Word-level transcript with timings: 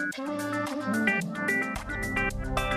Thank 0.00 0.18
you. 2.58 2.69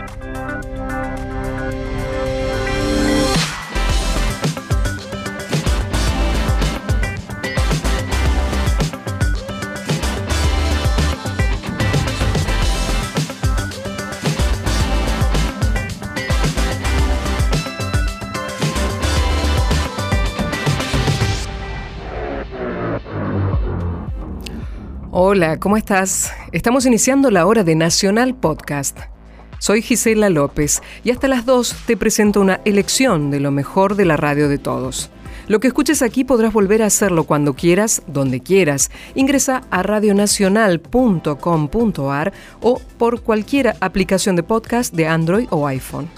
Hola, 25.25 25.57
¿cómo 25.57 25.77
estás? 25.77 26.33
Estamos 26.51 26.85
iniciando 26.85 27.31
la 27.31 27.45
hora 27.45 27.63
de 27.63 27.75
Nacional 27.75 28.35
Podcast. 28.35 28.99
Soy 29.57 29.81
Gisela 29.81 30.29
López 30.29 30.81
y 31.05 31.11
hasta 31.11 31.29
las 31.29 31.45
2 31.45 31.77
te 31.85 31.95
presento 31.95 32.41
una 32.41 32.59
elección 32.65 33.31
de 33.31 33.39
lo 33.39 33.49
mejor 33.49 33.95
de 33.95 34.03
la 34.03 34.17
radio 34.17 34.49
de 34.49 34.57
todos. 34.57 35.11
Lo 35.47 35.61
que 35.61 35.67
escuches 35.67 36.01
aquí 36.01 36.25
podrás 36.25 36.51
volver 36.51 36.81
a 36.81 36.87
hacerlo 36.87 37.23
cuando 37.23 37.53
quieras, 37.53 38.03
donde 38.05 38.41
quieras. 38.41 38.91
Ingresa 39.15 39.61
a 39.71 39.81
radionacional.com.ar 39.81 42.33
o 42.59 42.81
por 42.97 43.21
cualquier 43.21 43.75
aplicación 43.79 44.35
de 44.35 44.43
podcast 44.43 44.93
de 44.93 45.07
Android 45.07 45.47
o 45.51 45.65
iPhone. 45.67 46.09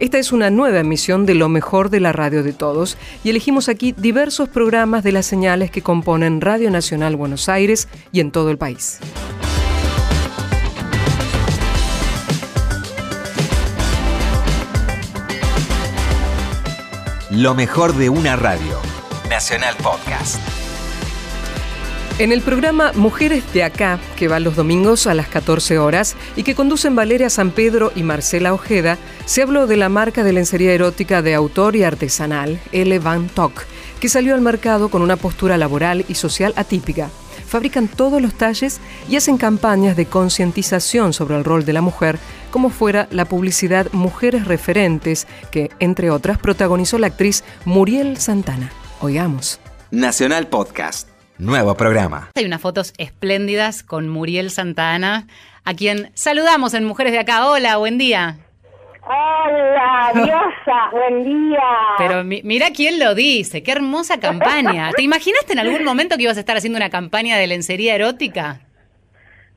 Esta 0.00 0.18
es 0.18 0.32
una 0.32 0.50
nueva 0.50 0.80
emisión 0.80 1.26
de 1.26 1.34
Lo 1.34 1.48
mejor 1.48 1.90
de 1.90 2.00
la 2.00 2.12
radio 2.12 2.42
de 2.42 2.52
todos 2.52 2.96
y 3.22 3.30
elegimos 3.30 3.68
aquí 3.68 3.92
diversos 3.92 4.48
programas 4.48 5.04
de 5.04 5.12
las 5.12 5.26
señales 5.26 5.70
que 5.70 5.82
componen 5.82 6.40
Radio 6.40 6.70
Nacional 6.70 7.16
Buenos 7.16 7.48
Aires 7.48 7.88
y 8.12 8.20
en 8.20 8.30
todo 8.30 8.50
el 8.50 8.58
país. 8.58 8.98
Lo 17.30 17.54
mejor 17.54 17.94
de 17.94 18.10
una 18.10 18.36
radio. 18.36 18.78
Nacional 19.28 19.74
Podcast. 19.82 20.53
En 22.16 22.30
el 22.30 22.42
programa 22.42 22.92
Mujeres 22.94 23.42
de 23.52 23.64
Acá, 23.64 23.98
que 24.14 24.28
va 24.28 24.38
los 24.38 24.54
domingos 24.54 25.08
a 25.08 25.14
las 25.14 25.26
14 25.26 25.80
horas 25.80 26.14
y 26.36 26.44
que 26.44 26.54
conducen 26.54 26.94
Valeria 26.94 27.28
San 27.28 27.50
Pedro 27.50 27.90
y 27.96 28.04
Marcela 28.04 28.54
Ojeda, 28.54 28.98
se 29.24 29.42
habló 29.42 29.66
de 29.66 29.76
la 29.76 29.88
marca 29.88 30.22
de 30.22 30.32
lencería 30.32 30.72
erótica 30.72 31.22
de 31.22 31.34
autor 31.34 31.74
y 31.74 31.82
artesanal, 31.82 32.60
L. 32.70 32.96
Van 33.00 33.28
Tock, 33.28 33.64
que 33.98 34.08
salió 34.08 34.34
al 34.34 34.42
mercado 34.42 34.90
con 34.90 35.02
una 35.02 35.16
postura 35.16 35.56
laboral 35.56 36.04
y 36.06 36.14
social 36.14 36.52
atípica. 36.54 37.10
Fabrican 37.48 37.88
todos 37.88 38.22
los 38.22 38.34
talles 38.34 38.80
y 39.08 39.16
hacen 39.16 39.36
campañas 39.36 39.96
de 39.96 40.06
concientización 40.06 41.12
sobre 41.12 41.36
el 41.36 41.42
rol 41.42 41.64
de 41.64 41.72
la 41.72 41.80
mujer, 41.80 42.20
como 42.52 42.70
fuera 42.70 43.08
la 43.10 43.24
publicidad 43.24 43.88
Mujeres 43.90 44.44
Referentes, 44.46 45.26
que, 45.50 45.70
entre 45.80 46.10
otras, 46.10 46.38
protagonizó 46.38 46.96
la 46.96 47.08
actriz 47.08 47.42
Muriel 47.64 48.18
Santana. 48.18 48.70
Oigamos. 49.00 49.58
Nacional 49.90 50.46
Podcast. 50.46 51.13
Nuevo 51.38 51.74
programa. 51.74 52.30
Hay 52.36 52.44
unas 52.44 52.60
fotos 52.60 52.92
espléndidas 52.96 53.82
con 53.82 54.08
Muriel 54.08 54.50
Santana, 54.50 55.26
a 55.64 55.74
quien 55.74 56.10
saludamos 56.14 56.74
en 56.74 56.84
Mujeres 56.84 57.12
de 57.12 57.18
Acá. 57.18 57.48
Hola, 57.48 57.76
buen 57.76 57.98
día. 57.98 58.36
Hola, 59.02 60.12
diosa, 60.14 60.90
buen 60.92 61.24
día. 61.24 61.60
Pero 61.98 62.22
mira 62.22 62.68
quién 62.74 63.00
lo 63.00 63.16
dice, 63.16 63.64
qué 63.64 63.72
hermosa 63.72 64.20
campaña. 64.20 64.92
¿Te 64.96 65.02
imaginaste 65.02 65.54
en 65.54 65.58
algún 65.58 65.84
momento 65.84 66.16
que 66.16 66.22
ibas 66.22 66.36
a 66.36 66.40
estar 66.40 66.56
haciendo 66.56 66.76
una 66.76 66.88
campaña 66.88 67.36
de 67.36 67.48
lencería 67.48 67.96
erótica? 67.96 68.60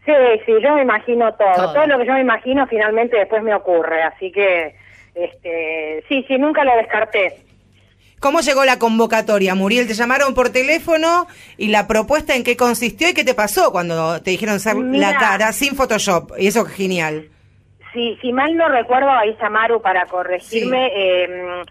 Sí, 0.04 0.14
sí, 0.46 0.54
yo 0.64 0.74
me 0.76 0.82
imagino 0.82 1.32
todo. 1.36 1.54
todo. 1.54 1.74
Todo, 1.74 1.86
lo 1.86 2.00
que 2.00 2.08
yo 2.08 2.14
me 2.14 2.22
imagino 2.22 2.66
finalmente 2.68 3.18
después 3.18 3.44
me 3.44 3.54
ocurre, 3.54 4.02
así 4.02 4.32
que 4.32 4.76
este, 5.14 6.04
sí, 6.10 6.26
sí, 6.28 6.38
nunca 6.38 6.64
lo 6.64 6.76
descarté. 6.76 7.47
¿Cómo 8.20 8.40
llegó 8.40 8.66
la 8.66 8.80
convocatoria, 8.80 9.54
Muriel? 9.54 9.88
¿Te 9.88 9.94
llamaron 9.94 10.34
por 10.34 10.50
teléfono 10.50 11.28
y 11.58 11.68
la 11.68 11.88
propuesta 11.88 12.36
en 12.36 12.44
qué 12.44 12.58
consistió 12.58 13.10
y 13.10 13.14
qué 13.14 13.24
te 13.24 13.36
pasó 13.36 13.72
cuando 13.72 14.22
te 14.24 14.32
dijeron 14.32 14.60
ser 14.60 14.76
Mira. 14.76 15.12
la 15.12 15.18
cara 15.20 15.52
sin 15.54 15.76
Photoshop? 15.76 16.32
Y 16.40 16.48
eso 16.48 16.66
es 16.66 16.74
genial. 16.74 17.30
Sí, 17.94 18.18
si 18.22 18.34
mal 18.34 18.56
no 18.56 18.70
recuerdo, 18.70 19.10
ahí 19.12 19.30
está 19.30 19.50
Maru 19.50 19.82
para 19.82 20.06
corregirme. 20.08 20.88
eh, 20.96 21.64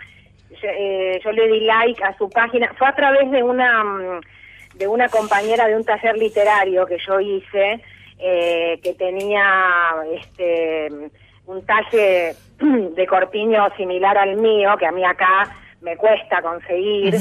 yo, 0.63 0.69
eh, 0.69 1.21
yo 1.23 1.33
le 1.33 1.49
di 1.49 1.61
like 1.61 2.03
a 2.05 2.17
su 2.17 2.31
página. 2.31 2.73
Fue 2.79 2.87
a 2.87 2.95
través 2.95 3.31
de 3.31 3.43
una 3.43 3.83
mm, 3.83 4.21
de 4.75 4.87
una 4.87 5.09
compañera 5.09 5.67
de 5.67 5.75
un 5.77 5.85
taller 5.85 6.17
literario 6.17 6.87
que 6.87 6.99
yo 7.07 7.19
hice, 7.19 7.81
eh, 8.19 8.79
que 8.83 8.95
tenía 8.95 9.95
este 10.13 10.89
un 11.47 11.65
talle 11.67 12.35
de 12.61 13.07
corpiño 13.07 13.69
similar 13.77 14.17
al 14.17 14.37
mío, 14.37 14.77
que 14.79 14.87
a 14.87 14.93
mí 14.93 15.05
acá 15.05 15.49
me 15.81 15.97
cuesta 15.97 16.43
conseguir. 16.43 17.15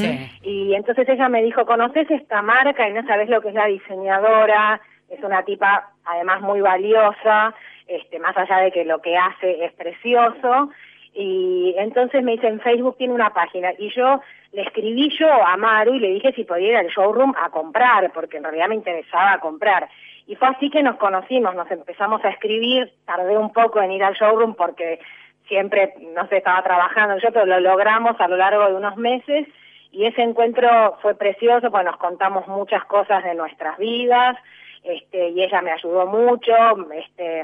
Y 0.44 0.74
entonces 0.74 1.08
ella 1.08 1.30
me 1.30 1.44
dijo, 1.44 1.66
¿conoces 1.66 2.10
esta 2.10 2.42
marca 2.42 2.88
y 2.88 2.94
no 2.94 3.06
sabes 3.06 3.30
lo 3.30 3.42
que 3.42 3.50
es 3.50 3.54
la 3.56 3.66
diseñadora? 3.66 4.82
Es 5.10 5.24
una 5.24 5.44
tipa 5.44 5.92
además 6.06 6.42
muy 6.42 6.62
valiosa, 6.62 7.54
este, 7.88 8.20
más 8.20 8.36
allá 8.38 8.58
de 8.58 8.72
que 8.72 8.86
lo 8.86 9.02
que 9.02 9.18
hace 9.18 9.64
es 9.66 9.74
precioso. 9.74 10.70
Y 11.14 11.74
entonces 11.78 12.22
me 12.24 12.34
dice, 12.34 12.48
en 12.48 12.60
Facebook 12.60 12.98
tiene 12.98 13.14
una 13.14 13.30
página. 13.34 13.72
Y 13.78 13.90
yo 13.96 14.22
le 14.52 14.64
escribí 14.64 15.10
yo 15.18 15.32
a 15.32 15.56
Maru 15.58 15.94
y 15.96 16.00
le 16.00 16.10
dije 16.10 16.34
si 16.34 16.44
podía 16.44 16.72
ir 16.72 16.78
al 16.78 16.88
showroom 16.88 17.34
a 17.38 17.50
comprar, 17.50 18.12
porque 18.14 18.38
en 18.38 18.44
realidad 18.44 18.68
me 18.68 18.76
interesaba 18.76 19.40
comprar. 19.40 19.88
Y 20.28 20.36
fue 20.36 20.48
así 20.48 20.70
que 20.70 20.82
nos 20.82 20.98
conocimos, 20.98 21.56
nos 21.56 21.70
empezamos 21.70 22.24
a 22.26 22.30
escribir, 22.30 22.92
tardé 23.06 23.38
un 23.38 23.54
poco 23.54 23.82
en 23.82 23.92
ir 23.92 24.04
al 24.04 24.16
showroom 24.16 24.56
porque 24.56 25.00
siempre, 25.48 25.94
no 26.16 26.28
sé, 26.28 26.38
estaba 26.38 26.64
trabajando 26.64 27.18
yo, 27.18 27.32
pero 27.32 27.46
lo 27.46 27.60
logramos 27.60 28.20
a 28.20 28.28
lo 28.28 28.38
largo 28.38 28.68
de 28.68 28.76
unos 28.76 28.98
meses 28.98 29.48
y 29.92 30.06
ese 30.06 30.22
encuentro 30.22 30.98
fue 31.02 31.16
precioso, 31.16 31.72
pues 31.72 31.86
nos 31.86 31.98
contamos 31.98 32.48
muchas 32.48 32.84
cosas 32.86 33.24
de 33.24 33.34
nuestras 33.34 33.78
vidas, 33.78 34.38
este, 34.84 35.30
y 35.30 35.42
ella 35.42 35.62
me 35.62 35.72
ayudó 35.72 36.06
mucho, 36.06 36.54
este, 36.94 37.44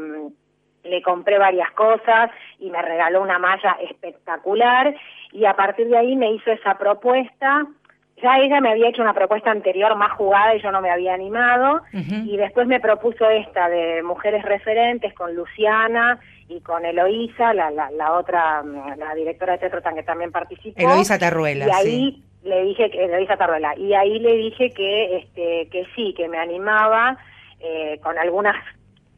le 0.84 1.02
compré 1.02 1.38
varias 1.38 1.72
cosas 1.72 2.32
y 2.60 2.70
me 2.70 2.82
regaló 2.82 3.22
una 3.22 3.40
malla 3.40 3.78
espectacular 3.82 4.94
y 5.32 5.46
a 5.46 5.56
partir 5.56 5.88
de 5.88 5.98
ahí 5.98 6.16
me 6.16 6.32
hizo 6.32 6.52
esa 6.52 6.78
propuesta. 6.78 7.66
Ya 8.22 8.38
ella 8.38 8.62
me 8.62 8.70
había 8.70 8.90
hecho 8.90 9.02
una 9.02 9.14
propuesta 9.14 9.52
anterior 9.52 9.96
más 9.96 10.12
jugada 10.14 10.56
y 10.56 10.62
yo 10.62 10.72
no 10.72 10.82
me 10.82 10.92
había 10.92 11.14
animado 11.14 11.82
y 11.92 12.38
después 12.38 12.68
me 12.68 12.80
propuso 12.80 13.30
esta 13.30 13.68
de 13.70 14.04
mujeres 14.04 14.44
referentes 14.44 15.14
con 15.14 15.36
Luciana 15.36 16.20
y 16.48 16.59
con 16.62 16.86
Eloísa, 16.86 17.54
la, 17.54 17.72
la, 17.72 17.90
la 17.92 18.14
otra, 18.14 18.62
mm, 18.62 19.00
la 19.00 19.16
directora 19.16 19.54
de 19.54 19.59
Tetrotan 19.59 19.96
que 19.96 20.04
también 20.04 20.32
participó. 20.32 20.80
Eloísa 20.80 21.18
Tarruela, 21.18 21.66
Y 21.66 21.70
ahí 21.72 22.12
sí. 22.12 22.24
le 22.44 22.64
dije 22.64 22.92
que 22.92 23.06
Eloísa 23.06 23.38
Tarruela 23.38 23.76
y 23.78 23.94
ahí 23.94 24.20
le 24.20 24.34
dije 24.36 24.72
que 24.72 25.18
este 25.18 25.70
que 25.72 25.88
sí, 25.96 26.14
que 26.16 26.28
me 26.28 26.38
animaba 26.38 27.18
eh, 27.59 28.00
con 28.03 28.18
algunas 28.18 28.56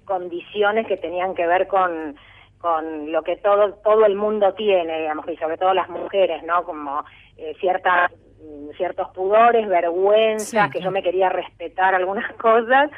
condiciones 0.06 0.86
que 0.88 0.98
tenían 0.98 1.34
que 1.34 1.48
ver 1.48 1.68
con 1.68 2.16
con 2.60 3.12
lo 3.12 3.24
que 3.24 3.36
todo 3.38 3.74
todo 3.84 4.06
el 4.06 4.16
mundo 4.16 4.54
tiene, 4.54 5.02
digamos, 5.02 5.28
y 5.28 5.36
sobre 5.38 5.58
todo 5.58 5.74
las 5.74 5.90
mujeres, 5.90 6.44
¿no? 6.44 6.64
Como 6.64 7.04
eh, 7.38 7.54
ciertas 7.60 8.12
mm, 8.12 8.33
ciertos 8.78 9.10
pudores, 9.10 9.68
vergüenzas, 9.68 10.66
Sí, 10.68 10.72
que 10.72 10.82
yo 10.84 10.92
me 10.92 11.04
quería 11.04 11.30
respetar 11.30 11.94
algunas 11.96 12.32
cosas. 12.38 12.90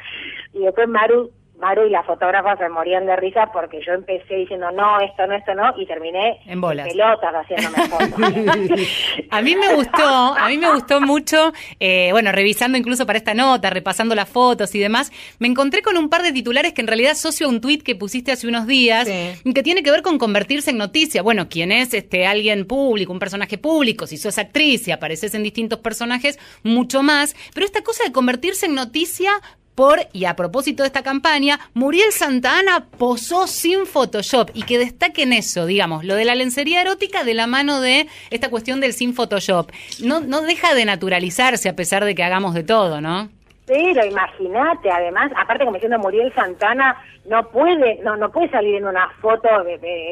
Y 0.52 0.60
después 0.60 0.88
Maru 0.88 1.30
Maru 1.58 1.86
y 1.86 1.90
la 1.90 2.02
fotógrafa 2.02 2.56
se 2.58 2.68
morían 2.68 3.06
de 3.06 3.16
risa 3.16 3.50
porque 3.52 3.80
yo 3.86 3.92
empecé 3.94 4.34
diciendo 4.34 4.70
no, 4.72 5.00
esto 5.00 5.26
no, 5.26 5.34
esto 5.34 5.54
no, 5.54 5.72
y 5.78 5.86
terminé 5.86 6.38
En 6.46 6.60
bolas. 6.60 6.86
pelotas 6.88 7.32
haciéndome 7.34 7.88
fotos. 7.88 8.80
A 9.30 9.42
mí 9.42 9.54
me 9.56 9.74
gustó, 9.74 10.06
a 10.36 10.48
mí 10.48 10.58
me 10.58 10.70
gustó 10.72 11.00
mucho, 11.00 11.52
eh, 11.80 12.08
bueno, 12.12 12.30
revisando 12.32 12.76
incluso 12.78 13.06
para 13.06 13.18
esta 13.18 13.34
nota, 13.34 13.70
repasando 13.70 14.14
las 14.14 14.28
fotos 14.28 14.74
y 14.74 14.78
demás, 14.78 15.10
me 15.38 15.48
encontré 15.48 15.82
con 15.82 15.96
un 15.96 16.08
par 16.08 16.22
de 16.22 16.32
titulares 16.32 16.72
que 16.72 16.80
en 16.82 16.86
realidad 16.86 17.12
asocio 17.12 17.46
a 17.46 17.50
un 17.50 17.60
tuit 17.60 17.82
que 17.82 17.94
pusiste 17.94 18.32
hace 18.32 18.46
unos 18.46 18.66
días, 18.66 19.06
Sí. 19.08 19.52
que 19.52 19.62
tiene 19.62 19.82
que 19.82 19.90
ver 19.90 20.02
con 20.02 20.18
convertirse 20.18 20.70
en 20.70 20.78
noticia. 20.78 21.22
Bueno, 21.22 21.48
quién 21.48 21.72
es 21.72 21.94
este 21.94 22.26
alguien 22.26 22.66
público, 22.66 23.12
un 23.12 23.18
personaje 23.18 23.58
público, 23.58 24.06
si 24.06 24.16
sos 24.16 24.38
actriz 24.38 24.86
y 24.88 24.92
apareces 24.92 25.34
en 25.34 25.42
distintos 25.42 25.78
personajes, 25.80 26.38
mucho 26.62 27.02
más. 27.02 27.34
Pero 27.54 27.64
esta 27.66 27.82
cosa 27.82 28.04
de 28.04 28.12
convertirse 28.12 28.66
en 28.66 28.74
noticia 28.74 29.30
por, 29.76 30.08
y 30.12 30.24
a 30.24 30.34
propósito 30.34 30.82
de 30.82 30.88
esta 30.88 31.04
campaña, 31.04 31.60
Muriel 31.74 32.10
Santana 32.10 32.86
posó 32.98 33.46
sin 33.46 33.86
Photoshop 33.86 34.50
y 34.54 34.64
que 34.64 34.78
destaquen 34.78 35.32
eso, 35.32 35.66
digamos, 35.66 36.04
lo 36.04 36.16
de 36.16 36.24
la 36.24 36.34
lencería 36.34 36.80
erótica 36.80 37.22
de 37.22 37.34
la 37.34 37.46
mano 37.46 37.80
de 37.80 38.08
esta 38.30 38.48
cuestión 38.48 38.80
del 38.80 38.94
sin 38.94 39.14
Photoshop. 39.14 39.70
No, 40.00 40.20
no 40.20 40.42
deja 40.42 40.74
de 40.74 40.86
naturalizarse 40.86 41.68
a 41.68 41.76
pesar 41.76 42.04
de 42.04 42.14
que 42.14 42.24
hagamos 42.24 42.54
de 42.54 42.64
todo, 42.64 43.00
¿no? 43.00 43.28
Pero 43.66 44.04
imagínate, 44.04 44.90
además, 44.90 45.32
aparte 45.36 45.64
como 45.64 45.74
diciendo 45.74 45.98
Muriel 45.98 46.32
Santana, 46.34 46.96
no 47.24 47.48
puede, 47.50 47.98
no, 48.04 48.16
no 48.16 48.30
puede 48.30 48.48
salir 48.48 48.76
en 48.76 48.86
una 48.86 49.08
foto 49.20 49.48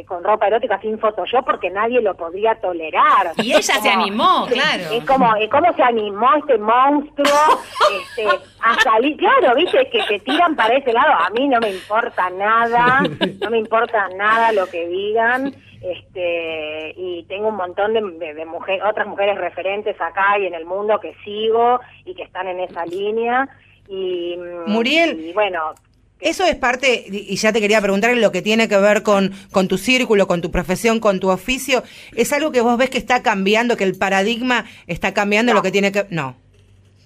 con 0.07 0.25
ropa 0.25 0.49
erótica 0.49 0.81
sin 0.81 0.99
Photoshop 0.99 1.45
porque 1.45 1.71
nadie 1.71 2.01
lo 2.01 2.15
podría 2.15 2.57
tolerar. 2.57 3.33
Y 3.37 3.53
ella 3.53 3.63
se 3.63 3.89
animó, 3.89 4.47
claro. 4.47 4.85
Es 4.91 5.05
como, 5.05 5.37
es 5.37 5.49
como 5.49 5.73
se 5.75 5.83
animó 5.85 6.35
este 6.35 6.59
monstruo 6.59 7.63
este, 8.01 8.27
a 8.61 8.75
salir. 8.83 9.17
Claro, 9.17 9.55
viste, 9.55 9.89
que 9.89 10.03
te 10.03 10.19
tiran 10.19 10.57
para 10.57 10.77
ese 10.77 10.93
lado. 10.93 11.13
A 11.13 11.31
mí 11.31 11.47
no 11.47 11.61
me 11.61 11.71
importa 11.71 12.31
nada, 12.31 13.03
no 13.41 13.51
me 13.51 13.59
importa 13.59 14.09
nada 14.17 14.51
lo 14.51 14.67
que 14.67 14.89
digan 14.89 15.55
este 15.85 16.95
y 16.97 17.25
tengo 17.29 17.49
un 17.49 17.57
montón 17.57 17.93
de, 17.93 18.35
de, 18.35 18.45
mujeres, 18.45 18.83
otras 18.89 19.07
mujeres 19.07 19.37
referentes 19.39 20.01
acá 20.01 20.39
y 20.39 20.47
en 20.47 20.55
el 20.55 20.65
mundo 20.65 20.99
que 21.01 21.15
sigo 21.25 21.81
y 22.05 22.15
que 22.15 22.23
están 22.23 22.49
en 22.49 22.61
esa 22.61 22.87
línea 22.87 23.49
y 23.89 24.37
Muriel 24.67 25.21
y 25.21 25.33
bueno 25.33 25.75
eso 26.21 26.45
es 26.45 26.55
parte, 26.55 27.05
y 27.11 27.37
ya 27.37 27.53
te 27.53 27.61
quería 27.61 27.83
preguntar 27.83 28.11
en 28.11 28.23
lo 28.23 28.33
que 28.33 28.41
tiene 28.41 28.67
que 28.67 28.79
ver 28.79 29.03
con, 29.03 29.33
con 29.53 29.69
tu 29.69 29.77
círculo, 29.77 30.27
con 30.27 30.41
tu 30.41 30.51
profesión, 30.51 30.99
con 30.99 31.21
tu 31.21 31.29
oficio, 31.29 31.83
¿es 32.17 32.33
algo 32.33 32.51
que 32.51 32.63
vos 32.63 32.79
ves 32.79 32.89
que 32.89 32.97
está 32.97 33.23
cambiando, 33.23 33.77
que 33.77 33.85
el 33.85 33.99
paradigma 33.99 34.65
está 34.87 35.13
cambiando 35.13 35.53
lo 35.53 35.61
que 35.61 35.71
tiene 35.71 35.93
que... 35.93 36.07
No. 36.09 36.35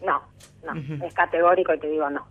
No, 0.04 0.22
no, 0.62 1.04
es 1.04 1.14
categórico 1.14 1.74
y 1.74 1.80
te 1.80 1.88
digo 1.88 2.08
no. 2.10 2.28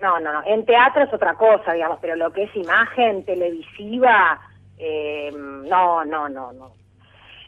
No, 0.00 0.20
no, 0.20 0.32
no. 0.32 0.42
En 0.46 0.66
teatro 0.66 1.04
es 1.04 1.12
otra 1.14 1.34
cosa, 1.34 1.72
digamos, 1.72 1.98
pero 2.00 2.16
lo 2.16 2.32
que 2.32 2.44
es 2.44 2.56
imagen 2.56 3.24
televisiva, 3.24 4.38
eh, 4.82 5.30
no, 5.34 6.04
no, 6.06 6.28
no, 6.28 6.52
no. 6.52 6.72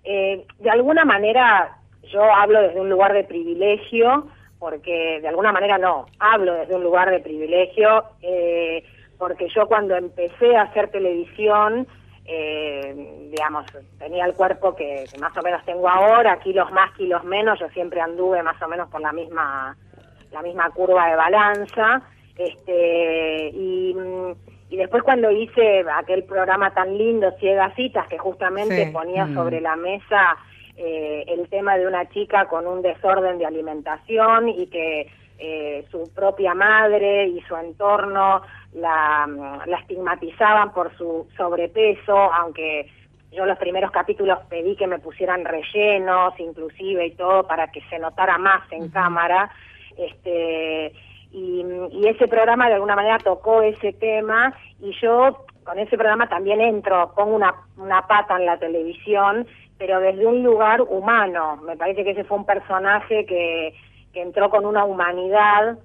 Eh, 0.05 0.45
de 0.59 0.71
alguna 0.71 1.05
manera 1.07 1.79
yo 2.13 2.23
hablo 2.23 2.61
desde 2.61 2.81
un 2.81 2.91
lugar 2.91 3.15
de 3.15 3.25
privilegio, 3.25 4.27
porque 4.59 5.21
de 5.21 5.29
alguna 5.29 5.51
manera 5.51 5.79
no, 5.79 6.07
hablo 6.19 6.53
desde 6.55 6.75
un 6.75 6.83
lugar 6.83 7.11
de 7.11 7.21
privilegio, 7.21 8.05
eh, 8.21 8.85
porque 9.19 9.49
yo 9.49 9.67
cuando 9.67 9.97
empecé 9.97 10.57
a 10.57 10.63
hacer 10.63 10.91
televisión, 10.91 11.87
digamos, 12.25 13.67
tenía 13.99 14.25
el 14.27 14.35
cuerpo 14.35 14.77
que, 14.77 15.05
más 15.19 15.37
o 15.37 15.43
menos 15.43 15.65
tengo 15.65 15.89
ahora, 15.89 16.39
kilos 16.39 16.71
más, 16.71 16.93
kilos 16.93 17.25
menos, 17.25 17.59
yo 17.59 17.69
siempre 17.71 18.01
anduve 18.01 18.43
más 18.43 18.61
o 18.63 18.69
menos 18.69 18.89
por 18.91 19.01
la 19.01 19.13
misma, 19.13 19.77
la 20.31 20.43
misma 20.43 20.71
curva 20.71 21.09
de 21.09 21.17
balanza, 21.17 22.03
este, 22.37 23.51
y 23.55 23.95
y 24.73 24.77
después 24.79 25.03
cuando 25.03 25.31
hice 25.31 25.85
aquel 25.99 26.25
programa 26.25 26.73
tan 26.73 26.97
lindo, 26.97 27.31
Ciegas 27.39 27.75
Citas, 27.75 28.09
que 28.09 28.17
justamente 28.17 28.91
ponía 28.91 29.27
mm. 29.27 29.35
sobre 29.35 29.61
la 29.61 29.77
mesa 29.77 30.39
eh, 30.79 31.25
el 31.29 31.47
tema 31.51 31.77
de 31.77 31.87
una 31.87 32.09
chica 32.09 32.47
con 32.47 32.67
un 32.67 32.81
desorden 32.81 33.37
de 33.37 33.45
alimentación 33.45 34.49
y 34.49 34.69
que 34.69 35.13
eh, 35.39 35.85
su 35.91 36.11
propia 36.15 36.55
madre 36.55 37.27
y 37.27 37.43
su 37.43 37.55
entorno 37.55 38.41
la, 38.73 39.29
la 39.67 39.77
estigmatizaban 39.77 40.73
por 40.73 40.97
su 40.97 41.29
sobrepeso, 41.37 42.17
aunque 42.17 42.91
yo 43.31 43.45
los 43.45 43.59
primeros 43.59 43.91
capítulos 43.91 44.39
pedí 44.49 44.75
que 44.75 44.87
me 44.87 45.01
pusieran 45.01 45.45
rellenos, 45.45 46.33
inclusive 46.41 47.09
y 47.09 47.11
todo, 47.11 47.47
para 47.47 47.71
que 47.71 47.83
se 47.91 47.99
notara 47.99 48.39
más 48.39 48.63
en 48.73 48.89
cámara. 48.89 49.51
Este, 49.99 50.95
y, 51.33 52.07
ese 52.07 52.29
programa 52.29 52.69
de 52.69 52.75
alguna 52.75 52.97
manera 52.97 53.19
tocó 53.19 53.63
ese 53.63 53.93
tema 53.95 54.55
y 54.81 54.93
yo 55.01 55.45
con 55.65 55.79
ese 55.79 55.97
programa 55.97 56.29
también 56.29 56.61
entro, 56.61 57.13
pongo 57.15 57.37
una, 57.37 57.55
una 57.77 58.07
pata 58.07 58.37
en 58.37 58.47
la 58.47 58.59
televisión, 58.59 59.47
pero 59.79 60.01
desde 60.01 60.27
un 60.27 60.43
lugar 60.43 60.83
humano. 60.83 61.57
Me 61.59 61.77
parece 61.77 62.05
que 62.05 62.11
ese 62.11 62.25
fue 62.25 62.39
un 62.39 62.45
personaje 62.47 63.25
que, 63.27 63.75
que 64.13 64.23
entró 64.23 64.51
con 64.51 64.67
una 64.67 64.85
humanidad 64.85 65.79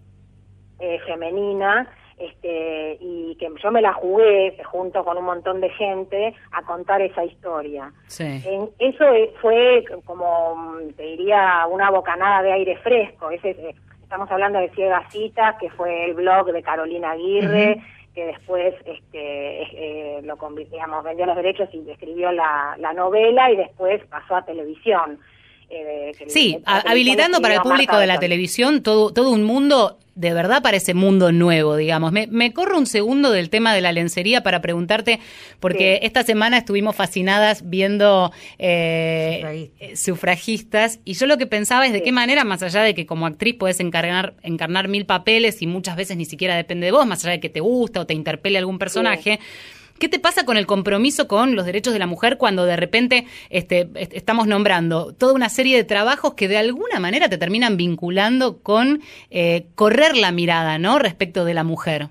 eh, 0.80 1.00
femenina 1.06 1.88
este, 2.18 2.98
y 3.00 3.36
que 3.40 3.48
yo 3.62 3.72
me 3.72 3.82
la 3.82 3.94
jugué 3.94 4.58
junto 4.66 5.06
con 5.06 5.18
un 5.18 5.26
montón 5.26 5.62
de 5.62 5.70
gente 5.70 6.34
a 6.52 6.64
contar 6.64 7.02
esa 7.02 7.24
historia. 7.24 7.92
eso 8.80 9.06
fue 9.40 9.86
como, 10.06 10.78
te 10.96 11.04
diría, 11.04 11.66
una 11.70 11.92
bocanada 11.92 12.42
de 12.42 12.54
aire 12.54 12.78
fresco. 12.78 13.30
Ese, 13.30 13.76
Estamos 14.08 14.32
hablando 14.32 14.60
de 14.60 14.70
Ciegas 14.70 15.12
Citas, 15.12 15.58
que 15.60 15.70
fue 15.70 16.06
el 16.06 16.14
blog 16.14 16.54
de 16.54 16.64
Carolina 16.64 17.12
Aguirre, 17.12 17.84
que 18.16 18.26
después 18.28 18.74
este, 18.86 19.64
eh, 19.64 20.22
lo 20.24 20.38
digamos, 20.72 21.04
vendió 21.04 21.26
los 21.26 21.36
derechos 21.36 21.68
y 21.74 21.92
escribió 21.92 22.32
la, 22.32 22.78
la 22.80 22.94
novela 22.94 23.52
y 23.52 23.58
después 23.58 24.02
pasó 24.06 24.38
a 24.38 24.46
televisión. 24.46 25.20
Eh, 25.70 26.14
sí, 26.28 26.60
habilitando 26.66 27.42
para 27.42 27.56
el 27.56 27.62
público 27.62 27.98
de 27.98 28.08
la 28.08 28.20
televisión 28.20 28.82
todo, 28.84 29.12
todo 29.12 29.32
un 29.32 29.44
mundo 29.44 29.98
de 30.18 30.34
verdad 30.34 30.64
para 30.64 30.78
ese 30.78 30.96
mundo 30.96 31.32
nuevo, 31.32 31.76
digamos. 31.76 32.12
Me, 32.12 32.26
me, 32.26 32.52
corro 32.52 32.80
un 32.80 32.88
segundo 32.88 33.32
del 33.32 33.52
tema 33.52 33.76
de 33.76 33.82
la 33.82 33.92
lencería 33.92 34.42
para 34.42 34.62
preguntarte, 34.62 35.20
porque 35.60 36.00
esta 36.02 36.24
semana 36.24 36.58
estuvimos 36.58 36.96
fascinadas 36.96 37.70
viendo 37.70 38.32
eh, 38.58 39.70
sufragistas, 39.96 41.00
y 41.06 41.14
yo 41.14 41.28
lo 41.28 41.38
que 41.38 41.46
pensaba 41.46 41.86
es 41.86 41.94
de 41.94 42.02
qué 42.02 42.12
manera, 42.12 42.44
más 42.46 42.64
allá 42.64 42.82
de 42.82 42.96
que 42.96 43.06
como 43.06 43.28
actriz 43.28 43.58
puedes 43.60 43.80
encarnar, 43.80 44.34
encarnar 44.42 44.88
mil 44.88 45.06
papeles 45.06 45.62
y 45.62 45.68
muchas 45.68 45.96
veces 45.96 46.18
ni 46.18 46.26
siquiera 46.26 46.56
depende 46.56 46.86
de 46.86 46.94
vos, 46.94 47.06
más 47.06 47.24
allá 47.24 47.34
de 47.34 47.40
que 47.40 47.50
te 47.50 47.60
gusta 47.60 48.00
o 48.00 48.08
te 48.08 48.16
interpele 48.16 48.58
algún 48.58 48.80
personaje. 48.80 49.40
¿Qué 50.00 50.10
te 50.10 50.20
pasa 50.20 50.46
con 50.46 50.58
el 50.58 50.68
compromiso 50.68 51.28
con 51.28 51.56
los 51.56 51.66
derechos 51.66 51.94
de 51.94 52.00
la 52.00 52.08
mujer 52.08 52.38
cuando 52.38 52.66
de 52.66 52.76
repente 52.76 53.26
este, 53.50 53.90
estamos 53.96 54.46
nombrando 54.46 55.14
toda 55.14 55.34
una 55.34 55.50
serie 55.50 55.76
de 55.76 55.84
trabajos 55.84 56.36
que 56.36 56.48
de 56.48 56.58
alguna 56.58 57.00
manera 57.00 57.30
te 57.30 57.38
terminan 57.38 57.78
vinculando 57.78 58.62
con 58.62 59.00
eh, 59.32 59.66
correr 59.76 60.16
la 60.16 60.32
mirada, 60.32 60.78
¿no? 60.78 61.00
Respecto 61.00 61.46
de 61.46 61.54
la 61.54 61.64
mujer. 61.64 62.08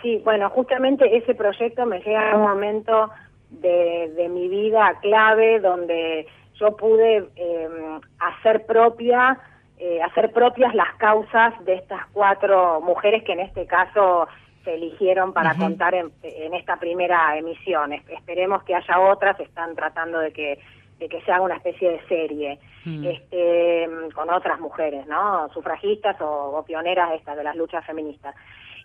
Sí, 0.00 0.20
bueno, 0.24 0.48
justamente 0.50 1.16
ese 1.16 1.34
proyecto 1.34 1.84
me 1.86 2.00
llega 2.00 2.32
a 2.32 2.36
un 2.36 2.42
momento 2.42 3.10
de, 3.50 4.28
mi 4.30 4.48
vida 4.48 4.98
clave 5.02 5.60
donde 5.60 6.26
yo 6.58 6.76
pude 6.76 7.16
em, 7.36 8.00
hacer 8.18 8.64
propia 8.66 9.38
eh, 9.78 10.00
hacer 10.00 10.32
propias 10.32 10.74
las 10.76 10.94
causas 10.96 11.52
de 11.64 11.74
estas 11.74 12.06
cuatro 12.12 12.80
mujeres 12.82 13.24
que 13.24 13.32
en 13.32 13.40
este 13.40 13.66
caso 13.66 14.28
se 14.64 14.74
eligieron 14.74 15.32
para 15.32 15.54
contar 15.54 15.94
en, 15.94 16.12
esta 16.54 16.76
primera 16.76 17.36
emisión. 17.36 17.92
esperemos 17.92 18.62
que 18.64 18.74
haya 18.74 19.00
otras, 19.00 19.38
están 19.40 19.74
tratando 19.74 20.18
de 20.18 20.32
que, 20.32 20.58
de 20.98 21.08
que 21.08 21.20
se 21.22 21.32
haga 21.32 21.42
una 21.42 21.56
especie 21.56 21.90
de 21.90 22.00
serie 22.06 22.58
mm. 22.84 23.04
este, 23.04 23.88
con 24.14 24.30
otras 24.30 24.60
mujeres, 24.60 25.06
¿no? 25.06 25.48
Sufragistas 25.52 26.16
o, 26.20 26.62
pioneras 26.66 27.12
estas 27.14 27.36
de 27.36 27.44
las 27.44 27.56
luchas 27.56 27.84
feministas. 27.84 28.34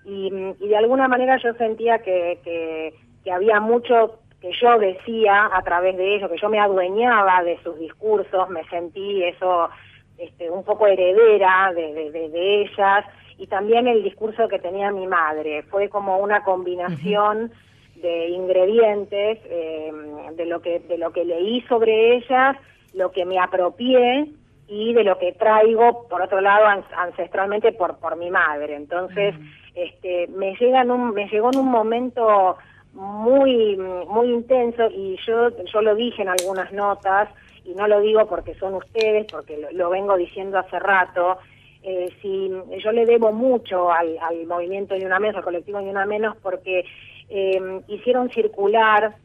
Y, 0.05 0.29
de 0.29 0.77
alguna 0.77 1.07
manera 1.07 1.37
yo 1.37 1.53
sentía 1.53 1.99
que, 1.99 2.39
que, 2.43 2.93
había 3.31 3.59
mucho 3.59 4.19
que 4.39 4.51
yo 4.61 4.79
decía 4.79 5.49
a 5.51 5.61
través 5.63 5.97
de 5.97 6.15
ellos, 6.15 6.31
que 6.31 6.39
yo 6.39 6.47
me 6.47 6.59
adueñaba 6.59 7.43
de 7.43 7.61
sus 7.61 7.77
discursos, 7.77 8.49
me 8.49 8.63
sentí 8.69 9.23
eso 9.23 9.69
este, 10.17 10.49
un 10.49 10.63
poco 10.63 10.87
heredera 10.87 11.73
de, 11.73 12.11
de 12.11 12.61
ellas 12.61 13.05
y 13.37 13.47
también 13.47 13.87
el 13.87 14.03
discurso 14.03 14.47
que 14.47 14.59
tenía 14.59 14.91
mi 14.91 15.07
madre. 15.07 15.63
Fue 15.63 15.89
como 15.89 16.17
una 16.17 16.43
combinación 16.43 17.51
de 17.95 18.29
ingredientes, 18.29 19.39
eh, 19.45 19.91
de, 20.35 20.45
lo 20.45 20.61
que, 20.61 20.79
de 20.79 20.97
lo 20.97 21.11
que 21.11 21.25
leí 21.25 21.61
sobre 21.61 22.15
ellas, 22.15 22.57
lo 22.93 23.11
que 23.11 23.25
me 23.25 23.39
apropié 23.39 24.27
y 24.67 24.93
de 24.93 25.03
lo 25.03 25.17
que 25.17 25.33
traigo, 25.33 26.07
por 26.09 26.21
otro 26.21 26.41
lado, 26.41 26.65
ancestralmente 26.95 27.71
por, 27.71 27.97
por 27.97 28.17
mi 28.17 28.29
madre. 28.29 28.75
Entonces, 28.75 29.35
este, 29.75 30.27
me, 30.27 30.55
llega 30.55 30.83
un, 30.83 31.13
me 31.13 31.27
llegó 31.27 31.51
en 31.51 31.59
un 31.59 31.69
momento 31.69 32.57
muy, 32.93 33.77
muy 33.77 34.31
intenso 34.31 34.89
y 34.89 35.17
yo, 35.25 35.49
yo 35.65 35.81
lo 35.81 35.95
dije 35.95 36.23
en 36.23 36.29
algunas 36.29 36.71
notas, 36.73 37.29
y 37.63 37.73
no 37.73 37.85
lo 37.87 37.99
digo 37.99 38.25
porque 38.27 38.55
son 38.55 38.75
ustedes, 38.75 39.27
porque 39.29 39.67
lo 39.73 39.89
vengo 39.89 40.15
diciendo 40.15 40.57
hace 40.57 40.79
rato, 40.79 41.37
eh, 41.83 42.09
si 42.21 42.49
yo 42.83 42.91
le 42.91 43.05
debo 43.05 43.31
mucho 43.31 43.91
al, 43.91 44.17
movimiento 44.47 44.95
Ni 44.95 45.05
Una 45.05 45.19
Menos, 45.19 45.37
al 45.37 45.43
colectivo 45.43 45.79
Ni 45.79 45.89
Una 45.89 46.05
Menos, 46.05 46.35
porque 46.37 46.85
eh, 47.29 47.81
hicieron 47.87 48.29
circular 48.29 49.15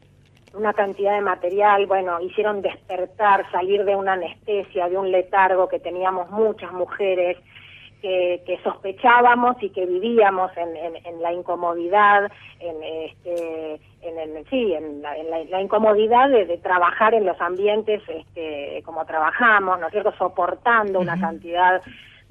una 0.53 0.73
cantidad 0.73 1.15
de 1.15 1.21
material, 1.21 1.87
bueno, 1.87 2.21
hicieron 2.21 2.61
despertar, 2.61 3.49
salir 3.51 3.83
de 3.85 3.95
una 3.95 4.13
anestesia, 4.13 4.87
de 4.87 4.97
un 4.97 5.11
letargo 5.11 5.67
que 5.67 5.79
teníamos 5.79 6.29
muchas 6.29 6.71
mujeres 6.71 7.37
que, 8.03 8.59
sospechábamos 8.63 9.55
y 9.63 9.69
que 9.69 9.85
vivíamos 9.85 10.51
en, 10.57 11.21
la 11.21 11.31
incomodidad, 11.31 12.29
en, 12.59 12.83
este, 12.83 13.79
en, 14.01 14.45
sí, 14.49 14.73
en 14.73 15.01
la, 15.01 15.61
incomodidad 15.61 16.29
de, 16.29 16.57
trabajar 16.57 17.13
en 17.13 17.25
los 17.25 17.39
ambientes 17.39 18.01
este, 18.07 18.81
como 18.83 19.05
trabajamos, 19.05 19.79
¿no 19.79 19.87
es 19.87 19.91
cierto?, 19.91 20.13
soportando 20.17 20.99
una 20.99 21.17
cantidad 21.19 21.81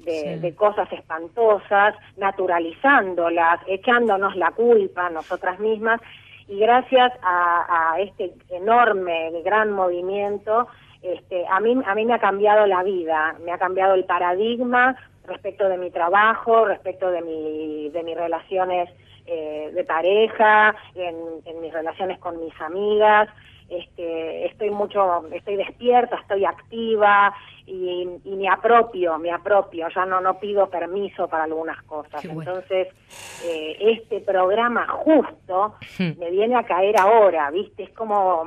de, 0.03 0.53
cosas 0.55 0.91
espantosas, 0.91 1.95
naturalizándolas, 2.17 3.59
echándonos 3.67 4.35
la 4.35 4.51
culpa 4.51 5.07
a 5.07 5.09
nosotras 5.09 5.59
mismas. 5.59 6.01
Y 6.47 6.59
gracias 6.59 7.13
a, 7.21 7.95
este 7.99 8.33
enorme, 8.49 9.31
gran 9.43 9.71
movimiento, 9.71 10.67
este, 11.01 11.45
a, 11.47 11.59
mí, 11.59 11.77
a 11.85 11.95
mí 11.95 12.05
me 12.05 12.13
ha 12.13 12.19
cambiado 12.19 12.65
la 12.65 12.83
vida, 12.83 13.35
me 13.43 13.51
ha 13.51 13.57
cambiado 13.57 13.93
el 13.93 14.05
paradigma 14.05 14.95
respecto 15.25 15.69
de 15.69 15.77
mi 15.77 15.89
trabajo, 15.89 16.65
respecto 16.65 17.09
de, 17.11 17.21
mi, 17.21 17.89
de 17.89 18.03
mis 18.03 18.15
relaciones 18.15 18.89
eh, 19.25 19.71
de 19.73 19.83
pareja, 19.85 20.75
en, 20.95 21.15
en 21.45 21.61
mis 21.61 21.71
relaciones 21.71 22.19
con 22.19 22.39
mis 22.39 22.59
amigas, 22.59 23.29
este, 23.69 24.45
estoy 24.45 24.69
mucho, 24.69 25.25
estoy 25.31 25.55
despierta, 25.55 26.17
estoy 26.17 26.45
activa 26.45 27.33
y, 27.65 28.07
y, 28.25 28.35
me 28.35 28.49
apropio, 28.49 29.17
me 29.19 29.31
apropio, 29.31 29.87
ya 29.95 30.05
no, 30.05 30.19
no 30.21 30.39
pido 30.39 30.69
permiso 30.69 31.27
para 31.27 31.45
algunas 31.45 31.81
cosas. 31.83 32.23
Entonces, 32.25 32.87
eh, 33.45 33.77
este 33.79 34.19
programa 34.21 34.87
justo 34.87 35.75
Hmm. 35.97 36.19
me 36.19 36.31
viene 36.31 36.55
a 36.55 36.63
caer 36.63 36.99
ahora, 36.99 37.49
¿viste? 37.51 37.83
Es 37.83 37.89
como... 37.91 38.43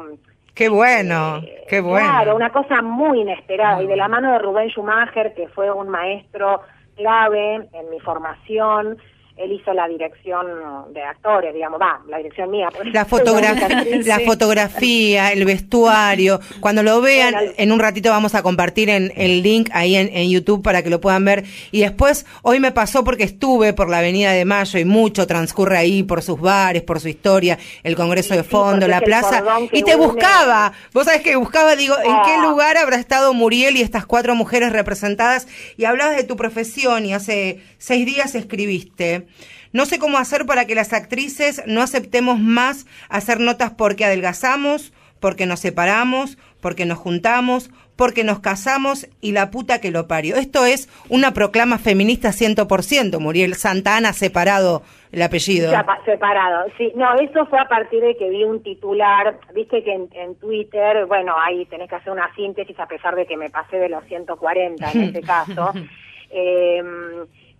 Qué 0.55 0.69
bueno, 0.69 1.39
eh, 1.39 1.65
qué 1.69 1.81
bueno. 1.81 2.09
Claro, 2.09 2.35
una 2.35 2.51
cosa 2.51 2.81
muy 2.81 3.21
inesperada 3.21 3.83
y 3.83 3.87
de 3.87 3.97
la 3.97 4.09
mano 4.09 4.33
de 4.33 4.39
Rubén 4.39 4.71
Schumacher, 4.71 5.35
que 5.35 5.49
fue 5.49 5.71
un 5.71 5.89
maestro 5.91 6.63
clave 6.97 7.57
en 7.73 7.91
mi 7.91 8.01
formación, 8.01 8.97
él 9.37 9.53
hizo 9.53 9.73
la 9.75 9.87
dirección 9.87 10.47
de 10.95 11.03
actores, 11.03 11.53
digamos, 11.53 11.79
va, 11.81 12.01
la 12.09 12.17
dirección 12.19 12.51
mía. 12.51 12.69
La 12.93 13.05
fotografía, 13.05 13.85
la 14.05 14.21
fotografía, 14.21 15.33
el 15.33 15.45
vestuario. 15.45 16.41
Cuando 16.61 16.83
lo 16.83 17.01
vean, 17.01 17.35
Bueno, 17.35 17.53
en 17.57 17.73
un 17.73 17.79
ratito 17.79 18.11
vamos 18.11 18.35
a 18.35 18.43
compartir 18.43 18.89
en, 18.89 19.13
el 19.15 19.43
link 19.43 19.69
ahí 19.73 19.95
en, 19.97 20.09
en 20.17 20.31
YouTube 20.31 20.63
para 20.63 20.83
que 20.83 20.89
lo 20.89 21.01
puedan 21.01 21.25
ver. 21.25 21.45
Y 21.71 21.81
después, 21.81 22.25
hoy 22.43 22.61
me 22.61 22.73
pasó 22.73 23.05
porque 23.05 23.25
estuve 23.25 23.75
por 23.75 23.91
la 23.91 23.99
Avenida 23.99 24.33
de 24.33 24.45
Mayo 24.47 24.79
y 24.79 24.85
mucho 24.87 25.27
transcurre 25.27 25.77
ahí 25.77 26.03
por 26.03 26.23
sus 26.23 26.41
bares, 26.41 26.83
por 26.83 27.01
su 27.01 27.09
historia, 27.09 27.59
el 27.83 27.95
Congreso 27.95 28.35
de 28.35 28.43
Fondo, 28.43 28.89
la 28.89 29.01
plaza. 29.03 29.45
Y 29.73 29.83
te 29.83 29.97
une. 29.97 30.07
buscaba. 30.07 30.73
Vos 30.95 31.05
sabés 31.05 31.21
que 31.21 31.37
buscaba, 31.37 31.77
digo, 31.77 31.95
¿en 31.99 32.17
qué 32.25 32.33
Ah. 32.39 32.47
lugar 32.49 32.77
habrá 32.79 32.97
estado 32.97 33.35
Muriel 33.35 33.77
y 33.77 33.83
estas 33.83 34.07
cuatro 34.07 34.35
mujeres 34.35 34.73
representadas? 34.73 35.47
Y 35.77 35.85
hablabas 35.85 36.17
de 36.17 36.25
tu 36.25 36.37
profesión 36.37 37.05
y 37.05 37.13
hace 37.13 37.61
seis 37.79 38.07
días 38.07 38.35
escribiste. 38.35 39.26
No 39.73 39.85
sé 39.87 39.99
cómo 39.99 40.19
hacer 40.19 40.47
para 40.47 40.65
que 40.67 40.75
las 40.75 40.93
actrices 40.93 41.63
no 41.67 41.83
aceptemos 41.83 42.39
más 42.39 42.87
hacer 43.09 43.41
notas 43.41 43.71
porque 43.73 44.05
adelgazamos, 44.05 44.93
porque 45.21 45.47
nos 45.47 45.61
separamos, 45.61 46.39
porque 46.61 46.85
nos 46.85 46.99
juntamos, 46.99 47.71
porque 47.97 48.25
nos 48.25 48.41
casamos 48.41 49.09
y 49.23 49.33
la 49.33 49.51
puta 49.51 49.81
que 49.81 49.91
lo 49.91 50.07
parió. 50.07 50.37
Esto 50.37 50.67
es 50.67 50.89
una 51.09 51.33
proclama 51.33 51.79
feminista 51.79 52.29
100%, 52.29 53.19
Muriel 53.19 53.55
Santa 53.55 53.97
Ana 53.97 54.13
separado 54.13 54.83
el 55.13 55.23
apellido. 55.23 55.73
Sepa- 55.73 56.05
Separado, 56.05 56.67
sí. 56.77 56.93
No, 56.95 57.15
eso 57.19 57.47
fue 57.47 57.59
a 57.59 57.65
partir 57.69 58.03
de 58.03 58.15
que 58.19 58.29
vi 58.29 58.45
un 58.45 58.63
titular, 58.63 59.39
viste 59.55 59.83
que 59.83 59.95
en, 59.95 60.09
en 60.13 60.35
Twitter, 60.35 61.07
bueno, 61.07 61.35
ahí 61.43 61.65
tenés 61.67 61.89
que 61.89 61.95
hacer 61.95 62.13
una 62.13 62.33
síntesis 62.35 62.79
a 62.79 62.87
pesar 62.87 63.15
de 63.17 63.25
que 63.27 63.39
me 63.39 63.49
pasé 63.49 63.79
de 63.79 63.89
los 63.89 64.05
140 64.05 64.93
en 64.93 65.03
este 65.03 65.23
caso. 65.23 65.73
Eh, 66.29 66.83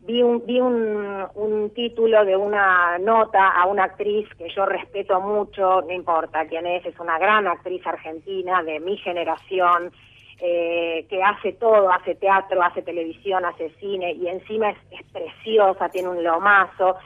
vi 0.07 0.23
un, 0.23 0.45
vi 0.47 0.61
un, 0.61 1.27
un 1.35 1.71
título 1.71 2.25
de 2.25 2.37
una 2.37 2.97
nota 2.99 3.49
a 3.49 3.67
una 3.67 3.85
actriz 3.85 4.29
que 4.39 4.49
yo 4.55 4.65
respeto 4.65 5.21
mucho, 5.21 5.83
no 5.83 5.93
importa 5.93 6.47
quién 6.47 6.67
es, 6.67 6.87
es 6.87 6.99
una 7.01 7.19
gran 7.19 7.47
actriz 7.47 7.85
argentina 7.87 8.63
de 8.63 8.79
mi 8.81 8.97
generación, 8.99 9.93
eh, 10.39 11.07
que 11.09 11.23
hace 11.23 11.53
todo, 11.55 11.91
hace 11.91 12.15
teatro, 12.15 12.63
hace 12.63 12.83
televisión, 12.83 13.45
hace 13.45 13.71
cine 13.81 14.13
y 14.13 14.29
encima 14.29 14.71
es, 14.71 14.79
es 14.91 15.03
preciosa, 15.13 15.89
tiene 15.89 16.09
un 16.09 16.23
lomazo 16.23 16.97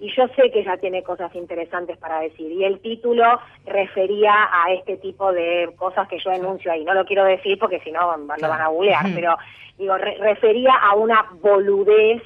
y 0.00 0.14
yo 0.14 0.28
sé 0.36 0.50
que 0.52 0.60
ella 0.60 0.76
tiene 0.76 1.02
cosas 1.02 1.34
interesantes 1.34 1.96
para 1.98 2.20
decir. 2.20 2.52
Y 2.52 2.64
el 2.64 2.78
título 2.80 3.24
refería 3.66 4.32
a 4.52 4.72
este 4.72 4.96
tipo 4.98 5.32
de 5.32 5.70
cosas 5.76 6.06
que 6.08 6.18
yo 6.20 6.30
enuncio 6.30 6.70
ahí. 6.70 6.84
No 6.84 6.94
lo 6.94 7.04
quiero 7.04 7.24
decir 7.24 7.58
porque 7.58 7.80
si 7.80 7.90
no 7.90 8.16
lo 8.16 8.26
van 8.48 8.60
a 8.60 8.68
googlear, 8.68 9.06
pero 9.14 9.36
digo, 9.76 9.96
re- 9.98 10.16
refería 10.18 10.72
a 10.74 10.94
una 10.94 11.26
boludez 11.40 12.22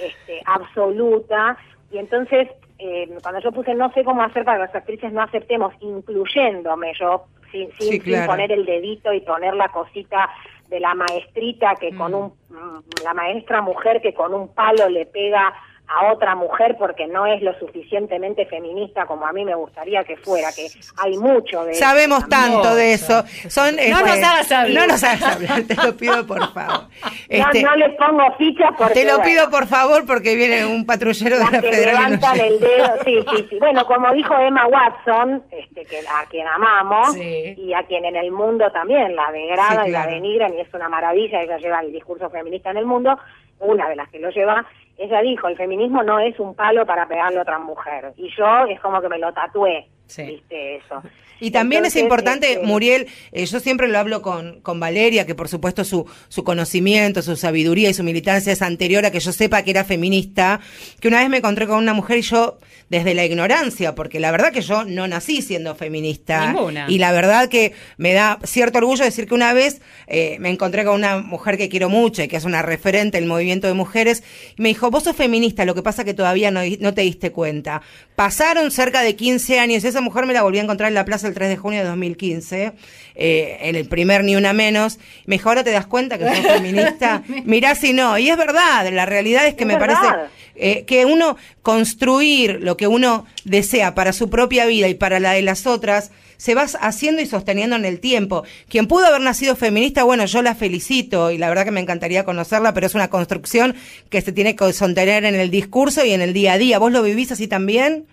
este, 0.00 0.40
absoluta. 0.44 1.56
Y 1.90 1.98
entonces 1.98 2.48
eh, 2.78 3.08
cuando 3.22 3.40
yo 3.40 3.52
puse 3.52 3.74
no 3.74 3.90
sé 3.92 4.04
cómo 4.04 4.22
hacer 4.22 4.44
para 4.44 4.58
que 4.58 4.64
las 4.66 4.74
actrices 4.74 5.12
no 5.12 5.22
aceptemos, 5.22 5.72
incluyéndome 5.80 6.92
yo, 6.98 7.24
sin, 7.50 7.70
sin, 7.72 7.92
Sí, 7.92 8.00
sin 8.00 8.26
poner 8.26 8.52
el 8.52 8.64
dedito 8.66 9.12
y 9.12 9.20
poner 9.20 9.54
la 9.54 9.68
cosita 9.68 10.28
de 10.68 10.80
la 10.80 10.94
maestrita 10.94 11.74
que 11.76 11.94
con 11.94 12.12
un 12.14 12.32
mm, 12.50 13.02
la 13.04 13.14
maestra 13.14 13.62
mujer 13.62 14.00
que 14.00 14.12
con 14.14 14.34
un 14.34 14.52
palo 14.52 14.88
le 14.88 15.06
pega 15.06 15.54
a 15.88 16.12
otra 16.12 16.34
mujer 16.34 16.76
porque 16.78 17.06
no 17.06 17.26
es 17.26 17.40
lo 17.42 17.56
suficientemente 17.58 18.44
feminista 18.46 19.06
como 19.06 19.24
a 19.26 19.32
mí 19.32 19.44
me 19.44 19.54
gustaría 19.54 20.02
que 20.04 20.16
fuera, 20.16 20.48
que 20.52 20.66
hay 20.98 21.16
mucho 21.16 21.64
de 21.64 21.72
eso 21.72 21.80
Sabemos 21.80 22.28
también. 22.28 22.52
tanto 22.60 22.74
de 22.74 22.92
eso. 22.94 23.24
Son, 23.48 23.68
este, 23.78 23.90
No 23.90 24.00
nos 24.00 24.10
hagas 24.10 24.50
hablar. 24.52 24.80
No 24.80 24.86
nos 24.88 25.04
hagas 25.04 25.22
hablar, 25.36 25.62
te 25.62 25.74
lo 25.76 25.96
pido 25.96 26.26
por 26.26 26.52
favor. 26.52 26.86
Este, 27.28 27.62
no, 27.62 27.70
no 27.70 27.76
les 27.76 27.96
pongo 27.96 28.22
fichas 28.38 28.70
porque 28.78 28.94
te 28.94 29.04
lo 29.04 29.16
bueno, 29.18 29.24
pido 29.24 29.50
por 29.50 29.66
favor 29.66 30.06
porque 30.06 30.36
viene 30.36 30.64
un 30.64 30.86
patrullero 30.86 31.38
de 31.38 31.44
la 31.44 31.60
que 31.60 31.72
Federal. 31.72 31.94
levantan 31.94 32.38
el 32.40 32.60
dedo, 32.60 32.92
sí, 33.04 33.18
sí, 33.30 33.46
sí. 33.50 33.58
Bueno, 33.58 33.84
como 33.86 34.12
dijo 34.12 34.36
Emma 34.38 34.66
Watson, 34.66 35.42
este, 35.50 35.84
que 35.86 35.98
a 36.00 36.24
quien 36.28 36.46
amamos 36.46 37.14
Sí. 37.14 37.54
y 37.58 37.74
a 37.74 37.82
quien 37.84 38.04
en 38.04 38.14
el 38.16 38.30
mundo 38.30 38.70
también 38.70 39.14
la 39.16 39.30
degrada 39.32 39.82
Sí, 39.84 39.88
y 39.88 39.92
la 39.92 40.06
denigran 40.06 40.54
y 40.54 40.60
es 40.60 40.72
una 40.72 40.88
maravilla, 40.88 41.42
ella 41.42 41.58
lleva 41.58 41.80
el 41.80 41.92
discurso 41.92 42.30
feminista 42.30 42.70
en 42.70 42.76
el 42.76 42.86
mundo, 42.86 43.18
una 43.58 43.88
de 43.88 43.96
las 43.96 44.08
que 44.10 44.20
lo 44.20 44.30
lleva, 44.30 44.64
ella 44.98 45.20
dijo, 45.20 45.48
el 45.48 45.56
feminismo 45.56 46.02
no 46.02 46.18
es 46.18 46.38
un 46.38 46.54
palo 46.54 46.86
para 46.86 47.06
pegarle 47.06 47.38
a 47.38 47.42
otra 47.42 47.58
mujer. 47.58 48.12
Y 48.16 48.30
yo 48.36 48.64
es 48.68 48.80
como 48.80 49.00
que 49.00 49.08
me 49.08 49.18
lo 49.18 49.32
tatué, 49.32 49.86
Sí. 50.06 50.22
viste 50.22 50.76
eso. 50.76 51.02
Y 51.40 51.50
también 51.50 51.80
Entonces, 51.80 51.98
es 51.98 52.02
importante, 52.02 52.52
este, 52.52 52.66
Muriel, 52.66 53.06
eh, 53.32 53.44
yo 53.44 53.60
siempre 53.60 53.88
lo 53.88 53.98
hablo 53.98 54.22
con, 54.22 54.60
con 54.62 54.80
Valeria, 54.80 55.26
que 55.26 55.34
por 55.34 55.48
supuesto 55.48 55.84
su, 55.84 56.06
su 56.28 56.44
conocimiento, 56.44 57.20
su 57.22 57.36
sabiduría 57.36 57.90
y 57.90 57.94
su 57.94 58.02
militancia 58.02 58.52
es 58.52 58.62
anterior 58.62 59.04
a 59.04 59.10
que 59.10 59.20
yo 59.20 59.32
sepa 59.32 59.62
que 59.62 59.70
era 59.70 59.84
feminista, 59.84 60.60
que 61.00 61.08
una 61.08 61.20
vez 61.20 61.28
me 61.28 61.38
encontré 61.38 61.66
con 61.66 61.78
una 61.78 61.92
mujer 61.92 62.18
y 62.18 62.22
yo, 62.22 62.58
desde 62.88 63.14
la 63.14 63.24
ignorancia, 63.24 63.94
porque 63.94 64.20
la 64.20 64.30
verdad 64.30 64.52
que 64.52 64.60
yo 64.60 64.84
no 64.84 65.08
nací 65.08 65.42
siendo 65.42 65.74
feminista. 65.74 66.52
Ninguna. 66.52 66.86
Y 66.88 66.98
la 66.98 67.12
verdad 67.12 67.48
que 67.48 67.72
me 67.96 68.12
da 68.12 68.38
cierto 68.44 68.78
orgullo 68.78 69.04
decir 69.04 69.26
que 69.26 69.34
una 69.34 69.52
vez 69.52 69.80
eh, 70.06 70.36
me 70.38 70.50
encontré 70.50 70.84
con 70.84 70.94
una 70.94 71.18
mujer 71.18 71.58
que 71.58 71.68
quiero 71.68 71.88
mucho 71.88 72.22
y 72.22 72.28
que 72.28 72.36
es 72.36 72.44
una 72.44 72.62
referente 72.62 73.18
del 73.18 73.26
movimiento 73.26 73.66
de 73.66 73.74
mujeres, 73.74 74.22
y 74.56 74.62
me 74.62 74.68
dijo, 74.68 74.90
vos 74.90 75.02
sos 75.04 75.16
feminista, 75.16 75.64
lo 75.64 75.74
que 75.74 75.82
pasa 75.82 76.04
que 76.04 76.14
todavía 76.14 76.50
no, 76.50 76.60
no 76.80 76.94
te 76.94 77.02
diste 77.02 77.32
cuenta. 77.32 77.82
Pasaron 78.14 78.70
cerca 78.70 79.02
de 79.02 79.16
15 79.16 79.58
años, 79.58 79.84
esa 79.96 80.02
mujer 80.02 80.26
me 80.26 80.34
la 80.34 80.42
volví 80.42 80.58
a 80.58 80.62
encontrar 80.62 80.88
en 80.88 80.94
la 80.94 81.06
plaza 81.06 81.26
el 81.26 81.32
3 81.32 81.48
de 81.48 81.56
junio 81.56 81.80
de 81.80 81.86
2015, 81.88 82.72
eh, 83.14 83.58
en 83.62 83.76
el 83.76 83.86
primer 83.88 84.24
Ni 84.24 84.36
Una 84.36 84.52
Menos. 84.52 84.98
Me 85.24 85.36
dijo, 85.36 85.48
ahora 85.48 85.64
te 85.64 85.70
das 85.70 85.86
cuenta 85.86 86.18
que 86.18 86.26
sos 86.28 86.46
feminista. 86.52 87.22
Mirá 87.44 87.74
si 87.74 87.94
no. 87.94 88.18
Y 88.18 88.28
es 88.28 88.36
verdad, 88.36 88.86
la 88.92 89.06
realidad 89.06 89.46
es 89.46 89.54
que 89.54 89.64
Es 89.64 89.68
me 89.68 89.78
verdad. 89.78 89.96
parece 90.02 90.30
eh, 90.56 90.84
que 90.84 91.06
uno 91.06 91.36
construir 91.62 92.58
lo 92.60 92.76
que 92.76 92.86
uno 92.86 93.24
desea 93.44 93.94
para 93.94 94.12
su 94.12 94.28
propia 94.28 94.66
vida 94.66 94.88
y 94.88 94.94
para 94.94 95.18
la 95.18 95.32
de 95.32 95.40
las 95.42 95.66
otras, 95.66 96.10
se 96.36 96.54
va 96.54 96.66
haciendo 96.80 97.22
y 97.22 97.26
sosteniendo 97.26 97.76
en 97.76 97.86
el 97.86 97.98
tiempo. 98.00 98.44
Quien 98.68 98.86
pudo 98.88 99.06
haber 99.06 99.22
nacido 99.22 99.56
feminista, 99.56 100.04
bueno, 100.04 100.26
yo 100.26 100.42
la 100.42 100.54
felicito 100.54 101.30
y 101.30 101.38
la 101.38 101.48
verdad 101.48 101.64
que 101.64 101.70
me 101.70 101.80
encantaría 101.80 102.24
conocerla, 102.26 102.74
pero 102.74 102.86
es 102.86 102.94
una 102.94 103.08
construcción 103.08 103.74
que 104.10 104.20
se 104.20 104.32
tiene 104.32 104.54
que 104.56 104.70
sostener 104.74 105.24
en 105.24 105.34
el 105.34 105.50
discurso 105.50 106.04
y 106.04 106.12
en 106.12 106.20
el 106.20 106.34
día 106.34 106.52
a 106.52 106.58
día. 106.58 106.78
¿Vos 106.78 106.92
lo 106.92 107.02
vivís 107.02 107.32
así 107.32 107.46
también? 107.48 108.04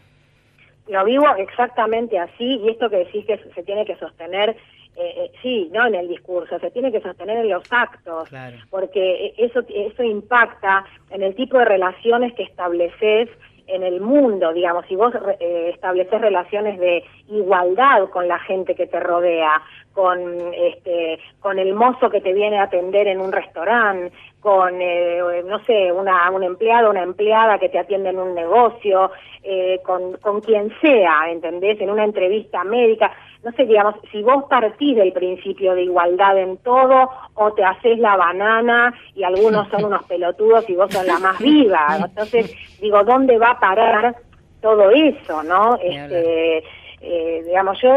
Lo 0.88 1.06
vivo 1.06 1.26
exactamente 1.38 2.20
así 2.20 2.58
y 2.58 2.70
esto 2.70 2.90
que 2.90 2.98
decís 2.98 3.26
que 3.26 3.38
se 3.38 3.64
tiene 3.64 3.86
que 3.86 3.96
sostener, 3.96 4.50
eh, 4.50 4.56
eh, 4.96 5.32
sí, 5.42 5.70
no 5.74 5.88
en 5.88 5.96
el 5.96 6.08
discurso, 6.08 6.60
se 6.60 6.72
tiene 6.72 6.92
que 6.92 7.02
sostener 7.02 7.38
en 7.38 7.50
los 7.50 7.64
actos, 7.72 8.30
Claro. 8.30 8.58
porque 8.70 9.28
eh, 9.28 9.34
eso, 9.38 9.62
eso 9.74 10.04
impacta 10.04 10.86
en 11.10 11.24
el 11.24 11.36
tipo 11.36 11.58
de 11.58 11.66
relaciones 11.66 12.34
que 12.34 12.44
estableces 12.44 13.30
en 13.68 13.84
el 13.84 14.02
mundo, 14.02 14.52
digamos, 14.54 14.86
si 14.88 14.96
vos 14.96 15.14
eh, 15.40 15.72
estableces 15.74 16.20
relaciones 16.20 16.78
de 16.80 17.04
igualdad 17.30 18.10
con 18.10 18.28
la 18.28 18.38
gente 18.40 18.76
que 18.76 18.88
te 18.88 19.00
rodea, 19.00 19.62
con 19.94 20.20
este, 20.54 21.20
con 21.40 21.60
el 21.60 21.74
mozo 21.74 22.10
que 22.10 22.20
te 22.20 22.34
viene 22.34 22.60
a 22.60 22.64
atender 22.64 23.08
en 23.08 23.22
un 23.22 23.32
restaurante, 23.32 24.12
con 24.44 24.82
eh, 24.82 25.42
no 25.46 25.64
sé, 25.64 25.90
una 25.92 26.30
un 26.30 26.44
empleado, 26.44 26.90
una 26.90 27.02
empleada 27.02 27.58
que 27.58 27.70
te 27.70 27.80
atiende 27.80 28.10
en 28.10 28.20
un 28.20 28.36
negocio, 28.36 29.10
eh, 29.42 29.80
con, 29.86 30.18
con 30.18 30.42
quien 30.42 30.70
sea, 30.82 31.32
¿entendés? 31.32 31.80
En 31.80 31.90
una 31.90 32.04
entrevista 32.04 32.66
médica, 32.66 33.10
no 33.42 33.54
sé, 33.54 33.66
digamos, 33.66 33.96
si 34.12 34.22
vos 34.22 34.44
partís 34.50 34.98
del 34.98 35.14
principio 35.14 35.74
de 35.76 35.84
igualdad 35.84 36.38
en 36.38 36.58
todo, 36.58 37.10
o 37.36 37.54
te 37.54 37.64
haces 37.64 37.98
la 38.00 38.18
banana 38.18 38.94
y 39.16 39.24
algunos 39.24 39.70
son 39.70 39.86
unos 39.86 40.04
pelotudos 40.04 40.70
y 40.70 40.76
vos 40.76 40.94
sos 40.94 41.06
la 41.06 41.20
más 41.20 41.40
viva. 41.40 41.88
Entonces, 42.06 42.54
digo, 42.82 43.02
¿dónde 43.06 43.38
va 43.38 43.52
a 43.52 43.60
parar 43.60 44.16
todo 44.62 44.92
eso, 44.92 45.42
no? 45.44 45.78
Este, 45.82 46.64
eh, 47.02 47.44
digamos, 47.46 47.80
yo 47.82 47.96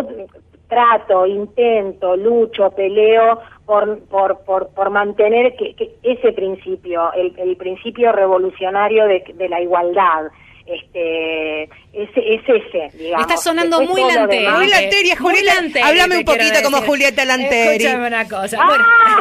trato, 0.69 1.27
intento, 1.27 2.17
lucho, 2.17 2.71
peleo 2.71 3.41
por, 3.67 3.99
por, 4.09 4.39
por, 4.45 4.69
por 4.69 4.91
mantener 4.91 5.55
que, 5.57 5.75
que 5.75 5.91
ese 6.03 6.33
principio, 6.33 7.13
el, 7.15 7.35
el 7.39 7.57
principio 7.57 8.13
revolucionario 8.13 9.07
de, 9.07 9.25
de 9.35 9.49
la 9.49 9.61
igualdad. 9.61 10.27
este 10.67 11.63
es, 11.65 12.11
es 12.15 12.43
ese, 12.49 12.97
digamos. 12.99 13.27
Está 13.27 13.37
sonando 13.37 13.79
Después 13.79 13.89
muy 13.89 14.01
todo 14.03 14.11
lo 14.13 14.17
lanteri. 14.21 14.43
demás- 14.45 14.59
Muy 14.59 14.69
Lanteri, 14.69 15.09
Muy 15.09 15.17
Julieta. 15.35 15.55
Lanteri, 15.55 15.85
Háblame 15.89 16.19
un 16.19 16.25
poquito 16.25 16.59
como. 16.65 16.77
Julieta 16.83 17.25
Lanteri. 17.25 17.85
Escúchame 17.85 18.07
una 18.09 18.29
cosa. 18.29 18.57
Bueno, 18.67 18.85
¡Ah! 19.07 19.21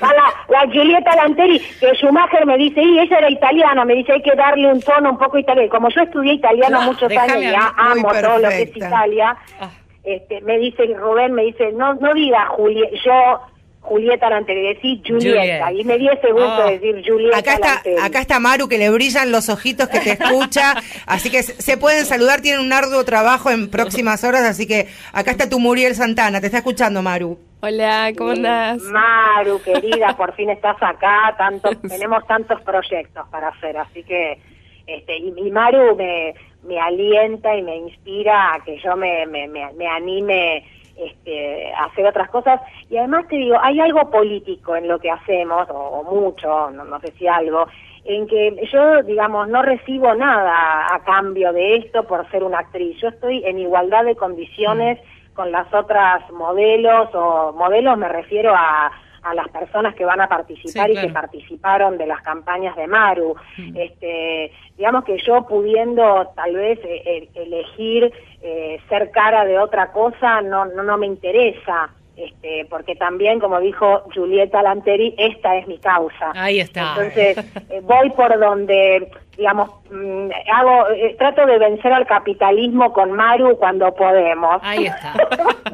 A 0.00 0.12
la, 0.14 0.34
la 0.64 0.72
Giulietta 0.72 1.14
Lanteri, 1.16 1.58
que 1.80 1.94
Schumacher 1.96 2.44
me 2.46 2.56
dice, 2.56 2.80
y 2.82 2.98
ella 2.98 3.18
era 3.18 3.30
italiana, 3.30 3.84
me 3.84 3.94
dice, 3.94 4.12
hay 4.12 4.22
que 4.22 4.34
darle 4.34 4.72
un 4.72 4.80
tono 4.80 5.10
un 5.10 5.18
poco 5.18 5.38
italiano. 5.38 5.68
Como 5.70 5.88
yo 5.90 6.00
estudié 6.02 6.34
italiano 6.34 6.78
Ah, 6.80 6.86
muchos 6.86 7.10
años 7.16 7.36
y 7.42 7.46
Muy 7.46 7.54
amo 7.76 8.08
todo 8.20 8.38
lo 8.38 8.48
que 8.48 8.62
es. 8.62 8.76
Italia, 8.76 9.36
Ah. 9.60 9.70
este, 10.04 10.40
me 10.40 10.58
dice, 10.58 10.86
Rubén 10.96 11.32
me 11.34 11.44
dice, 11.44 11.70
no 11.72 11.94
no 11.94 12.12
diga 12.14 12.46
Juli 12.46 12.82
yo 13.04 13.40
Julieta 13.82 14.30
Lanteri, 14.30 14.62
decí 14.62 15.02
Julieta. 15.06 15.66
Juliet. 15.66 15.80
Y 15.80 15.84
me 15.84 15.98
di 15.98 16.08
ese 16.08 16.30
gusto 16.30 16.48
Ah. 16.62 16.66
de 16.70 16.78
decir 16.78 17.04
Julieta 17.06 17.38
Acá 17.38 17.54
está, 17.54 17.74
Lanteri. 17.74 17.96
acá 18.00 18.20
está 18.20 18.38
Maru 18.40 18.68
que 18.68 18.78
le 18.78 18.88
brillan 18.90 19.32
los 19.32 19.48
ojitos 19.48 19.88
que 19.88 19.98
te 20.00 20.12
escucha, 20.12 20.74
así 21.06 21.30
que 21.30 21.42
se 21.42 21.60
se 21.60 21.76
pueden 21.76 22.06
saludar, 22.06 22.40
tienen 22.40 22.60
un 22.64 22.72
arduo 22.72 23.04
trabajo 23.04 23.50
en 23.50 23.70
próximas 23.70 24.22
horas, 24.24 24.42
así 24.44 24.66
que 24.66 24.86
acá 25.12 25.32
está 25.32 25.48
tu 25.50 25.58
Muriel 25.58 25.94
Santana, 25.96 26.40
te 26.40 26.46
está 26.46 26.58
escuchando 26.58 27.02
Maru. 27.02 27.38
Hola, 27.60 28.12
¿cómo 28.16 28.30
andás? 28.30 28.78
Maru, 28.82 29.60
querida, 29.62 30.14
por 30.16 30.34
fin 30.36 30.50
estás 30.50 30.76
acá, 30.80 31.34
tanto, 31.36 31.70
tenemos 31.88 32.26
tantos 32.26 32.60
proyectos 32.62 33.26
para 33.30 33.48
hacer, 33.48 33.76
así 33.76 34.02
que, 34.04 34.38
este, 34.86 35.16
y, 35.18 35.34
y 35.46 35.50
Maru 35.50 35.96
me, 35.96 36.34
me 36.64 36.78
alienta 36.80 37.54
y 37.56 37.62
me 37.62 37.76
inspira 37.76 38.54
a 38.54 38.64
que 38.64 38.78
yo 38.80 38.96
me, 38.96 39.26
me, 39.26 39.48
me, 39.48 39.72
me 39.74 39.86
anime 39.88 40.64
este, 41.06 41.72
hacer 41.74 42.06
otras 42.06 42.30
cosas, 42.30 42.60
y 42.90 42.96
además 42.96 43.26
te 43.28 43.36
digo, 43.36 43.56
hay 43.60 43.80
algo 43.80 44.10
político 44.10 44.76
en 44.76 44.88
lo 44.88 44.98
que 44.98 45.10
hacemos, 45.10 45.68
o, 45.70 45.74
o 45.74 46.04
mucho, 46.04 46.70
no, 46.70 46.84
no 46.84 47.00
sé 47.00 47.12
si 47.12 47.26
algo, 47.26 47.66
en 48.04 48.26
que 48.26 48.68
yo, 48.72 49.02
digamos, 49.04 49.48
no 49.48 49.62
recibo 49.62 50.14
nada 50.14 50.86
a 50.92 51.04
cambio 51.04 51.52
de 51.52 51.76
esto 51.76 52.04
por 52.04 52.28
ser 52.30 52.42
una 52.42 52.58
actriz, 52.58 53.00
yo 53.00 53.08
estoy 53.08 53.44
en 53.44 53.58
igualdad 53.58 54.04
de 54.04 54.16
condiciones 54.16 54.98
con 55.34 55.50
las 55.50 55.72
otras 55.72 56.30
modelos 56.30 57.08
o 57.14 57.52
modelos 57.52 57.96
me 57.96 58.08
refiero 58.08 58.52
a, 58.54 58.90
a 59.22 59.34
las 59.34 59.48
personas 59.48 59.94
que 59.94 60.04
van 60.04 60.20
a 60.20 60.28
participar 60.28 60.90
Sí, 60.90 60.96
y 60.96 61.00
que 61.00 61.08
participaron 61.12 61.98
de 61.98 62.06
las 62.06 62.22
campañas 62.22 62.76
de 62.76 62.86
Maru. 62.86 63.36
Este, 63.74 64.52
digamos 64.76 65.04
que 65.04 65.18
yo 65.24 65.46
pudiendo 65.46 66.32
tal 66.34 66.54
vez 66.54 66.78
eh, 66.84 67.28
elegir 67.34 68.12
eh, 68.42 68.80
ser 68.88 69.10
cara 69.10 69.44
de 69.44 69.58
otra 69.58 69.92
cosa 69.92 70.40
no, 70.42 70.64
no, 70.66 70.82
no 70.82 70.98
me 70.98 71.06
interesa. 71.06 71.90
Este, 72.16 72.66
porque 72.68 72.94
también, 72.94 73.40
como 73.40 73.58
dijo 73.58 74.02
Julieta 74.14 74.62
Lanteri, 74.62 75.14
esta 75.16 75.56
es 75.56 75.66
mi 75.66 75.78
causa. 75.78 76.32
Ahí 76.34 76.60
está. 76.60 76.90
Entonces, 76.90 77.38
eh, 77.70 77.80
voy 77.82 78.10
por 78.10 78.38
donde, 78.38 79.10
digamos, 79.36 79.70
mm, 79.90 80.28
hago, 80.52 80.90
eh, 80.90 81.16
trato 81.18 81.46
de 81.46 81.58
vencer 81.58 81.92
al 81.92 82.06
capitalismo 82.06 82.92
con 82.92 83.12
Maru 83.12 83.56
cuando 83.58 83.94
podemos. 83.94 84.60
Ahí 84.62 84.86
está. 84.86 85.14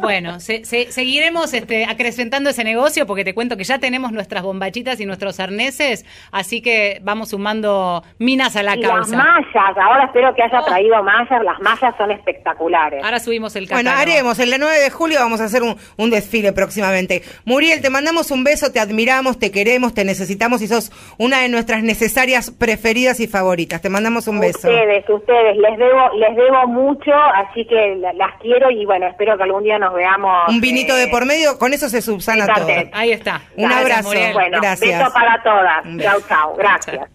Bueno, 0.00 0.38
se- 0.38 0.64
se- 0.64 0.92
seguiremos 0.92 1.52
este, 1.54 1.84
acrecentando 1.84 2.50
ese 2.50 2.62
negocio 2.62 3.04
porque 3.04 3.24
te 3.24 3.34
cuento 3.34 3.56
que 3.56 3.64
ya 3.64 3.78
tenemos 3.80 4.12
nuestras 4.12 4.44
bombachitas 4.44 5.00
y 5.00 5.06
nuestros 5.06 5.40
arneses, 5.40 6.06
así 6.30 6.60
que 6.62 7.00
vamos 7.02 7.30
sumando 7.30 8.04
minas 8.18 8.54
a 8.54 8.62
la 8.62 8.76
y 8.76 8.80
las 8.82 8.90
causa. 8.92 9.16
mallas, 9.16 9.76
ahora 9.76 10.04
espero 10.04 10.32
que 10.36 10.42
haya 10.44 10.60
Oh. 10.60 10.64
traído 10.64 11.02
mallas, 11.02 11.42
las 11.42 11.58
mallas 11.60 11.94
son 11.98 12.12
espectaculares. 12.12 13.02
Ahora 13.02 13.18
subimos 13.18 13.56
el 13.56 13.66
catálogo. 13.66 13.90
Bueno, 13.96 14.00
haremos, 14.00 14.38
en 14.38 14.50
la 14.50 14.58
9 14.58 14.78
de 14.78 14.90
julio 14.90 15.18
vamos 15.18 15.40
a 15.40 15.44
hacer 15.46 15.62
un, 15.64 15.76
un 15.96 16.10
desfile 16.10 16.52
próximamente. 16.52 17.22
Muriel, 17.44 17.80
te 17.80 17.90
mandamos 17.90 18.30
un 18.30 18.44
beso, 18.44 18.70
te 18.70 18.78
admiramos, 18.78 19.38
te 19.40 19.50
queremos, 19.50 19.94
te 19.94 20.04
necesitamos 20.04 20.62
y 20.62 20.68
sos 20.68 20.92
una 21.18 21.40
de 21.40 21.48
nuestras 21.48 21.82
necesarias 21.82 22.52
preferidas 22.52 23.18
y 23.18 23.26
favoritas. 23.26 23.47
Te 23.56 23.88
mandamos 23.88 24.26
un 24.28 24.40
beso. 24.40 24.68
Ustedes, 24.68 25.08
ustedes, 25.08 25.56
les 25.56 25.78
debo, 25.78 26.10
les 26.16 26.36
debo 26.36 26.66
mucho, 26.66 27.12
así 27.14 27.64
que 27.66 27.96
la- 27.96 28.12
las 28.12 28.34
quiero 28.40 28.70
y 28.70 28.84
bueno, 28.84 29.06
espero 29.06 29.36
que 29.36 29.42
algún 29.44 29.62
día 29.64 29.78
nos 29.78 29.94
veamos. 29.94 30.48
Un 30.48 30.60
vinito 30.60 30.94
eh, 30.96 31.00
de 31.00 31.08
por 31.08 31.24
medio, 31.26 31.58
con 31.58 31.72
eso 31.72 31.88
se 31.88 32.02
subsana 32.02 32.46
todo. 32.54 32.66
Ahí 32.92 33.12
está. 33.12 33.40
Un 33.56 33.64
Gracias, 33.64 33.82
abrazo. 33.82 34.08
Muriel. 34.08 34.32
Bueno, 34.34 34.58
Gracias. 34.60 34.98
beso 34.98 35.12
para 35.12 35.42
todas. 35.42 35.84
Un 35.86 35.96
beso. 35.96 36.10
Chau, 36.10 36.20
chau. 36.28 36.56
Gracias. 36.56 37.08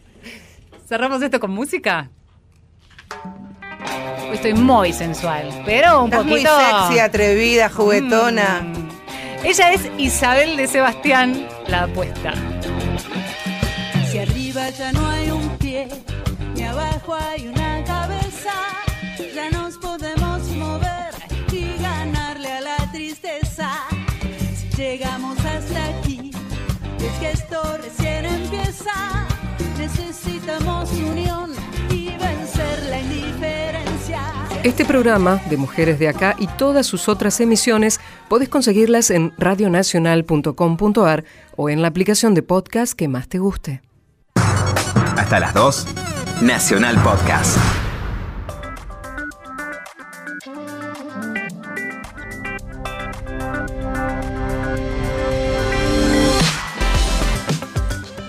¿Cerramos 0.86 1.22
esto 1.22 1.40
con 1.40 1.52
música? 1.52 2.10
Hoy 4.30 4.34
estoy 4.36 4.54
muy 4.54 4.94
sensual, 4.94 5.50
pero 5.66 6.02
un 6.04 6.06
Estás 6.12 6.26
muy 6.26 6.44
poquito... 6.44 6.58
sexy, 6.88 7.00
atrevida, 7.00 7.70
juguetona. 7.70 8.62
Mm. 8.64 8.90
Ella 9.46 9.72
es 9.74 9.92
Isabel 9.98 10.56
de 10.58 10.68
Sebastián, 10.68 11.48
la 11.68 11.84
apuesta. 11.84 12.34
Si 14.10 14.20
arriba 14.20 14.70
ya 14.70 14.92
no 14.94 15.08
hay 15.10 15.30
un 15.32 15.50
pie, 15.58 15.88
abajo 16.74 17.14
hay 17.14 17.48
una 17.48 17.84
cabeza, 17.84 18.54
ya 19.34 19.50
nos 19.52 19.78
podemos 19.78 20.42
mover 20.56 21.14
y 21.52 21.78
ganarle 21.82 22.52
a 22.52 22.62
la 22.62 22.92
tristeza. 22.92 23.70
Si 24.56 24.70
llegamos 24.76 25.38
hasta 25.40 25.86
aquí, 25.90 26.32
es 27.00 27.20
que 27.20 27.32
esto 27.32 27.62
recién 27.78 28.26
empieza. 28.26 29.28
Necesitamos 29.78 30.92
unión 30.94 31.52
y 31.92 32.10
vencer 32.10 32.84
la 32.90 33.00
indiferencia. 33.00 34.22
Este 34.64 34.84
programa 34.86 35.42
de 35.50 35.58
Mujeres 35.58 36.00
de 36.00 36.08
Acá 36.08 36.36
y 36.40 36.48
todas 36.48 36.88
sus 36.88 37.08
otras 37.08 37.40
emisiones 37.40 38.00
podés 38.30 38.50
conseguirlas 38.50 39.12
en 39.12 39.34
radionacional.com.ar 39.38 41.24
o 41.56 41.70
en 41.70 41.82
la 41.84 41.88
aplicación 41.90 42.34
de 42.34 42.42
podcast 42.42 42.94
que 42.94 43.08
más 43.08 43.28
te 43.28 43.38
guste. 43.38 43.82
Hasta 44.36 45.40
las 45.40 45.54
2. 45.54 46.13
Nacional 46.42 47.02
Podcast. 47.04 47.58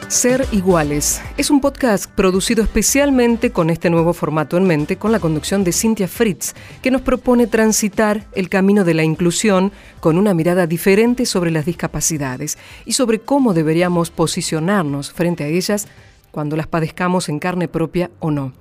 Ser 0.09 0.47
Iguales 0.53 1.21
es 1.37 1.51
un 1.51 1.61
podcast 1.61 2.07
producido 2.07 2.63
especialmente 2.63 3.51
con 3.51 3.69
este 3.69 3.91
nuevo 3.91 4.13
formato 4.13 4.57
en 4.57 4.65
mente, 4.65 4.97
con 4.97 5.11
la 5.11 5.19
conducción 5.19 5.65
de 5.65 5.73
Cintia 5.73 6.07
Fritz, 6.07 6.55
que 6.83 6.91
nos 6.91 7.03
propone 7.03 7.47
transitar 7.47 8.25
el 8.33 8.49
camino 8.49 8.85
de 8.85 8.95
la 8.95 9.03
inclusión 9.03 9.73
con 10.01 10.17
una 10.17 10.33
mirada 10.33 10.67
diferente 10.67 11.27
sobre 11.27 11.51
las 11.51 11.67
discapacidades 11.67 12.59
y 12.85 12.93
sobre 12.93 13.19
cómo 13.19 13.55
deberíamos 13.55 14.11
posicionarnos 14.11 15.13
frente 15.13 15.45
a 15.45 15.49
ellas 15.49 15.89
cuando 16.35 16.57
las 16.57 16.67
padezcamos 16.67 17.29
en 17.29 17.39
carne 17.39 17.69
propia 17.69 18.11
o 18.19 18.33
no. 18.33 18.53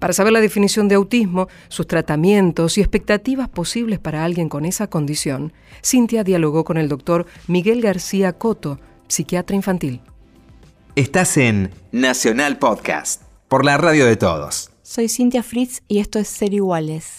Para 0.00 0.12
saber 0.12 0.32
la 0.32 0.40
definición 0.40 0.88
de 0.88 0.96
autismo, 0.96 1.46
sus 1.68 1.86
tratamientos 1.86 2.76
y 2.76 2.80
expectativas 2.80 3.48
posibles 3.48 4.00
para 4.00 4.24
alguien 4.24 4.48
con 4.48 4.64
esa 4.64 4.88
condición, 4.88 5.52
Cintia 5.84 6.24
dialogó 6.24 6.64
con 6.64 6.78
el 6.78 6.88
doctor 6.88 7.26
Miguel 7.46 7.80
García 7.80 8.32
Coto, 8.32 8.80
psiquiatra 9.06 9.54
infantil. 9.54 10.00
Estás 10.96 11.36
en 11.36 11.70
Nacional 11.92 12.58
Podcast. 12.58 13.22
Por 13.46 13.64
la 13.64 13.78
radio 13.78 14.04
de 14.04 14.16
todos. 14.16 14.72
Soy 14.82 15.08
Cintia 15.08 15.44
Fritz 15.44 15.82
y 15.86 16.00
esto 16.00 16.18
es 16.18 16.26
Ser 16.26 16.52
Iguales. 16.52 17.18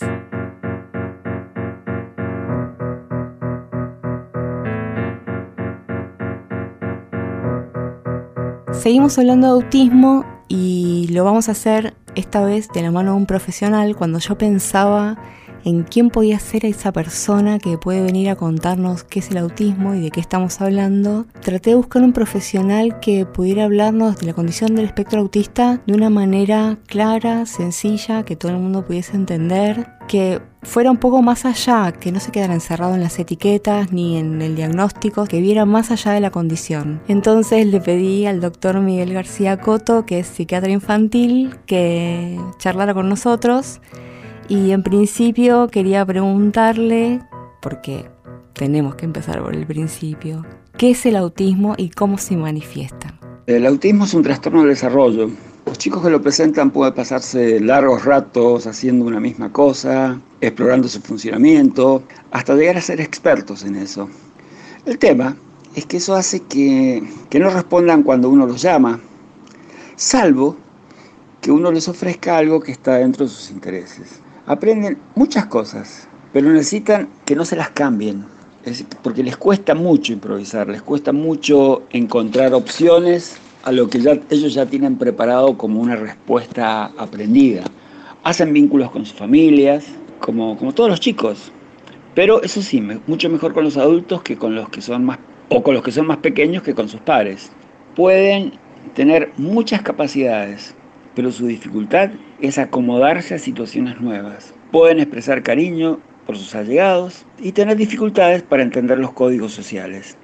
Seguimos 8.81 9.17
hablando 9.17 9.47
de 9.47 9.53
autismo 9.53 10.25
y 10.47 11.07
lo 11.12 11.23
vamos 11.23 11.47
a 11.47 11.53
hacer 11.53 11.93
esta 12.15 12.43
vez 12.43 12.67
de 12.69 12.81
la 12.81 12.91
mano 12.91 13.12
de 13.12 13.17
un 13.17 13.25
profesional. 13.25 13.95
Cuando 13.95 14.19
yo 14.19 14.38
pensaba 14.38 15.17
en 15.63 15.84
quién 15.84 16.10
podía 16.10 16.39
ser 16.39 16.65
esa 16.65 16.91
persona 16.91 17.60
que 17.60 17.78
puede 17.78 18.02
venir 18.02 18.30
a 18.30 18.36
contarnos 18.36 19.04
qué 19.04 19.19
es 19.19 19.32
el 19.32 19.38
autismo 19.38 19.95
y 19.95 20.02
de 20.02 20.12
qué 20.12 20.19
estamos 20.19 20.62
hablando. 20.62 21.26
Traté 21.41 21.71
de 21.71 21.76
buscar 21.76 22.04
un 22.04 22.13
profesional 22.13 22.99
que 22.99 23.26
pudiera 23.26 23.65
hablarnos 23.65 24.17
de 24.17 24.28
la 24.28 24.34
condición 24.34 24.76
del 24.76 24.86
espectro 24.86 25.21
autista 25.21 25.82
de 25.86 25.93
una 25.93 26.10
manera 26.10 26.78
clara, 26.88 27.45
sencilla, 27.45 28.23
que 28.23 28.36
todo 28.36 28.52
el 28.52 28.58
mundo 28.60 28.86
pudiese 28.86 29.15
entender, 29.15 29.88
que 30.08 30.41
fuera 30.63 30.91
un 30.91 30.97
poco 30.97 31.21
más 31.21 31.45
allá, 31.45 31.91
que 31.91 32.12
no 32.12 32.19
se 32.19 32.32
quedara 32.32 32.54
encerrado 32.54 32.95
en 32.95 33.02
las 33.02 33.19
etiquetas 33.19 33.91
ni 33.91 34.17
en 34.17 34.41
el 34.41 34.56
diagnóstico, 34.56 35.26
que 35.26 35.41
viera 35.41 35.65
más 35.65 35.91
allá 35.91 36.12
de 36.12 36.19
la 36.19 36.32
condición. 36.32 37.02
Entonces 37.08 37.65
le 37.67 37.80
pedí 37.80 38.26
al 38.26 38.41
doctor 38.41 38.80
Miguel 38.80 39.13
García 39.13 39.58
Coto, 39.58 40.06
que 40.06 40.19
es 40.19 40.28
psiquiatra 40.28 40.71
infantil, 40.71 41.58
que 41.65 42.39
charlara 42.60 42.93
con 42.93 43.10
nosotros 43.10 43.82
y 44.47 44.71
en 44.71 44.84
principio 44.84 45.67
quería 45.67 46.06
preguntarle, 46.06 47.21
porque 47.62 48.10
tenemos 48.53 48.95
que 48.95 49.06
empezar 49.06 49.41
por 49.41 49.56
el 49.56 49.65
principio, 49.65 50.45
¿qué 50.77 50.91
es 50.91 51.06
el 51.06 51.15
autismo 51.15 51.75
y 51.77 51.89
cómo 51.89 52.17
se 52.17 52.36
manifiesta? 52.36 53.19
El 53.47 53.65
autismo 53.65 54.06
es 54.06 54.13
un 54.13 54.23
trastorno 54.23 54.62
del 54.62 54.69
desarrollo. 54.69 55.29
Los 55.65 55.77
chicos 55.77 56.03
que 56.03 56.10
lo 56.10 56.21
presentan 56.21 56.71
pueden 56.71 56.93
pasarse 56.93 57.60
largos 57.60 58.06
ratos 58.06 58.67
haciendo 58.67 59.06
una 59.06 59.19
misma 59.19 59.51
cosa, 59.51 60.19
explorando 60.41 60.88
su 60.88 61.01
funcionamiento, 61.01 62.03
hasta 62.32 62.56
llegar 62.56 62.77
a 62.77 62.82
ser 62.82 63.01
expertos 63.01 63.63
en 63.63 63.75
eso. 63.75 64.10
El 64.86 64.99
tema 64.99 65.38
es 65.75 65.86
que 65.86 65.97
eso 65.97 66.15
hace 66.15 66.41
que, 66.41 67.03
que 67.29 67.39
no 67.39 67.49
respondan 67.49 68.03
cuando 68.03 68.29
uno 68.29 68.45
los 68.45 68.62
llama, 68.62 68.99
salvo 69.95 70.58
que 71.41 71.51
uno 71.51 71.71
les 71.71 71.88
ofrezca 71.88 72.38
algo 72.38 72.62
que 72.62 72.71
está 72.71 72.95
dentro 72.95 73.25
de 73.25 73.32
sus 73.32 73.51
intereses. 73.51 74.21
Aprenden 74.45 74.97
muchas 75.15 75.45
cosas, 75.45 76.10
pero 76.34 76.49
necesitan 76.51 77.08
que 77.23 77.34
no 77.34 77.45
se 77.45 77.56
las 77.56 77.69
cambien, 77.69 78.25
porque 79.01 79.23
les 79.23 79.38
cuesta 79.38 79.73
mucho 79.73 80.12
improvisar, 80.12 80.67
les 80.67 80.82
cuesta 80.82 81.13
mucho 81.13 81.84
encontrar 81.91 82.53
opciones 82.53 83.38
a 83.63 83.71
lo 83.71 83.88
que 83.88 84.01
ya, 84.01 84.19
ellos 84.29 84.53
ya 84.53 84.65
tienen 84.65 84.97
preparado 84.97 85.58
como 85.58 85.79
una 85.79 85.95
respuesta 85.95 86.91
aprendida. 86.97 87.63
Hacen 88.25 88.51
vínculos 88.51 88.91
con 88.91 89.06
sus 89.06 89.17
familias, 89.17 89.86
como, 90.19 90.58
como 90.58 90.73
todos 90.73 90.89
los 90.89 90.99
chicos, 90.99 91.53
pero 92.13 92.43
eso 92.43 92.62
sí, 92.62 92.82
mucho 93.08 93.29
mejor 93.29 93.53
con 93.53 93.63
los 93.63 93.77
adultos 93.77 94.23
que 94.23 94.36
con 94.36 94.56
los 94.56 94.67
que 94.67 94.82
son 94.82 95.06
más, 95.06 95.19
o 95.47 95.63
con 95.63 95.73
los 95.73 95.84
que 95.84 95.93
son 95.93 96.06
más 96.06 96.17
pequeños 96.17 96.63
que 96.63 96.75
con 96.75 96.89
sus 96.89 96.99
padres. 96.99 97.49
Pueden 97.95 98.51
tener 98.93 99.32
muchas 99.38 99.82
capacidades, 99.84 100.75
pero 101.15 101.32
su 101.32 101.47
dificultad 101.47 102.10
es 102.43 102.58
acomodarse 102.58 103.36
a 103.36 103.39
situaciones 103.39 104.01
nuevas. 104.01 104.53
Pueden 104.69 104.99
expresar 104.99 105.43
cariño 105.43 105.99
por 106.25 106.38
sus 106.38 106.53
allegados 106.56 107.25
y 107.39 107.53
tener 107.53 107.77
dificultades 107.77 108.43
para 108.43 108.63
entender 108.63 108.99
los 108.99 109.13
códigos 109.13 109.53
sociales. 109.53 110.17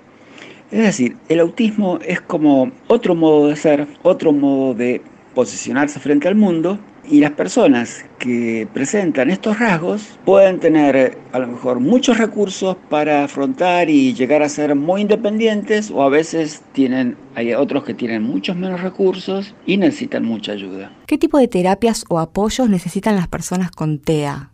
Es 0.70 0.84
decir, 0.84 1.16
el 1.30 1.40
autismo 1.40 1.98
es 2.06 2.20
como 2.20 2.72
otro 2.88 3.16
modo 3.16 3.48
de 3.48 3.56
ser, 3.56 3.88
otro 4.04 4.34
modo 4.34 4.74
de 4.74 5.02
posicionarse 5.34 6.02
frente 6.02 6.28
al 6.28 6.36
mundo 6.36 6.78
y 7.08 7.20
las 7.20 7.32
personas 7.32 8.06
que 8.18 8.68
presentan 8.74 9.30
estos 9.30 9.60
rasgos 9.60 10.20
pueden 10.26 10.60
tener 10.60 11.18
a 11.32 11.40
lo 11.40 11.48
mejor 11.48 11.80
muchos 11.80 12.18
recursos 12.18 12.76
para 12.90 13.24
afrontar 13.24 13.90
y 13.90 14.14
llegar 14.14 14.44
a 14.44 14.50
ser 14.50 14.76
muy 14.76 15.02
independientes 15.02 15.92
o 15.92 16.04
a 16.04 16.10
veces 16.10 16.62
tienen 16.74 17.18
hay 17.36 17.54
otros 17.54 17.84
que 17.84 17.94
tienen 17.94 18.24
muchos 18.24 18.56
menos 18.56 18.82
recursos 18.82 19.56
y 19.66 19.78
necesitan 19.78 20.26
mucha 20.26 20.52
ayuda. 20.52 20.92
¿Qué 21.06 21.18
tipo 21.18 21.38
de 21.38 21.48
terapias 21.48 22.04
o 22.10 22.20
apoyos 22.20 22.70
necesitan 22.70 23.16
las 23.16 23.28
personas 23.28 23.72
con 23.72 24.00
TEA? 24.00 24.52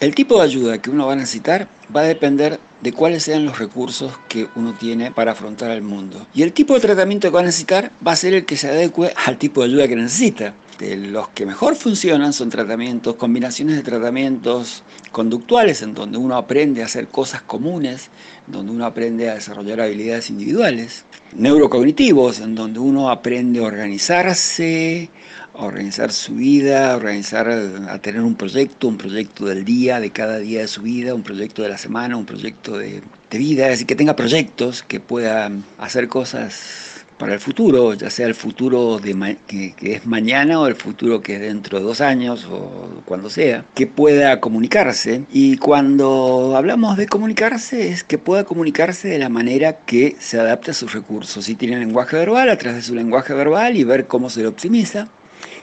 El 0.00 0.14
tipo 0.14 0.38
de 0.38 0.44
ayuda 0.44 0.78
que 0.80 0.90
uno 0.90 1.06
va 1.06 1.12
a 1.12 1.16
necesitar 1.16 1.68
va 1.94 2.00
a 2.00 2.04
depender 2.04 2.58
de 2.80 2.92
cuáles 2.92 3.22
sean 3.22 3.44
los 3.44 3.58
recursos 3.58 4.18
que 4.28 4.48
uno 4.56 4.74
tiene 4.78 5.12
para 5.12 5.32
afrontar 5.32 5.70
el 5.70 5.82
mundo. 5.82 6.26
Y 6.34 6.42
el 6.42 6.52
tipo 6.52 6.74
de 6.74 6.80
tratamiento 6.80 7.28
que 7.28 7.34
va 7.34 7.40
a 7.40 7.44
necesitar 7.44 7.92
va 8.04 8.12
a 8.12 8.16
ser 8.16 8.34
el 8.34 8.44
que 8.44 8.56
se 8.56 8.68
adecue 8.68 9.12
al 9.24 9.38
tipo 9.38 9.60
de 9.60 9.68
ayuda 9.68 9.88
que 9.88 9.96
necesita. 9.96 10.54
De 10.78 10.96
los 10.96 11.28
que 11.28 11.46
mejor 11.46 11.76
funcionan 11.76 12.32
son 12.32 12.50
tratamientos, 12.50 13.16
combinaciones 13.16 13.76
de 13.76 13.82
tratamientos 13.82 14.82
conductuales 15.12 15.82
en 15.82 15.94
donde 15.94 16.18
uno 16.18 16.36
aprende 16.36 16.82
a 16.82 16.86
hacer 16.86 17.08
cosas 17.08 17.42
comunes, 17.42 18.10
donde 18.46 18.72
uno 18.72 18.86
aprende 18.86 19.30
a 19.30 19.34
desarrollar 19.34 19.80
habilidades 19.80 20.30
individuales, 20.30 21.04
neurocognitivos 21.34 22.40
en 22.40 22.54
donde 22.54 22.80
uno 22.80 23.10
aprende 23.10 23.60
a 23.60 23.64
organizarse, 23.64 25.10
a 25.54 25.64
organizar 25.64 26.12
su 26.12 26.34
vida, 26.34 26.92
a 26.92 26.96
organizar, 26.96 27.48
a 27.48 27.98
tener 28.00 28.22
un 28.22 28.34
proyecto, 28.34 28.88
un 28.88 28.96
proyecto 28.96 29.44
del 29.46 29.64
día, 29.64 30.00
de 30.00 30.10
cada 30.10 30.38
día 30.38 30.60
de 30.60 30.68
su 30.68 30.82
vida, 30.82 31.14
un 31.14 31.22
proyecto 31.22 31.62
de 31.62 31.68
la 31.68 31.78
semana, 31.78 32.16
un 32.16 32.26
proyecto 32.26 32.78
de, 32.78 33.02
vida, 33.30 33.64
es 33.66 33.72
decir, 33.72 33.86
que 33.86 33.96
tenga 33.96 34.16
proyectos, 34.16 34.82
que 34.82 35.00
pueda 35.00 35.50
hacer 35.78 36.08
cosas 36.08 36.91
para 37.18 37.34
el 37.34 37.40
futuro, 37.40 37.94
ya 37.94 38.10
sea 38.10 38.26
el 38.26 38.34
futuro 38.34 38.98
de 38.98 39.36
que, 39.46 39.74
que, 39.74 39.94
es 39.94 40.06
mañana 40.06 40.60
o 40.60 40.66
el 40.66 40.74
futuro 40.74 41.20
que 41.20 41.36
es 41.36 41.40
dentro 41.40 41.78
de 41.78 41.84
dos 41.84 42.00
años 42.00 42.46
o 42.50 43.02
cuando 43.04 43.30
sea, 43.30 43.64
que 43.74 43.86
pueda 43.86 44.40
comunicarse. 44.40 45.24
Y 45.32 45.56
cuando 45.58 46.54
hablamos 46.56 46.96
de 46.96 47.06
comunicarse 47.06 47.88
es 47.88 48.04
que 48.04 48.18
pueda 48.18 48.44
comunicarse 48.44 49.08
de 49.08 49.18
la 49.18 49.28
manera 49.28 49.84
que 49.84 50.16
se 50.18 50.38
adapte 50.38 50.72
a 50.72 50.74
sus 50.74 50.92
recursos. 50.92 51.44
Si 51.44 51.54
tiene 51.54 51.78
lenguaje 51.78 52.16
verbal, 52.16 52.48
a 52.48 52.58
través 52.58 52.76
de 52.76 52.82
su 52.82 52.94
lenguaje 52.94 53.34
verbal 53.34 53.76
y 53.76 53.84
ver 53.84 54.06
cómo 54.06 54.30
se 54.30 54.42
lo 54.42 54.48
optimiza 54.48 55.08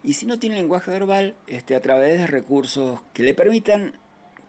y 0.03 0.13
si 0.13 0.25
no 0.25 0.39
tiene 0.39 0.55
lenguaje 0.55 0.91
verbal, 0.91 1.35
este, 1.47 1.75
a 1.75 1.81
través 1.81 2.19
de 2.19 2.27
recursos 2.27 3.01
que 3.13 3.23
le 3.23 3.33
permitan 3.33 3.93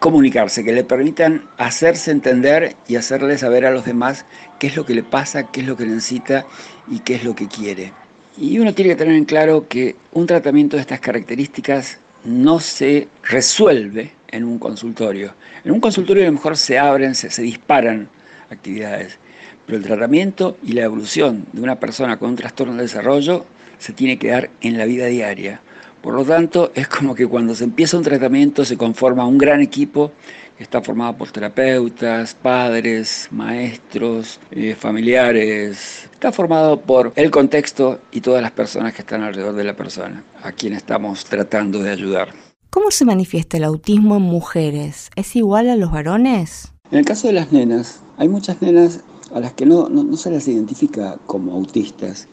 comunicarse, 0.01 0.63
que 0.63 0.73
le 0.73 0.83
permitan 0.83 1.47
hacerse 1.59 2.09
entender 2.09 2.75
y 2.87 2.95
hacerle 2.95 3.37
saber 3.37 3.67
a 3.67 3.71
los 3.71 3.85
demás 3.85 4.25
qué 4.57 4.65
es 4.65 4.75
lo 4.75 4.83
que 4.83 4.95
le 4.95 5.03
pasa, 5.03 5.51
qué 5.51 5.61
es 5.61 5.67
lo 5.67 5.77
que 5.77 5.85
necesita 5.85 6.47
y 6.89 7.01
qué 7.01 7.13
es 7.13 7.23
lo 7.23 7.35
que 7.35 7.47
quiere. 7.47 7.93
Y 8.35 8.57
uno 8.57 8.73
tiene 8.73 8.89
que 8.89 8.95
tener 8.95 9.13
en 9.13 9.25
claro 9.25 9.67
que 9.67 9.95
un 10.11 10.25
tratamiento 10.25 10.75
de 10.75 10.81
estas 10.81 10.99
características 11.01 11.99
no 12.25 12.59
se 12.59 13.09
resuelve 13.21 14.11
en 14.29 14.43
un 14.43 14.57
consultorio. 14.57 15.35
En 15.63 15.71
un 15.71 15.79
consultorio 15.79 16.23
a 16.23 16.25
lo 16.25 16.33
mejor 16.33 16.57
se 16.57 16.79
abren, 16.79 17.13
se, 17.13 17.29
se 17.29 17.43
disparan 17.43 18.09
actividades, 18.49 19.19
pero 19.67 19.77
el 19.77 19.83
tratamiento 19.83 20.57
y 20.63 20.73
la 20.73 20.81
evolución 20.81 21.45
de 21.53 21.61
una 21.61 21.79
persona 21.79 22.17
con 22.17 22.31
un 22.31 22.35
trastorno 22.37 22.73
de 22.73 22.81
desarrollo 22.81 23.45
se 23.77 23.93
tiene 23.93 24.17
que 24.17 24.29
dar 24.29 24.49
en 24.61 24.79
la 24.79 24.85
vida 24.85 25.05
diaria. 25.05 25.61
Por 26.01 26.15
lo 26.15 26.25
tanto, 26.25 26.71
es 26.73 26.87
como 26.87 27.13
que 27.13 27.27
cuando 27.27 27.53
se 27.53 27.63
empieza 27.63 27.95
un 27.95 28.03
tratamiento 28.03 28.65
se 28.65 28.75
conforma 28.75 29.25
un 29.25 29.37
gran 29.37 29.61
equipo 29.61 30.11
que 30.57 30.63
está 30.63 30.81
formado 30.81 31.15
por 31.15 31.31
terapeutas, 31.31 32.33
padres, 32.33 33.27
maestros, 33.31 34.39
eh, 34.49 34.75
familiares. 34.75 36.09
Está 36.11 36.31
formado 36.31 36.81
por 36.81 37.13
el 37.15 37.29
contexto 37.29 37.99
y 38.11 38.21
todas 38.21 38.41
las 38.41 38.51
personas 38.51 38.93
que 38.93 39.01
están 39.01 39.21
alrededor 39.21 39.53
de 39.53 39.63
la 39.63 39.75
persona, 39.75 40.23
a 40.43 40.51
quien 40.51 40.73
estamos 40.73 41.25
tratando 41.25 41.79
de 41.79 41.91
ayudar. 41.91 42.29
¿Cómo 42.71 42.89
se 42.89 43.05
manifiesta 43.05 43.57
el 43.57 43.63
autismo 43.63 44.17
en 44.17 44.23
mujeres? 44.23 45.09
¿Es 45.15 45.35
igual 45.35 45.69
a 45.69 45.75
los 45.75 45.91
varones? 45.91 46.73
En 46.89 46.99
el 46.99 47.05
caso 47.05 47.27
de 47.27 47.33
las 47.33 47.51
nenas, 47.51 48.01
hay 48.17 48.27
muchas 48.27 48.61
nenas 48.61 49.03
a 49.33 49.39
las 49.39 49.53
que 49.53 49.65
no, 49.65 49.87
no 49.87 50.17
se 50.17 50.31
las 50.31 50.47
identifica 50.47 51.17
como 51.27 51.53
autistas 51.53 52.27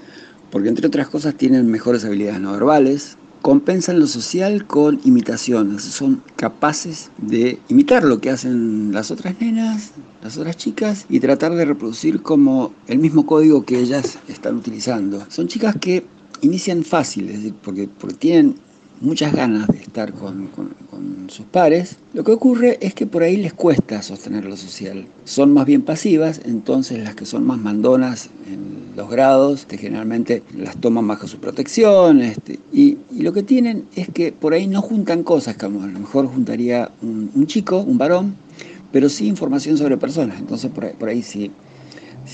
porque 0.51 0.69
entre 0.69 0.87
otras 0.87 1.09
cosas 1.09 1.35
tienen 1.35 1.71
mejores 1.71 2.05
habilidades 2.05 2.41
no 2.41 2.53
verbales, 2.53 3.17
compensan 3.43 4.01
lo 4.01 4.07
social 4.07 4.67
con 4.67 5.01
imitaciones, 5.05 5.83
son 5.83 6.23
capaces 6.37 7.11
de 7.19 7.59
imitar 7.69 8.05
lo 8.05 8.21
que 8.21 8.31
hacen 8.31 8.93
las 8.93 9.11
otras 9.11 9.41
nenas, 9.41 9.93
las 10.23 10.37
otras 10.37 10.57
chicas 10.57 11.07
y 11.09 11.21
tratar 11.21 11.55
de 11.55 11.65
reproducir 11.65 12.23
como 12.23 12.73
el 12.87 12.99
mismo 12.99 13.27
código 13.27 13.65
que 13.65 13.79
ellas 13.79 14.19
están 14.29 14.57
utilizando. 14.57 15.25
Son 15.31 15.49
chicas 15.49 15.77
que 15.81 16.05
inician 16.41 16.85
fáciles, 16.85 17.53
porque, 17.63 17.89
porque 17.99 18.17
tienen 18.17 18.57
muchas 19.01 19.33
ganas 19.33 19.67
de 19.69 19.79
estar 19.79 20.13
con, 20.13 20.49
sus 21.29 21.45
pares, 21.45 21.99
lo 22.15 22.25
que 22.25 22.33
ocurre 22.33 22.79
es 22.81 22.95
que 22.95 23.07
por 23.07 23.23
ahí 23.23 23.37
les 23.37 23.53
cuesta 23.53 24.01
sostener 24.03 24.47
lo 24.47 24.57
social. 24.57 25.07
Son 25.25 25.53
más 25.53 25.67
bien 25.67 25.83
pasivas, 25.83 26.41
entonces 26.45 27.05
las 27.05 27.15
que 27.15 27.27
son 27.27 27.47
más 27.47 27.59
mandonas 27.59 28.31
en 28.47 28.97
los 28.97 29.11
grados, 29.11 29.61
este, 29.61 29.77
generalmente 29.77 30.43
las 30.57 30.79
toman 30.79 31.07
bajo 31.07 31.27
su 31.27 31.39
protección, 31.39 32.23
este, 32.23 32.59
y, 32.73 32.97
lo 33.23 33.33
que 33.33 33.43
tienen 33.43 33.87
es 33.97 34.09
que 34.11 34.33
por 34.33 34.53
ahí 34.53 34.67
no 34.67 34.83
juntan 34.83 35.23
cosas, 35.23 35.57
como 35.57 35.83
a 35.83 35.87
lo 35.87 35.99
mejor 35.99 36.27
juntaría 36.27 36.91
un, 37.03 37.47
chico, 37.47 37.81
un 37.81 37.99
varón, 37.99 38.37
pero 38.93 39.09
sí 39.09 39.27
información 39.27 39.77
sobre 39.77 39.97
personas. 39.97 40.39
Entonces 40.39 40.71
por 40.71 40.85
ahí, 40.85 40.93
por 40.99 41.09
ahí 41.09 41.25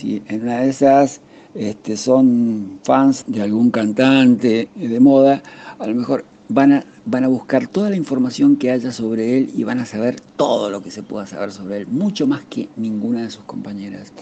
en 0.02 0.42
una 0.42 0.60
de 0.60 0.70
esas 0.70 1.20
este, 1.54 1.96
son 1.96 2.80
fans 2.82 3.24
de 3.26 3.42
algún 3.42 3.70
cantante 3.70 4.68
de 4.74 5.00
moda, 5.00 5.42
a 5.78 5.86
lo 5.86 5.94
mejor 5.94 6.24
van 6.48 6.72
a, 6.72 6.84
van 7.04 7.24
a 7.24 7.28
buscar 7.28 7.68
toda 7.68 7.90
la 7.90 7.96
información 7.96 8.56
que 8.56 8.70
haya 8.70 8.92
sobre 8.92 9.38
él 9.38 9.52
y 9.54 9.64
van 9.64 9.78
a 9.78 9.86
saber 9.86 10.20
todo 10.20 10.70
lo 10.70 10.82
que 10.82 10.90
se 10.90 11.02
pueda 11.02 11.26
saber 11.26 11.52
sobre 11.52 11.78
él, 11.78 11.86
mucho 11.86 12.26
más 12.26 12.44
que 12.44 12.68
ninguna 12.76 13.22
de 13.22 13.30
sus 13.30 13.44
compañeras. 13.44 14.12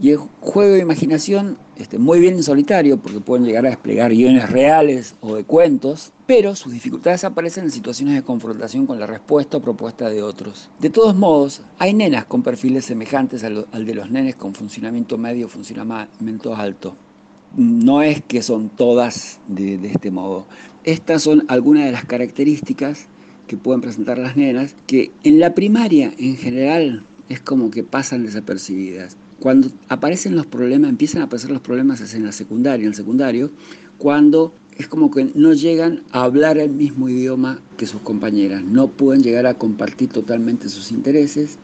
Y 0.00 0.10
el 0.10 0.18
juego 0.18 0.74
de 0.74 0.80
imaginación, 0.80 1.58
este, 1.76 1.98
muy 1.98 2.20
bien 2.20 2.34
en 2.34 2.42
solitario, 2.42 2.98
porque 2.98 3.20
pueden 3.20 3.44
llegar 3.44 3.66
a 3.66 3.70
desplegar 3.70 4.12
guiones 4.12 4.50
reales 4.50 5.16
o 5.20 5.34
de 5.34 5.44
cuentos, 5.44 6.12
pero 6.26 6.54
sus 6.54 6.72
dificultades 6.72 7.24
aparecen 7.24 7.64
en 7.64 7.70
situaciones 7.70 8.14
de 8.14 8.22
confrontación 8.22 8.86
con 8.86 9.00
la 9.00 9.06
respuesta 9.06 9.56
o 9.56 9.62
propuesta 9.62 10.08
de 10.08 10.22
otros. 10.22 10.70
De 10.78 10.90
todos 10.90 11.16
modos, 11.16 11.62
hay 11.78 11.94
nenas 11.94 12.26
con 12.26 12.42
perfiles 12.42 12.84
semejantes 12.84 13.42
al, 13.42 13.66
al 13.72 13.86
de 13.86 13.94
los 13.94 14.10
nenes 14.10 14.36
con 14.36 14.54
funcionamiento 14.54 15.18
medio 15.18 15.46
o 15.46 15.48
funcionamiento 15.48 16.54
alto 16.54 16.94
no 17.56 18.02
es 18.02 18.22
que 18.22 18.42
son 18.42 18.68
todas 18.68 19.40
de, 19.48 19.74
este 19.84 20.10
modo. 20.10 20.46
Estas 20.84 21.22
son 21.22 21.44
algunas 21.48 21.84
de 21.84 21.92
las 21.92 22.04
características 22.04 23.06
que 23.46 23.56
pueden 23.56 23.80
presentar 23.80 24.18
las 24.18 24.36
nenas, 24.36 24.76
que 24.86 25.10
en 25.24 25.40
la 25.40 25.54
primaria 25.54 26.12
en 26.18 26.36
general 26.36 27.02
es 27.28 27.40
como 27.40 27.70
que 27.70 27.84
pasan 27.84 28.24
desapercibidas. 28.24 29.16
Cuando 29.40 29.68
aparecen 29.88 30.34
los 30.34 30.46
problemas, 30.46 30.90
empiezan 30.90 31.22
a 31.22 31.24
aparecer 31.26 31.50
los 31.50 31.60
problemas 31.60 32.14
en 32.14 32.24
la 32.24 32.32
secundaria, 32.32 32.84
en 32.84 32.90
el 32.90 32.94
secundario, 32.94 33.50
cuando 33.98 34.52
es 34.78 34.88
como 34.88 35.10
que 35.10 35.30
no 35.34 35.52
llegan 35.52 36.02
a 36.12 36.22
hablar 36.22 36.58
el 36.58 36.70
mismo 36.70 37.08
idioma 37.08 37.60
que 37.76 37.86
sus 37.86 38.00
compañeras, 38.00 38.62
no 38.62 38.88
pueden 38.88 39.22
llegar 39.22 39.46
a 39.46 39.54
compartir 39.54 40.08
totalmente 40.08 40.68
sus 40.68 40.92
intereses, 40.92 41.58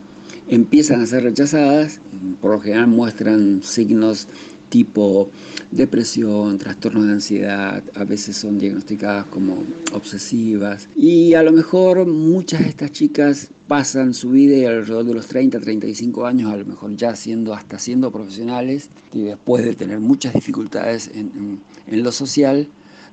empiezan 0.48 1.00
a 1.00 1.07
ser 1.07 1.22
rechazadas, 1.22 2.00
por 2.40 2.53
lo 2.53 2.61
general 2.61 2.88
muestran 2.88 3.62
signos 3.62 4.27
tipo 4.75 5.31
depresión, 5.71 6.59
trastornos 6.59 7.07
de 7.07 7.13
ansiedad, 7.13 7.81
a 7.95 8.03
veces 8.03 8.37
son 8.37 8.59
diagnosticadas 8.59 9.25
como 9.27 9.63
obsesivas 9.93 10.89
y 10.97 11.35
a 11.35 11.45
lo 11.45 11.53
mejor 11.53 12.05
muchas 12.09 12.63
de 12.63 12.71
estas 12.71 12.91
chicas 12.91 13.51
pasan 13.69 14.15
su 14.15 14.31
vida 14.31 14.57
y 14.57 14.65
alrededor 14.65 15.05
de 15.05 15.15
los 15.15 15.29
30, 15.29 15.61
35 15.61 16.27
años, 16.27 16.53
a 16.53 16.57
lo 16.57 16.67
mejor 16.67 16.97
ya 16.97 17.15
siendo 17.15 17.55
hasta 17.55 17.79
siendo 17.79 18.11
profesionales 18.11 18.91
y 19.13 19.23
después 19.23 19.65
de 19.65 19.77
tener 19.77 20.01
muchas 20.01 20.33
dificultades 20.33 21.09
en, 21.15 21.63
en 21.87 22.03
lo 22.03 22.11
social, 22.11 22.67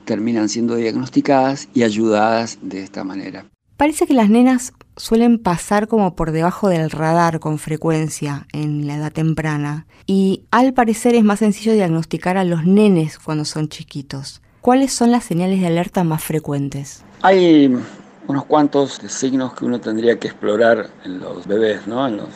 terminan 0.05 0.49
siendo 0.49 0.75
diagnosticadas 0.77 1.69
y 1.75 1.83
ayudadas 1.83 2.57
de 2.63 2.81
esta 2.81 3.03
manera. 3.03 3.45
Parece 3.81 4.05
que 4.05 4.13
las 4.13 4.29
nenas 4.29 4.73
suelen 4.95 5.39
pasar 5.39 5.87
como 5.87 6.15
por 6.15 6.31
debajo 6.31 6.69
del 6.69 6.91
radar 6.91 7.39
con 7.39 7.57
frecuencia 7.57 8.45
en 8.53 8.85
la 8.85 8.97
edad 8.97 9.11
temprana 9.11 9.87
y 10.05 10.43
al 10.51 10.73
parecer 10.73 11.15
es 11.15 11.23
más 11.23 11.39
sencillo 11.39 11.73
diagnosticar 11.73 12.37
a 12.37 12.43
los 12.43 12.63
nenes 12.63 13.17
cuando 13.17 13.43
son 13.43 13.69
chiquitos. 13.69 14.43
¿Cuáles 14.61 14.93
son 14.93 15.09
las 15.09 15.23
señales 15.23 15.61
de 15.61 15.65
alerta 15.65 16.03
más 16.03 16.23
frecuentes? 16.23 17.03
Hay 17.23 17.75
unos 18.27 18.45
cuantos 18.45 19.01
signos 19.07 19.55
que 19.55 19.65
uno 19.65 19.81
tendría 19.81 20.19
que 20.19 20.27
explorar 20.27 20.91
en 21.03 21.17
los 21.17 21.47
bebés, 21.47 21.87
¿no? 21.87 22.07
en 22.07 22.17
los, 22.17 22.29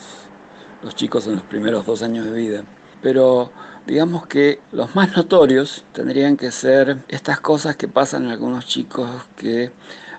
los 0.81 0.95
chicos 0.95 1.27
en 1.27 1.35
los 1.35 1.43
primeros 1.43 1.85
dos 1.85 2.01
años 2.01 2.25
de 2.25 2.31
vida. 2.31 2.63
Pero 3.03 3.51
digamos 3.85 4.25
que 4.25 4.61
los 4.71 4.95
más 4.95 5.15
notorios 5.15 5.85
tendrían 5.91 6.37
que 6.37 6.49
ser 6.49 6.97
estas 7.07 7.39
cosas 7.39 7.75
que 7.75 7.87
pasan 7.87 8.23
en 8.23 8.31
algunos 8.31 8.65
chicos 8.65 9.07
que 9.35 9.71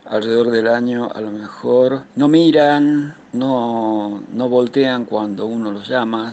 alrededor 0.08 0.50
del 0.50 0.68
año 0.68 1.10
a 1.12 1.20
lo 1.20 1.30
mejor 1.30 2.04
no 2.14 2.28
miran, 2.28 3.14
no, 3.32 4.22
no 4.32 4.48
voltean 4.48 5.04
cuando 5.04 5.46
uno 5.46 5.72
los 5.72 5.88
llama, 5.88 6.32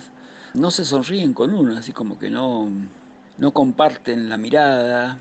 no 0.54 0.72
se 0.72 0.86
sonríen 0.86 1.34
con 1.34 1.54
uno, 1.54 1.78
así 1.78 1.92
como 1.92 2.20
que 2.20 2.30
no, 2.30 2.70
no 3.38 3.52
comparten 3.52 4.30
la 4.30 4.38
mirada, 4.38 5.18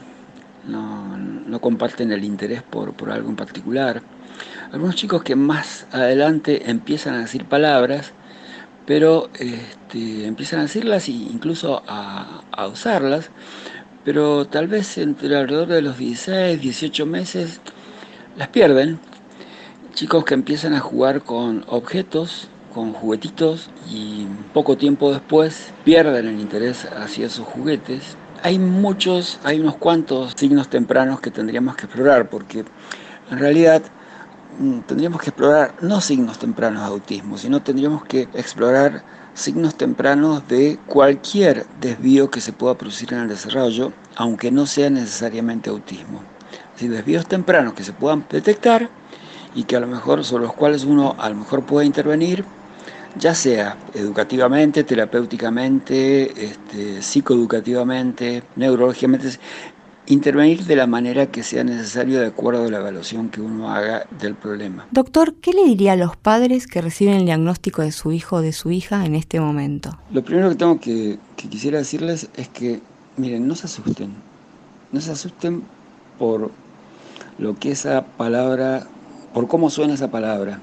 no, 0.67 1.17
no 1.17 1.61
comparten 1.61 2.13
el 2.13 2.25
interés 2.25 2.63
por, 2.63 2.93
por, 2.93 3.11
algo 3.11 3.31
en 3.31 3.37
particular. 3.37 4.03
Algunos 4.73 4.97
chicos 4.97 5.23
que 5.23 5.37
más 5.37 5.87
adelante 5.93 6.71
empiezan 6.71 7.15
a 7.15 7.21
decir 7.21 7.45
palabras, 7.47 8.13
pero 8.87 9.31
este, 9.39 10.27
empiezan 10.27 10.61
a 10.61 10.63
decirlas 10.63 11.09
e 11.09 11.13
incluso 11.13 11.83
a, 11.87 12.43
a 12.51 12.67
usarlas, 12.67 13.31
pero 14.05 14.47
tal 14.47 14.67
vez 14.67 14.99
entre 14.99 15.37
alrededor 15.37 15.69
de 15.69 15.83
los 15.83 15.99
16, 15.99 16.61
18 16.61 17.07
meses 17.07 17.61
las 18.37 18.49
pierden. 18.49 18.99
Chicos 19.95 20.25
que 20.25 20.35
empiezan 20.35 20.75
a 20.75 20.81
jugar 20.81 21.23
con 21.23 21.65
objetos, 21.69 22.49
con 22.73 22.93
juguetitos 22.93 23.71
y 23.91 24.27
poco 24.55 24.77
tiempo 24.77 25.13
después 25.13 25.73
pierden 25.85 26.27
el 26.27 26.41
interés 26.41 26.87
hacia 26.97 27.27
esos 27.27 27.47
juguetes. 27.47 28.17
Hay 28.43 28.59
muchos, 28.59 29.39
hay 29.45 29.61
unos 29.61 29.77
cuantos 29.77 30.33
signos 30.37 30.69
tempranos 30.69 31.21
que 31.21 31.31
tendríamos 31.31 31.77
que 31.77 31.85
explorar 31.85 32.31
porque 32.31 32.65
en 33.31 33.39
realidad 33.39 33.83
mm, 34.59 34.81
tendríamos 34.81 35.21
que 35.21 35.29
explorar 35.29 35.75
no 35.83 36.01
signos 36.01 36.39
tempranos 36.39 36.83
de 36.83 36.89
autismo, 36.89 37.37
sino 37.37 37.63
tendríamos 37.63 38.05
que 38.05 38.23
explorar 38.33 39.05
signos 39.35 39.77
tempranos 39.77 40.49
de 40.49 40.79
cualquier 40.87 41.67
desvío 41.81 42.31
que 42.31 42.41
se 42.41 42.53
pueda 42.53 42.77
producir 42.77 43.13
en 43.13 43.21
el 43.21 43.29
desarrollo, 43.29 43.93
aunque 44.17 44.51
no 44.51 44.67
sea 44.67 44.91
necesariamente 44.91 45.71
autismo 45.71 46.32
desvíos 46.89 47.27
tempranos 47.27 47.75
que 47.75 47.85
se 47.85 47.93
puedan 47.93 48.25
detectar 48.31 48.89
y 49.55 49.65
que 49.65 49.77
a 49.77 49.81
lo 49.81 49.87
mejor 49.87 50.25
sobre 50.25 50.45
los 50.45 50.55
cuales 50.55 50.85
uno 50.85 51.15
a 51.19 51.29
lo 51.29 51.37
mejor 51.37 51.65
puede 51.65 51.87
intervenir, 51.87 52.45
ya 53.19 53.35
sea 53.35 53.77
educativamente, 53.95 54.85
terapéuticamente, 54.85 56.45
este, 56.45 57.03
psicoeducativamente, 57.03 58.43
neurológicamente, 58.57 59.39
intervenir 60.07 60.65
de 60.65 60.77
la 60.77 60.87
manera 60.87 61.27
que 61.27 61.43
sea 61.43 61.65
necesario 61.65 62.21
de 62.21 62.27
acuerdo 62.27 62.65
a 62.65 62.71
la 62.71 62.79
evaluación 62.79 63.29
que 63.29 63.41
uno 63.41 63.73
haga 63.73 64.07
del 64.21 64.35
problema. 64.35 64.87
Doctor, 64.91 65.35
¿qué 65.35 65.53
le 65.53 65.65
diría 65.65 65.93
a 65.93 65.97
los 65.97 66.17
padres 66.17 66.67
que 66.67 66.81
reciben 66.81 67.15
el 67.15 67.25
diagnóstico 67.27 67.83
de 67.83 67.93
su 67.93 68.13
hijo 68.13 68.37
o 68.37 68.41
de 68.41 68.53
su 68.53 68.71
hija 68.71 69.05
en 69.07 69.15
este 69.15 69.41
momento? 69.41 69.99
Lo 70.11 70.23
primero 70.25 70.49
que 70.49 70.55
tengo 70.57 70.81
que, 70.81 71.19
que 71.37 71.49
quisiera 71.49 71.79
decirles 71.79 72.29
es 72.37 72.49
que, 72.49 72.81
miren, 73.17 73.47
no 73.47 73.55
se 73.55 73.67
asusten, 73.67 74.13
no 74.91 75.01
se 75.01 75.13
asusten 75.13 75.63
por 76.19 76.51
lo 77.43 77.57
que 77.57 77.73
esa 77.73 78.05
palabra, 78.05 78.87
por 79.35 79.49
cómo 79.49 79.69
suena 79.69 79.95
esa 79.95 80.13
palabra. 80.13 80.61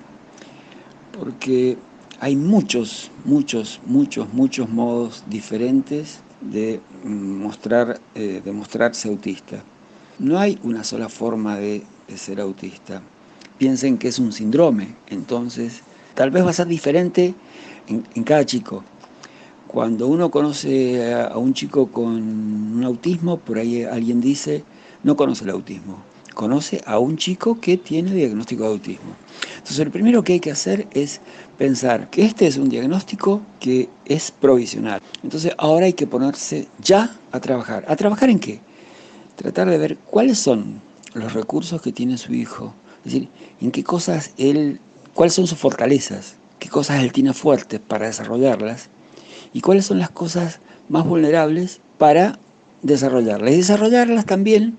Porque 1.11 1.77
hay 2.21 2.37
muchos, 2.37 3.11
muchos, 3.25 3.81
muchos, 3.85 4.33
muchos 4.33 4.69
modos 4.69 5.25
diferentes 5.27 6.21
de 6.39 6.79
mostrar, 7.03 7.99
eh, 8.15 8.41
de 8.43 8.51
mostrarse 8.53 9.09
autista. 9.09 9.61
No 10.19 10.39
hay 10.39 10.57
una 10.63 10.85
sola 10.85 11.09
forma 11.09 11.57
de, 11.57 11.83
ser 12.15 12.39
autista. 12.39 13.01
Piensen 13.57 13.97
que 13.97 14.07
es 14.07 14.17
un 14.17 14.31
síndrome, 14.31 14.95
entonces 15.09 15.81
tal 16.15 16.31
vez 16.31 16.45
va 16.45 16.51
a 16.51 16.53
ser 16.53 16.67
diferente 16.67 17.35
en, 17.87 18.23
cada 18.23 18.45
chico. 18.45 18.85
Cuando 19.67 20.07
uno 20.07 20.31
conoce 20.31 21.13
a, 21.13 21.37
un 21.37 21.53
chico 21.53 21.87
con 21.87 22.07
un 22.77 22.83
autismo, 22.85 23.37
por 23.37 23.57
ahí 23.57 23.83
alguien 23.83 24.21
dice, 24.21 24.63
no 25.03 25.17
conoce 25.17 25.43
el 25.43 25.51
autismo 25.51 26.08
conoce 26.39 26.82
a 26.86 26.99
un 26.99 27.17
chico 27.17 27.60
que 27.60 27.75
tiene 27.75 28.13
diagnóstico 28.13 28.63
de 28.63 28.69
autismo. 28.69 29.12
Entonces, 29.58 29.86
lo 29.86 29.91
primero 29.91 30.23
que 30.23 30.32
hay 30.32 30.39
que 30.39 30.52
hacer 30.52 30.88
es 30.91 31.19
pensar 31.58 32.10
que 32.10 32.23
este 32.23 32.47
es 32.47 32.56
un 32.56 32.69
diagnóstico 32.69 33.41
que 33.60 33.89
es 34.06 34.32
provisional. 34.32 35.02
Entonces, 35.21 35.52
ahora 35.58 35.88
hay 35.88 35.91
que 35.91 36.08
ponerse 36.08 36.69
ya 36.82 37.13
a 37.34 37.41
trabajar. 37.41 37.84
¿A 37.89 37.95
trabajar 37.97 38.30
en 38.30 38.39
qué? 38.39 38.62
Tratar 39.36 39.69
de 39.69 39.78
ver 39.78 39.97
cuáles 39.97 40.39
son 40.39 40.80
los 41.13 41.34
recursos 41.34 41.82
que 41.82 41.91
tiene 41.91 42.17
su 42.17 42.34
hijo. 42.34 42.73
Es 42.99 43.12
decir, 43.12 43.28
en 43.60 43.71
qué 43.71 43.84
cosas 43.84 44.32
él, 44.38 44.80
cuáles 45.13 45.34
son 45.34 45.45
sus 45.45 45.58
fortalezas, 45.58 46.38
qué 46.58 46.69
cosas 46.69 47.04
él 47.04 47.12
tiene 47.12 47.34
fuertes 47.34 47.82
para 47.82 48.06
desarrollarlas 48.06 48.88
y 49.52 49.60
cuáles 49.60 49.88
son 49.88 49.99
las 49.99 50.10
cosas 50.10 50.62
más 50.88 51.06
vulnerables 51.06 51.82
para 51.97 52.39
desarrollarlas. 52.82 53.52
Y 53.52 53.58
desarrollarlas 53.58 54.25
también 54.25 54.78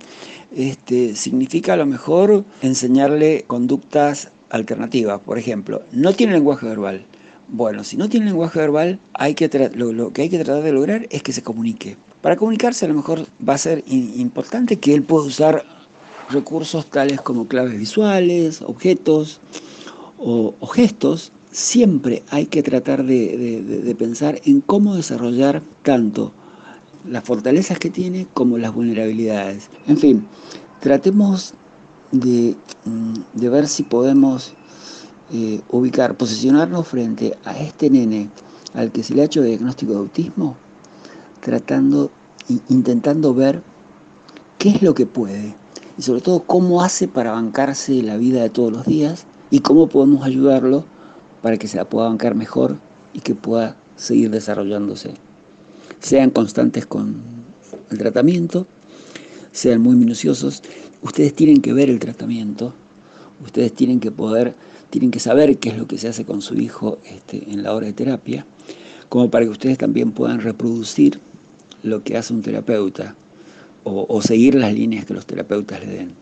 este, 0.55 1.15
significa 1.15 1.75
a 1.75 1.77
lo 1.77 1.87
mejor 1.87 2.45
enseñarle 2.63 3.45
conductas 3.47 4.31
alternativas. 4.51 5.21
Por 5.21 5.39
ejemplo, 5.39 5.83
no 5.93 6.13
tiene 6.13 6.33
lenguaje 6.33 6.67
verbal. 6.67 7.05
Bueno, 7.49 7.85
si 7.85 7.97
no 7.97 8.09
tiene 8.09 8.27
lenguaje 8.27 8.59
verbal, 8.59 8.99
hay 9.15 9.35
que 9.35 9.49
lo, 9.75 10.13
que 10.13 10.23
hay 10.23 10.29
que 10.29 10.39
tratar 10.39 10.63
de 10.63 10.73
lograr 10.73 11.07
es 11.11 11.23
que 11.23 11.33
se 11.33 11.43
comunique. 11.43 11.97
Para 12.23 12.37
comunicarse 12.37 12.85
a 12.85 12.89
lo 12.89 12.95
mejor 12.95 13.27
va 13.47 13.55
a 13.55 13.59
ser 13.59 13.83
importante 13.87 14.79
que 14.79 14.95
él 14.95 15.03
pueda 15.03 15.25
usar 15.25 15.65
recursos 16.31 16.87
tales 16.87 17.21
como 17.21 17.49
claves 17.49 17.79
visuales, 17.79 18.63
objetos 18.63 19.41
o, 20.19 20.55
gestos. 20.67 21.33
Siempre 21.51 22.23
hay 22.31 22.47
que 22.47 22.63
tratar 22.63 23.05
de 23.05 23.97
pensar 23.99 24.41
en 24.45 24.61
cómo 24.61 24.95
desarrollar 24.95 25.63
tanto 25.83 26.33
las 27.05 27.25
fortalezas 27.25 27.79
que 27.79 27.91
tiene 27.91 28.27
como 28.35 28.59
las 28.59 28.75
vulnerabilidades. 28.75 29.71
En 29.87 29.97
fin, 29.97 30.27
tratemos 30.81 31.55
de, 32.13 32.57
mm, 32.85 33.41
ver 33.41 33.69
si 33.69 33.83
podemos 33.83 34.55
eh, 35.33 35.61
ubicar, 35.71 36.17
posicionarnos 36.17 36.89
frente 36.89 37.39
a 37.45 37.57
este 37.57 37.89
nene 37.89 38.31
al 38.75 38.91
que 38.91 39.03
se 39.05 39.15
le 39.15 39.23
ha 39.23 39.27
hecho 39.27 39.43
diagnóstico 39.43 39.93
de 39.93 39.99
autismo, 39.99 40.57
tratando, 41.41 42.11
intentando 42.69 43.33
ver 43.33 43.63
qué 44.59 44.71
es 44.71 44.83
lo 44.83 44.95
que 44.95 45.07
puede 45.07 45.55
y 45.97 46.03
sobre 46.03 46.21
todo 46.21 46.41
cómo 46.43 46.83
hace 46.83 47.07
para 47.07 47.33
bancarse 47.33 48.03
la 48.03 48.17
vida 48.17 48.43
de 48.43 48.51
todos 48.51 48.73
los 48.73 48.87
días 48.87 49.27
y 49.51 49.61
cómo 49.61 49.89
podemos 49.89 50.25
ayudarlo 50.25 50.85
para 51.43 51.57
que 51.59 51.69
se 51.69 51.77
la 51.77 51.89
pueda 51.89 52.09
bancar 52.09 52.35
mejor 52.35 52.77
y 53.15 53.21
que 53.21 53.35
pueda 53.35 53.77
seguir 53.97 54.31
desarrollándose 54.31 55.15
sean 56.01 56.31
constantes 56.31 56.87
con 56.87 57.17
el 57.91 57.99
tratamiento, 57.99 58.67
sean 59.53 59.81
muy 59.81 59.97
minuciosos. 59.97 60.63
Ustedes 61.03 61.35
tienen 61.35 61.61
que 61.61 61.73
ver 61.73 61.91
el 61.91 61.99
tratamiento, 61.99 62.75
ustedes 63.45 63.73
tienen 63.73 64.01
que 64.01 64.11
poder, 64.11 64.55
tienen 64.91 65.11
que 65.11 65.21
saber 65.21 65.59
qué 65.59 65.71
es 65.71 65.79
lo 65.79 65.87
que 65.87 65.99
se 65.99 66.09
hace 66.09 66.25
con 66.25 66.43
su 66.43 66.55
hijo 66.55 66.99
este, 67.05 67.51
en 67.51 67.63
la 67.63 67.75
hora 67.75 67.87
de 67.87 67.93
terapia, 67.93 68.47
como 69.09 69.31
para 69.31 69.45
que 69.45 69.51
ustedes 69.51 69.79
también 69.79 70.13
puedan 70.13 70.41
reproducir 70.41 71.21
lo 71.83 72.03
que 72.03 72.17
hace 72.17 72.33
un 72.33 72.43
terapeuta 72.43 73.15
o, 73.85 74.07
o 74.09 74.23
seguir 74.23 74.55
las 74.55 74.75
líneas 74.75 75.05
que 75.05 75.15
los 75.15 75.27
terapeutas 75.27 75.81
le 75.81 75.87
den. 75.87 76.13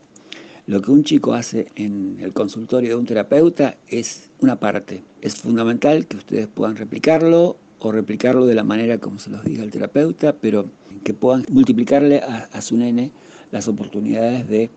Lo 0.67 0.81
que 0.81 0.91
un 0.91 1.03
chico 1.03 1.33
hace 1.33 1.67
en 1.75 2.17
el 2.19 2.33
consultorio 2.33 2.91
de 2.91 2.95
un 2.95 3.05
terapeuta 3.05 3.77
es 3.87 4.29
una 4.39 4.59
parte. 4.59 5.01
Es 5.21 5.35
fundamental 5.35 6.05
que 6.05 6.17
ustedes 6.17 6.47
puedan 6.47 6.75
replicarlo 6.75 7.57
o 7.79 7.91
replicarlo 7.91 8.45
de 8.45 8.55
la 8.55 8.63
manera 8.63 8.97
como 8.97 9.19
se 9.19 9.29
los 9.29 9.43
diga 9.43 9.63
el 9.63 9.71
terapeuta, 9.71 10.33
pero 10.33 10.65
que 11.03 11.13
puedan 11.13 11.45
multiplicarle 11.49 12.19
a, 12.19 12.61
su 12.61 12.77
nene 12.77 13.11
las 13.51 13.67
oportunidades 13.67 14.47
de 14.47 14.69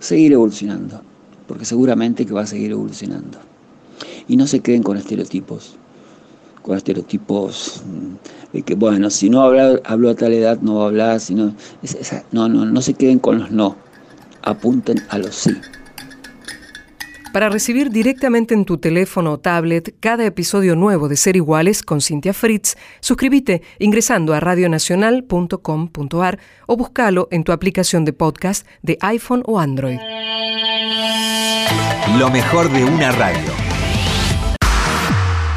seguir 0.00 0.32
evolucionando, 0.32 1.02
porque 1.46 1.64
seguramente 1.64 2.26
que 2.26 2.32
va 2.32 2.42
a 2.42 2.46
seguir 2.46 2.72
evolucionando. 2.72 3.38
Y 4.28 4.36
no 4.36 4.46
se 4.46 4.60
queden 4.60 4.82
con 4.82 4.96
estereotipos, 4.96 5.76
con 6.62 6.76
estereotipos 6.76 7.82
mm, 7.86 8.54
de 8.56 8.62
que, 8.62 8.74
bueno, 8.74 9.10
si 9.10 9.30
no 9.30 9.42
hablo, 9.42 9.80
hablo 9.84 10.10
a 10.10 10.14
tal 10.14 10.32
edad 10.32 10.60
no 10.60 10.76
va 10.76 10.84
a 10.84 10.86
hablar, 10.88 11.20
sino, 11.20 11.54
no, 12.32 12.48
no, 12.48 12.64
no 12.64 12.82
se 12.82 12.94
queden 12.94 13.18
con 13.18 13.38
los 13.38 13.50
no, 13.50 13.76
apunten 14.42 15.00
a 15.08 15.18
los 15.18 15.34
sí. 15.34 15.52
Para 17.32 17.48
recibir 17.48 17.90
directamente 17.90 18.52
en 18.52 18.66
tu 18.66 18.76
teléfono 18.76 19.32
o 19.32 19.38
tablet 19.38 19.94
cada 20.00 20.26
episodio 20.26 20.76
nuevo 20.76 21.08
de 21.08 21.16
Ser 21.16 21.34
Iguales 21.36 21.82
con 21.82 22.02
Cintia 22.02 22.34
Fritz, 22.34 22.76
suscríbete 23.00 23.62
ingresando 23.78 24.34
a 24.34 24.40
radionacional.com.ar 24.40 26.38
o 26.66 26.76
búscalo 26.76 27.28
en 27.30 27.44
tu 27.44 27.52
aplicación 27.52 28.04
de 28.04 28.12
podcast 28.12 28.66
de 28.82 28.98
iPhone 29.00 29.42
o 29.46 29.58
Android. 29.58 29.98
Lo 32.18 32.30
mejor 32.30 32.70
de 32.70 32.84
una 32.84 33.12
radio. 33.12 33.50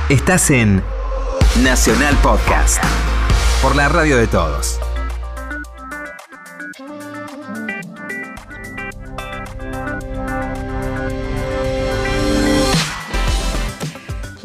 Estás 0.08 0.50
en 0.52 0.82
Nacional 1.62 2.16
Podcast. 2.24 2.82
Por 3.62 3.76
la 3.76 3.90
radio 3.90 4.16
de 4.16 4.28
todos. 4.28 4.80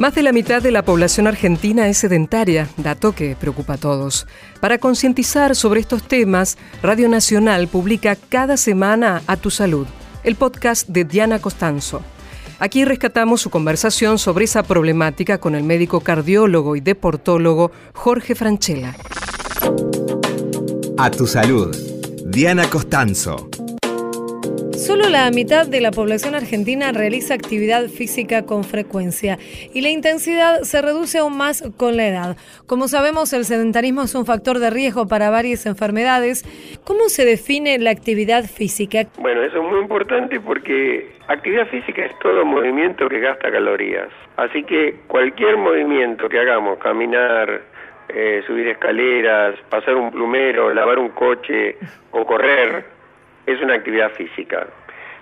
Más 0.01 0.15
de 0.15 0.23
la 0.23 0.33
mitad 0.33 0.63
de 0.63 0.71
la 0.71 0.83
población 0.83 1.27
argentina 1.27 1.87
es 1.87 1.99
sedentaria, 1.99 2.71
dato 2.79 3.13
que 3.13 3.37
preocupa 3.39 3.75
a 3.75 3.77
todos. 3.77 4.27
Para 4.59 4.79
concientizar 4.79 5.55
sobre 5.55 5.81
estos 5.81 6.03
temas, 6.05 6.57
Radio 6.83 7.07
Nacional 7.07 7.69
publica 7.69 8.17
cada 8.17 8.57
semana 8.57 9.21
A 9.27 9.37
Tu 9.37 9.51
Salud, 9.51 9.87
el 10.25 10.37
podcast 10.37 10.89
de 10.89 11.05
Diana 11.05 11.39
Costanzo. 11.39 12.01
Aquí 12.61 12.87
rescatamos 12.87 13.43
su 13.43 13.51
conversación 13.51 14.19
sobre 14.19 14.47
esa 14.47 14.63
problemática 14.63 15.37
con 15.37 15.55
el 15.55 15.65
médico 15.65 16.01
cardiólogo 16.01 16.77
y 16.77 16.81
deportólogo 16.81 17.71
Jorge 17.93 18.35
Franchella. 18.35 18.97
A 20.97 21.11
tu 21.11 21.27
salud. 21.27 21.77
Diana 22.25 22.71
Costanzo. 22.71 23.51
Solo 24.81 25.11
la 25.11 25.31
mitad 25.31 25.66
de 25.66 25.83
la 25.83 25.90
población 25.90 26.35
argentina 26.35 26.90
realiza 26.90 27.35
actividad 27.35 27.85
física 27.88 28.47
con 28.47 28.64
frecuencia 28.64 29.37
y 29.75 29.83
la 29.83 29.90
intensidad 29.90 30.62
se 30.62 30.81
reduce 30.81 31.19
aún 31.19 31.37
más 31.37 31.62
con 31.77 31.99
la 31.99 32.09
edad. 32.09 32.37
Como 32.66 32.88
sabemos, 32.88 33.35
el 33.35 33.45
sedentarismo 33.45 34.05
es 34.05 34.14
un 34.14 34.25
factor 34.25 34.59
de 34.59 34.71
riesgo 34.71 35.07
para 35.07 35.29
varias 35.29 35.66
enfermedades. 35.66 36.45
¿Cómo 36.87 37.11
se 37.11 37.27
define 37.27 37.79
la 37.79 37.90
actividad 37.90 38.45
física? 38.45 39.01
Bueno, 39.19 39.43
eso 39.43 39.59
es 39.59 39.71
muy 39.71 39.81
importante 39.81 40.40
porque 40.40 41.12
actividad 41.29 41.66
física 41.69 42.07
es 42.07 42.19
todo 42.21 42.43
movimiento 42.47 43.07
que 43.07 43.21
gasta 43.21 43.53
calorías. 43.53 44.09
Así 44.38 44.64
que 44.64 44.95
cualquier 45.09 45.59
movimiento 45.59 46.27
que 46.27 46.38
hagamos, 46.38 46.79
caminar, 46.79 47.61
eh, 48.09 48.43
subir 48.47 48.69
escaleras, 48.69 49.57
pasar 49.69 49.95
un 49.95 50.11
plumero, 50.11 50.73
lavar 50.73 50.99
un 50.99 51.11
coche 51.11 51.77
o 52.12 52.25
correr, 52.25 53.00
es 53.46 53.61
una 53.61 53.74
actividad 53.74 54.11
física. 54.12 54.66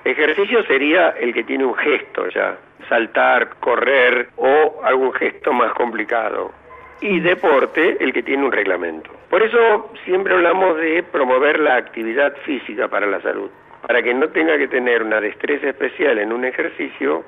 Ejercicio 0.04 0.62
sería 0.64 1.10
el 1.10 1.34
que 1.34 1.44
tiene 1.44 1.64
un 1.64 1.74
gesto 1.74 2.28
ya, 2.28 2.56
saltar, 2.88 3.56
correr 3.60 4.28
o 4.36 4.80
algún 4.84 5.12
gesto 5.12 5.52
más 5.52 5.72
complicado. 5.72 6.52
Y 7.00 7.20
deporte, 7.20 7.96
el 8.00 8.12
que 8.12 8.22
tiene 8.22 8.44
un 8.44 8.52
reglamento. 8.52 9.10
Por 9.30 9.42
eso 9.42 9.92
siempre 10.04 10.34
hablamos 10.34 10.76
de 10.78 11.02
promover 11.02 11.60
la 11.60 11.76
actividad 11.76 12.34
física 12.44 12.88
para 12.88 13.06
la 13.06 13.20
salud, 13.20 13.50
para 13.86 14.02
que 14.02 14.14
no 14.14 14.28
tenga 14.28 14.56
que 14.58 14.66
tener 14.68 15.02
una 15.02 15.20
destreza 15.20 15.68
especial 15.68 16.18
en 16.18 16.32
un 16.32 16.44
ejercicio 16.44 17.24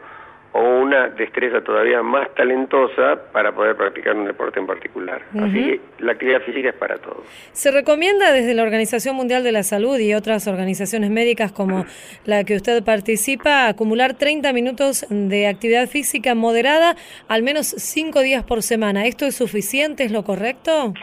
o 0.52 0.80
una 0.80 1.08
destreza 1.08 1.62
todavía 1.62 2.02
más 2.02 2.34
talentosa 2.34 3.20
para 3.32 3.52
poder 3.52 3.76
practicar 3.76 4.16
un 4.16 4.26
deporte 4.26 4.58
en 4.58 4.66
particular. 4.66 5.22
Así 5.38 5.52
que 5.52 5.80
la 6.00 6.12
actividad 6.12 6.42
física 6.42 6.70
es 6.70 6.74
para 6.74 6.98
todos. 6.98 7.24
Se 7.52 7.70
recomienda 7.70 8.32
desde 8.32 8.54
la 8.54 8.62
Organización 8.62 9.14
Mundial 9.16 9.44
de 9.44 9.52
la 9.52 9.62
Salud 9.62 9.98
y 9.98 10.14
otras 10.14 10.48
organizaciones 10.48 11.10
médicas 11.10 11.52
como 11.52 11.84
la 12.24 12.44
que 12.44 12.56
usted 12.56 12.82
participa 12.82 13.68
acumular 13.68 14.14
30 14.14 14.52
minutos 14.52 15.06
de 15.08 15.46
actividad 15.46 15.88
física 15.88 16.34
moderada 16.34 16.96
al 17.28 17.42
menos 17.42 17.66
5 17.66 18.20
días 18.20 18.42
por 18.42 18.62
semana. 18.62 19.06
¿Esto 19.06 19.26
es 19.26 19.36
suficiente? 19.36 20.04
¿Es 20.04 20.12
lo 20.12 20.24
correcto? 20.24 20.94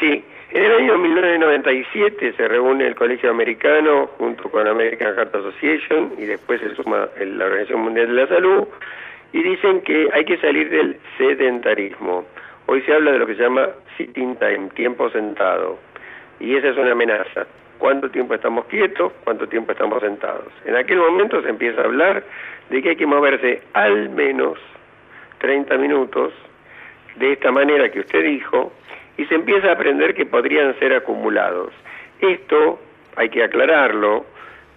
Sí, 0.00 0.24
en 0.54 0.62
el 0.62 0.72
año 0.72 0.98
1997 0.98 2.34
se 2.36 2.46
reúne 2.46 2.86
el 2.86 2.94
Colegio 2.94 3.28
Americano 3.28 4.06
junto 4.18 4.48
con 4.48 4.68
American 4.68 5.16
Heart 5.16 5.34
Association 5.34 6.12
y 6.16 6.26
después 6.26 6.60
se 6.60 6.76
suma 6.76 7.08
la 7.18 7.46
Organización 7.46 7.80
Mundial 7.80 8.06
de 8.06 8.12
la 8.12 8.28
Salud 8.28 8.68
y 9.32 9.42
dicen 9.42 9.80
que 9.80 10.08
hay 10.12 10.24
que 10.24 10.36
salir 10.36 10.70
del 10.70 10.96
sedentarismo. 11.18 12.24
Hoy 12.66 12.82
se 12.82 12.94
habla 12.94 13.10
de 13.10 13.18
lo 13.18 13.26
que 13.26 13.34
se 13.34 13.42
llama 13.42 13.68
sitting 13.96 14.36
time, 14.36 14.68
tiempo 14.76 15.10
sentado, 15.10 15.76
y 16.38 16.54
esa 16.54 16.68
es 16.68 16.78
una 16.78 16.92
amenaza. 16.92 17.46
¿Cuánto 17.78 18.08
tiempo 18.08 18.34
estamos 18.34 18.66
quietos? 18.66 19.12
¿Cuánto 19.24 19.48
tiempo 19.48 19.72
estamos 19.72 20.00
sentados? 20.02 20.52
En 20.66 20.76
aquel 20.76 20.98
momento 20.98 21.42
se 21.42 21.48
empieza 21.48 21.80
a 21.80 21.84
hablar 21.86 22.22
de 22.70 22.80
que 22.80 22.90
hay 22.90 22.96
que 22.96 23.06
moverse 23.06 23.60
al 23.72 24.08
menos 24.10 24.56
30 25.38 25.76
minutos 25.78 26.32
de 27.16 27.32
esta 27.32 27.50
manera 27.50 27.90
que 27.90 28.00
usted 28.00 28.22
dijo 28.22 28.72
y 29.16 29.24
se 29.26 29.34
empieza 29.34 29.68
a 29.68 29.72
aprender 29.72 30.14
que 30.14 30.26
podrían 30.26 30.78
ser 30.78 30.94
acumulados. 30.94 31.72
Esto, 32.20 32.80
hay 33.16 33.28
que 33.28 33.44
aclararlo, 33.44 34.24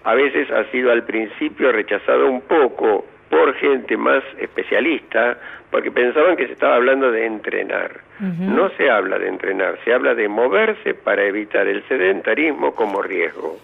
a 0.04 0.16
veces 0.16 0.50
ha 0.52 0.64
sido 0.72 0.92
al 0.92 1.04
principio 1.04 1.72
rechazado 1.72 2.30
un 2.30 2.42
poco 2.42 3.06
por 3.30 3.54
gente 3.56 3.98
más 3.98 4.24
especialista 4.40 5.38
porque 5.70 5.92
pensaban 5.92 6.38
que 6.38 6.48
se 6.48 6.54
estaba 6.54 6.76
hablando 6.76 7.12
de 7.12 7.26
entrenar. 7.26 7.92
No 8.20 8.70
se 8.78 8.90
habla 8.90 9.20
de 9.20 9.28
entrenar, 9.28 9.78
se 9.84 9.94
habla 9.94 10.16
de 10.16 10.28
moverse 10.28 10.94
para 10.94 11.24
evitar 11.26 11.68
el 11.68 11.84
sedentarismo 11.88 12.74
como 12.74 13.02
riesgo. 13.02 13.58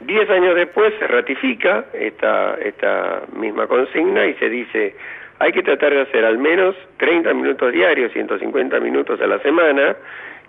Diez 0.00 0.28
años 0.28 0.56
después 0.56 0.92
se 0.98 1.06
ratifica 1.06 1.84
esta, 1.92 2.54
esta 2.56 3.22
misma 3.34 3.68
consigna 3.68 4.26
y 4.26 4.34
se 4.34 4.48
dice 4.50 4.96
hay 5.42 5.50
que 5.50 5.64
tratar 5.64 5.92
de 5.92 6.02
hacer 6.02 6.24
al 6.24 6.38
menos 6.38 6.76
30 6.98 7.34
minutos 7.34 7.72
diarios, 7.72 8.12
150 8.12 8.78
minutos 8.78 9.20
a 9.20 9.26
la 9.26 9.40
semana 9.40 9.96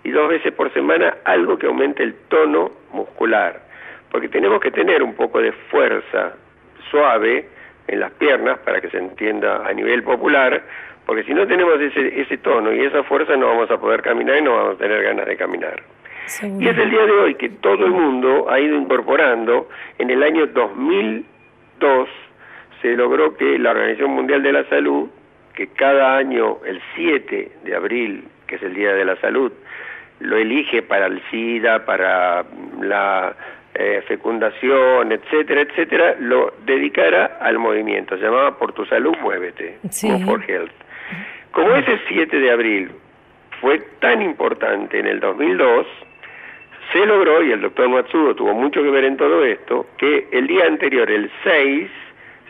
y 0.04 0.10
dos 0.12 0.28
veces 0.28 0.52
por 0.52 0.72
semana 0.72 1.16
algo 1.24 1.58
que 1.58 1.66
aumente 1.66 2.04
el 2.04 2.14
tono 2.28 2.70
muscular, 2.92 3.60
porque 4.12 4.28
tenemos 4.28 4.60
que 4.60 4.70
tener 4.70 5.02
un 5.02 5.14
poco 5.14 5.40
de 5.40 5.50
fuerza 5.50 6.34
suave 6.92 7.48
en 7.88 7.98
las 7.98 8.12
piernas 8.12 8.60
para 8.60 8.80
que 8.80 8.88
se 8.88 8.98
entienda 8.98 9.66
a 9.66 9.72
nivel 9.72 10.04
popular, 10.04 10.62
porque 11.04 11.24
si 11.24 11.34
no 11.34 11.44
tenemos 11.44 11.80
ese, 11.80 12.20
ese 12.20 12.38
tono 12.38 12.72
y 12.72 12.84
esa 12.84 13.02
fuerza 13.02 13.34
no 13.34 13.48
vamos 13.48 13.72
a 13.72 13.78
poder 13.78 14.00
caminar 14.00 14.38
y 14.38 14.42
no 14.42 14.54
vamos 14.54 14.76
a 14.76 14.78
tener 14.78 15.02
ganas 15.02 15.26
de 15.26 15.36
caminar. 15.36 15.82
Y 16.60 16.68
es 16.68 16.78
el 16.78 16.90
día 16.90 17.04
de 17.04 17.12
hoy 17.12 17.34
que 17.34 17.48
todo 17.48 17.84
el 17.84 17.90
mundo 17.90 18.46
ha 18.48 18.60
ido 18.60 18.76
incorporando. 18.76 19.68
En 19.98 20.08
el 20.10 20.22
año 20.22 20.46
2002 20.46 22.08
se 22.84 22.94
logró 22.96 23.34
que 23.34 23.58
la 23.58 23.70
Organización 23.70 24.10
Mundial 24.10 24.42
de 24.42 24.52
la 24.52 24.64
Salud, 24.68 25.08
que 25.54 25.68
cada 25.68 26.18
año 26.18 26.58
el 26.66 26.82
7 26.94 27.52
de 27.64 27.74
abril, 27.74 28.24
que 28.46 28.56
es 28.56 28.62
el 28.62 28.74
Día 28.74 28.92
de 28.92 29.06
la 29.06 29.16
Salud, 29.22 29.50
lo 30.20 30.36
elige 30.36 30.82
para 30.82 31.06
el 31.06 31.22
SIDA, 31.30 31.86
para 31.86 32.44
la 32.82 33.34
eh, 33.74 34.02
fecundación, 34.06 35.12
etcétera, 35.12 35.62
etcétera, 35.62 36.16
lo 36.20 36.52
dedicara 36.66 37.38
al 37.40 37.58
movimiento. 37.58 38.18
Se 38.18 38.24
llamaba 38.24 38.58
Por 38.58 38.74
tu 38.74 38.84
salud, 38.84 39.16
muévete, 39.22 39.78
Sí. 39.88 40.06
como 40.12 40.26
For 40.26 40.44
Health. 40.50 40.72
Como 41.52 41.74
ese 41.76 41.98
7 42.06 42.38
de 42.38 42.50
abril 42.50 42.90
fue 43.62 43.78
tan 44.00 44.20
importante 44.20 44.98
en 44.98 45.06
el 45.06 45.20
2002, 45.20 45.86
se 46.92 47.06
logró, 47.06 47.42
y 47.42 47.50
el 47.50 47.62
doctor 47.62 47.88
Matsudo 47.88 48.34
tuvo 48.34 48.52
mucho 48.52 48.82
que 48.82 48.90
ver 48.90 49.04
en 49.04 49.16
todo 49.16 49.42
esto, 49.42 49.86
que 49.96 50.28
el 50.32 50.46
día 50.48 50.66
anterior, 50.66 51.10
el 51.10 51.30
6, 51.44 51.90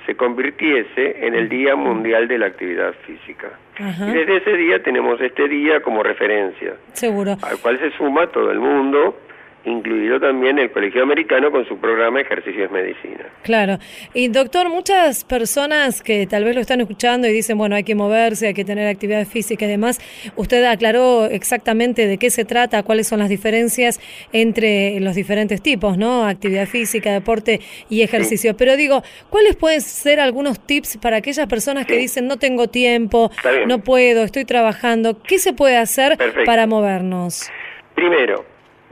se 0.07 0.15
convirtiese 0.17 1.27
en 1.27 1.35
el 1.35 1.49
Día 1.49 1.77
Mundial 1.77 2.29
de 2.29 2.39
la 2.39 2.47
Actividad 2.47 2.95
Física. 3.07 3.59
Ajá. 3.79 4.09
Y 4.09 4.13
desde 4.13 4.37
ese 4.37 4.57
día 4.57 4.83
tenemos 4.83 5.21
este 5.21 5.49
día 5.49 5.81
como 5.81 6.03
referencia, 6.03 6.75
Seguro. 6.93 7.37
al 7.43 7.59
cual 7.59 7.79
se 7.79 7.91
suma 7.93 8.27
todo 8.29 8.51
el 8.51 8.61
mundo, 8.61 9.19
incluido 9.67 10.21
también 10.21 10.59
el 10.59 10.71
Colegio 10.71 11.03
Americano 11.03 11.51
con 11.51 11.67
su 11.67 11.79
programa 11.79 12.21
Ejercicios 12.21 12.71
Medicina. 12.71 13.27
Claro. 13.43 13.79
Y 14.13 14.29
doctor, 14.29 14.69
muchas 14.69 15.25
personas 15.25 16.03
que 16.03 16.27
tal 16.27 16.45
vez 16.45 16.55
lo 16.55 16.61
están 16.61 16.81
escuchando 16.81 17.27
y 17.27 17.33
dicen, 17.33 17.57
bueno, 17.57 17.75
hay 17.77 17.85
que 17.85 17.95
moverse, 17.95 18.49
hay 18.49 18.55
que 18.55 18.65
tener 18.65 18.87
actividad 18.87 19.27
física 19.27 19.65
y 19.65 19.69
demás, 19.69 20.01
usted 20.37 20.65
aclaró 20.65 21.27
exactamente 21.27 22.07
de 22.07 22.19
qué 22.19 22.31
se 22.31 22.45
trata, 22.45 22.83
cuáles 22.83 23.07
son 23.07 23.21
las 23.21 23.29
diferencias 23.29 24.01
entre 24.33 25.01
los 25.01 25.15
diferentes 25.15 25.63
tipos, 25.63 25.97
¿no? 25.97 26.27
Actividad 26.27 26.67
física, 26.67 27.13
deporte 27.13 27.61
y 27.89 28.03
ejercicio. 28.03 28.57
Pero 28.57 28.77
digo, 28.77 29.03
¿cuáles 29.31 29.57
pueden 29.57 29.81
ser 29.81 30.21
algunos 30.21 30.61
tips 30.65 30.99
para 30.99 31.19
aquellas 31.19 31.47
personas 31.47 31.87
que 31.87 31.97
dicen, 31.97 32.27
no 32.27 32.39
tengo 32.39 32.69
tiempo, 32.69 33.31
no 33.67 33.79
puedo, 33.79 34.25
estoy 34.25 34.45
trabajando? 34.45 35.23
¿Qué 35.23 35.39
se 35.39 35.53
puede 35.53 35.77
hacer 35.77 36.17
Perfecto. 36.17 36.45
para 36.45 36.67
movernos? 36.67 37.51
Primero, 37.95 38.45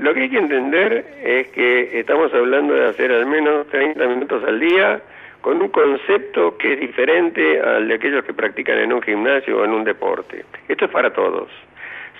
lo 0.03 0.12
que 0.15 0.23
hay 0.23 0.31
que 0.31 0.38
entender 0.38 1.05
es 1.25 1.49
que 1.49 1.99
estamos 2.01 2.33
hablando 2.35 2.75
de 2.75 2.87
hacer 2.88 3.12
al 3.12 3.27
menos 3.27 3.67
30 3.69 4.05
minutos 4.09 4.43
al 4.45 4.59
día 4.59 5.01
con 5.41 5.62
un 5.62 5.69
concepto 5.69 6.57
que 6.59 6.73
es 6.75 6.81
diferente 6.81 7.61
al 7.61 7.87
de 7.88 7.95
aquellos 7.95 8.25
que 8.25 8.33
practican 8.35 8.79
en 8.79 8.93
un 8.93 9.01
gimnasio 9.03 9.59
o 9.59 9.65
en 9.65 9.71
un 9.73 9.85
deporte. 9.85 10.45
Esto 10.69 10.87
es 10.87 10.91
para 10.91 11.12
todos. 11.12 11.49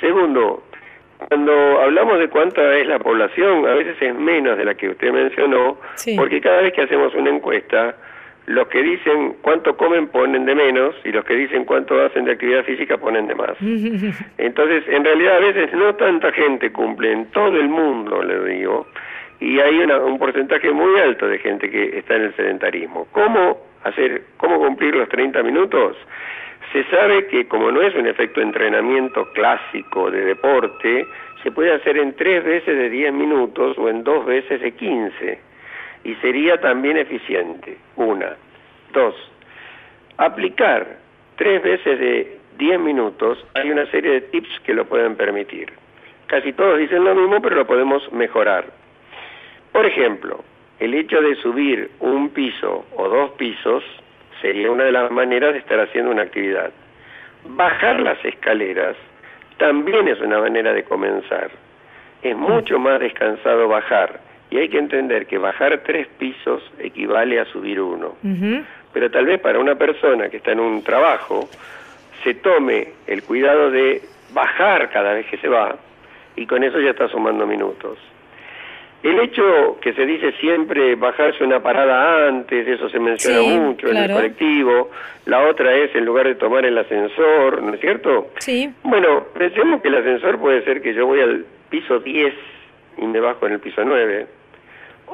Segundo, 0.01 0.65
cuando 1.29 1.81
hablamos 1.81 2.19
de 2.19 2.29
cuánta 2.29 2.77
es 2.79 2.87
la 2.87 2.99
población, 2.99 3.67
a 3.67 3.75
veces 3.75 3.97
es 4.01 4.15
menos 4.15 4.57
de 4.59 4.65
la 4.65 4.75
que 4.75 4.89
usted 4.89 5.13
mencionó, 5.13 5.79
Sí. 5.95 6.17
porque 6.17 6.41
cada 6.41 6.63
vez 6.63 6.73
que 6.73 6.83
hacemos 6.83 7.15
una 7.15 7.31
encuesta, 7.31 7.95
los 8.47 8.67
que 8.69 8.83
dicen 8.83 9.37
cuánto 9.41 9.77
comen 9.77 10.09
ponen 10.09 10.45
de 10.45 10.55
menos 10.55 10.95
y 11.05 11.13
los 11.13 11.25
que 11.25 11.35
dicen 11.37 11.65
cuánto 11.65 12.01
hacen 12.05 12.25
de 12.25 12.33
actividad 12.33 12.65
física 12.65 12.97
ponen 12.99 13.27
de 13.29 13.35
más. 13.35 13.57
Entonces, 14.39 14.85
en 14.89 15.05
realidad 15.05 15.37
a 15.37 15.41
veces 15.41 15.73
no 15.75 15.95
tanta 15.95 16.33
gente 16.33 16.73
cumple 16.73 17.13
en 17.13 17.27
todo 17.27 17.57
el 17.59 17.69
mundo, 17.69 18.23
le 18.23 18.41
digo, 18.55 18.87
y 19.41 19.59
hay 19.61 19.79
una- 19.79 19.99
un 19.99 20.19
porcentaje 20.19 20.71
muy 20.73 20.99
alto 21.01 21.29
de 21.29 21.39
gente 21.39 21.71
que 21.71 21.99
está 21.99 22.17
en 22.17 22.23
el 22.23 22.35
sedentarismo. 22.37 23.07
¿Cómo 23.13 23.59
hacer, 23.85 24.23
cómo 24.37 24.59
cumplir 24.59 24.95
los 24.97 25.09
30 25.09 25.43
minutos? 25.43 25.97
Se 26.73 26.85
sabe 26.85 27.27
que 27.27 27.47
como 27.49 27.71
no 27.71 27.83
es 27.83 27.95
un 27.95 28.07
efecto 28.07 28.41
de 28.41 28.47
entrenamiento 28.47 29.31
clásico 29.35 30.11
de 30.11 30.25
deporte, 30.25 31.07
se 31.43 31.51
puede 31.51 31.73
hacer 31.75 31.99
en 31.99 32.15
tres 32.15 32.43
veces 32.45 32.77
de 32.79 32.89
10 32.89 33.13
minutos 33.13 33.77
o 33.79 33.89
en 33.89 34.03
dos 34.05 34.25
veces 34.27 34.61
de 34.61 34.73
15 34.73 35.39
y 36.05 36.15
sería 36.17 36.61
también 36.61 36.97
eficiente. 36.97 37.79
Una. 37.97 38.37
Dos. 38.93 39.15
Aplicar 40.17 40.99
tres 41.37 41.63
veces 41.63 41.99
de 41.99 42.39
10 42.59 42.81
minutos, 42.81 43.45
hay 43.55 43.71
una 43.71 43.87
serie 43.87 44.13
de 44.13 44.21
tips 44.23 44.61
que 44.61 44.75
lo 44.75 44.85
pueden 44.87 45.17
permitir. 45.17 45.73
Casi 46.27 46.53
todos 46.53 46.79
dicen 46.79 47.05
lo 47.05 47.15
mismo, 47.15 47.41
pero 47.41 47.57
lo 47.57 47.67
podemos 47.67 48.11
mejorar. 48.13 48.67
Por 49.73 49.87
ejemplo, 49.87 50.45
el 50.79 50.95
hecho 50.95 51.21
de 51.21 51.35
subir 51.37 51.91
un 52.01 52.31
piso 52.31 52.85
o 52.97 53.09
dos 53.09 53.31
pisos 53.33 53.83
sería 54.41 54.71
una 54.71 54.85
de 54.85 54.93
las 54.93 55.11
maneras 55.11 55.53
de 55.53 55.61
estar 55.61 55.81
haciendo 55.81 56.11
una 56.11 56.23
actividad. 56.23 56.73
Bajar 57.45 58.01
las 58.01 58.23
escaleras 58.25 58.97
también 59.59 60.09
es 60.09 60.21
una 60.21 60.41
manera 60.41 60.73
de 60.73 60.85
comenzar. 60.85 61.51
Es 62.23 62.37
mucho 62.37 62.79
más 62.79 63.01
descansado 63.01 63.69
bajar 63.69 64.21
y 64.53 64.59
hay 64.59 64.69
que 64.69 64.77
entender 64.79 65.27
que 65.27 65.39
bajar 65.39 65.81
tres 65.83 66.07
pisos 66.19 66.63
equivale 66.79 67.41
a 67.41 67.47
subir 67.47 67.81
uno. 67.81 68.17
Pero 68.93 69.11
tal 69.11 69.25
vez 69.25 69.41
para 69.41 69.59
una 69.59 69.77
persona 69.77 70.29
que 70.29 70.37
está 70.37 70.53
en 70.53 70.61
un 70.61 70.83
trabajo 70.85 71.49
se 72.23 72.35
tome 72.35 72.89
el 73.07 73.23
cuidado 73.23 73.71
de 73.71 74.03
bajar 74.35 74.91
cada 74.91 75.15
vez 75.15 75.27
que 75.27 75.39
se 75.39 75.49
va 75.49 75.75
y 76.37 76.45
con 76.47 76.63
eso 76.63 76.79
ya 76.81 76.91
está 76.91 77.09
sumando 77.09 77.47
minutos. 77.47 77.97
El 79.03 79.19
hecho 79.21 79.79
que 79.81 79.95
se 79.95 80.05
dice 80.05 80.33
siempre 80.33 80.97
bajarse 80.97 81.43
una 81.43 81.61
parada 81.61 82.29
antes, 82.29 82.69
eso 82.69 82.91
se 82.91 83.01
menciona 83.01 83.39
Sí, 83.41 83.59
mucho 83.59 83.89
en 83.89 83.97
el 83.97 84.13
colectivo, 84.13 84.91
la 85.25 85.49
otra 85.49 85.75
es 85.75 85.95
en 85.97 86.05
lugar 86.05 86.27
de 86.27 86.35
tomar 86.35 86.67
el 86.67 86.77
ascensor, 86.77 87.63
¿no 87.63 87.73
es 87.73 87.81
cierto? 87.81 88.29
Sí. 88.39 88.71
Bueno, 88.83 89.25
pensemos 89.33 89.81
que 89.81 89.89
el 89.89 89.97
ascensor 89.97 90.39
puede 90.39 90.63
ser 90.65 90.83
que 90.83 90.93
yo 90.93 91.07
voy 91.07 91.21
al 91.21 91.47
piso 91.71 92.01
10 92.01 92.35
y 92.99 93.07
me 93.07 93.19
bajo 93.19 93.47
en 93.47 93.55
el 93.55 93.61
piso 93.61 93.83
9. 93.83 94.27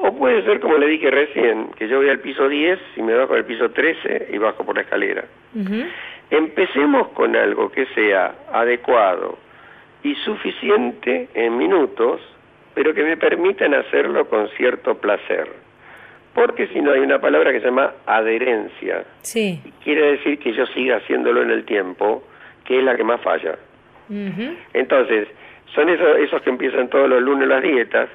O 0.01 0.15
puede 0.15 0.43
ser, 0.43 0.59
como 0.59 0.77
le 0.77 0.87
dije 0.87 1.11
recién, 1.11 1.71
que 1.77 1.87
yo 1.87 1.97
voy 1.97 2.09
al 2.09 2.19
piso 2.19 2.47
10 2.47 2.79
y 2.95 3.01
me 3.01 3.13
bajo 3.13 3.33
al 3.33 3.45
piso 3.45 3.69
13 3.71 4.29
y 4.31 4.37
bajo 4.37 4.63
por 4.63 4.75
la 4.75 4.81
escalera. 4.81 5.25
Empecemos 6.29 7.09
con 7.09 7.35
algo 7.35 7.71
que 7.71 7.85
sea 7.87 8.33
adecuado 8.53 9.37
y 10.03 10.15
suficiente 10.15 11.27
en 11.33 11.57
minutos, 11.57 12.21
pero 12.73 12.93
que 12.93 13.03
me 13.03 13.17
permitan 13.17 13.73
hacerlo 13.73 14.29
con 14.29 14.47
cierto 14.49 14.95
placer. 14.95 15.49
Porque 16.33 16.67
si 16.67 16.79
no 16.81 16.91
hay 16.91 16.99
una 16.99 17.19
palabra 17.19 17.51
que 17.51 17.59
se 17.59 17.65
llama 17.65 17.93
adherencia. 18.05 19.03
Sí. 19.21 19.59
Quiere 19.83 20.11
decir 20.11 20.39
que 20.39 20.53
yo 20.53 20.65
siga 20.67 20.97
haciéndolo 20.97 21.41
en 21.41 21.49
el 21.51 21.65
tiempo, 21.65 22.23
que 22.63 22.77
es 22.77 22.83
la 22.83 22.95
que 22.95 23.03
más 23.03 23.19
falla. 23.21 23.57
Ujú. 24.09 24.55
Entonces, 24.73 25.27
son 25.73 25.89
esos, 25.89 26.17
esos 26.19 26.41
que 26.41 26.49
empiezan 26.51 26.89
todos 26.89 27.09
los 27.09 27.21
lunes 27.21 27.47
las 27.47 27.61
dietas. 27.61 28.09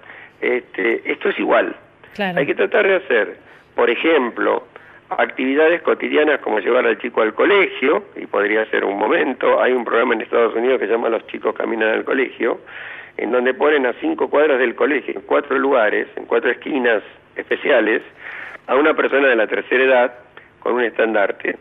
Este, 0.44 1.10
esto 1.10 1.30
es 1.30 1.38
igual. 1.38 1.74
Claro. 2.14 2.38
Hay 2.38 2.46
que 2.46 2.54
tratar 2.54 2.86
de 2.86 2.96
hacer, 2.96 3.36
por 3.74 3.88
ejemplo, 3.88 4.64
actividades 5.08 5.80
cotidianas 5.82 6.40
como 6.40 6.58
llevar 6.58 6.86
al 6.86 6.98
chico 6.98 7.22
al 7.22 7.32
colegio, 7.34 8.04
y 8.14 8.26
podría 8.26 8.66
ser 8.66 8.84
un 8.84 8.98
momento. 8.98 9.62
Hay 9.62 9.72
un 9.72 9.84
programa 9.84 10.14
en 10.14 10.20
Estados 10.20 10.54
Unidos 10.54 10.80
que 10.80 10.86
se 10.86 10.92
llama 10.92 11.08
Los 11.08 11.26
chicos 11.28 11.54
caminan 11.54 11.88
al 11.88 12.04
colegio, 12.04 12.60
en 13.16 13.32
donde 13.32 13.54
ponen 13.54 13.86
a 13.86 13.94
cinco 13.94 14.28
cuadras 14.28 14.58
del 14.58 14.74
colegio, 14.74 15.14
en 15.14 15.22
cuatro 15.22 15.58
lugares, 15.58 16.08
en 16.16 16.26
cuatro 16.26 16.50
esquinas 16.50 17.02
especiales, 17.36 18.02
a 18.66 18.76
una 18.76 18.94
persona 18.94 19.28
de 19.28 19.36
la 19.36 19.46
tercera 19.46 19.84
edad 19.84 20.14
con 20.60 20.74
un 20.74 20.82
estandarte. 20.82 21.56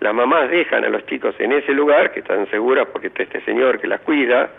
Las 0.00 0.14
mamás 0.14 0.50
dejan 0.50 0.84
a 0.84 0.88
los 0.88 1.06
chicos 1.06 1.34
en 1.38 1.52
ese 1.52 1.72
lugar, 1.72 2.12
que 2.12 2.20
están 2.20 2.46
seguras 2.50 2.88
porque 2.92 3.06
está 3.06 3.22
este 3.22 3.40
señor 3.42 3.80
que 3.80 3.86
las 3.86 4.00
cuida, 4.00 4.50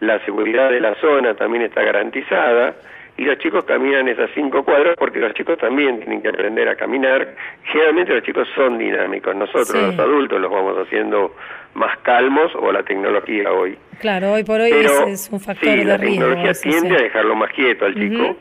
la 0.00 0.18
seguridad 0.24 0.70
de 0.70 0.80
la 0.80 0.94
zona 0.96 1.34
también 1.34 1.62
está 1.64 1.82
garantizada, 1.82 2.74
y 3.16 3.24
los 3.24 3.36
chicos 3.38 3.64
caminan 3.64 4.08
esas 4.08 4.30
cinco 4.34 4.64
cuadras 4.64 4.96
porque 4.98 5.18
los 5.18 5.34
chicos 5.34 5.58
también 5.58 5.98
tienen 5.98 6.22
que 6.22 6.28
aprender 6.28 6.68
a 6.70 6.74
caminar. 6.76 7.28
Generalmente 7.64 8.14
los 8.14 8.22
chicos 8.22 8.48
son 8.54 8.78
dinámicos, 8.78 9.36
nosotros 9.36 9.68
Sí. 9.68 9.78
los 9.78 9.98
adultos 9.98 10.40
los 10.40 10.50
vamos 10.50 10.78
haciendo 10.78 11.34
más 11.74 11.98
calmos 11.98 12.50
o 12.54 12.72
la 12.72 12.82
tecnología 12.82 13.52
hoy. 13.52 13.76
Claro, 14.00 14.32
hoy 14.32 14.42
por 14.44 14.60
hoy 14.62 14.70
Pero, 14.70 15.06
es, 15.08 15.26
es 15.26 15.30
un 15.30 15.40
factor 15.40 15.68
sí, 15.68 15.76
de 15.80 15.84
la 15.84 15.96
riesgo. 15.98 16.24
tecnología 16.24 16.54
sí, 16.54 16.70
tiende 16.70 16.96
a 16.96 17.02
dejarlo 17.02 17.34
más 17.36 17.50
quieto 17.52 17.84
al 17.84 17.94
chico. 17.94 18.36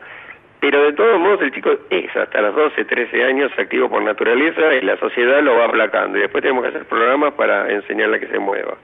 Pero 0.61 0.83
de 0.83 0.93
todos 0.93 1.19
modos 1.19 1.41
el 1.41 1.51
chico 1.53 1.71
es 1.89 2.15
hasta 2.15 2.41
los 2.41 2.55
12, 2.55 2.85
13 2.85 3.23
años 3.23 3.51
activo 3.57 3.89
por 3.89 4.01
naturaleza 4.01 4.73
y 4.75 4.81
la 4.81 4.97
sociedad 4.97 5.41
lo 5.41 5.55
va 5.57 5.65
aplacando. 5.65 6.17
Y 6.17 6.21
después 6.21 6.41
tenemos 6.41 6.63
que 6.63 6.69
hacer 6.69 6.85
programas 6.85 7.33
para 7.33 7.69
enseñarle 7.71 8.17
a 8.17 8.19
que 8.21 8.27
se 8.27 8.39
mueva. 8.39 8.75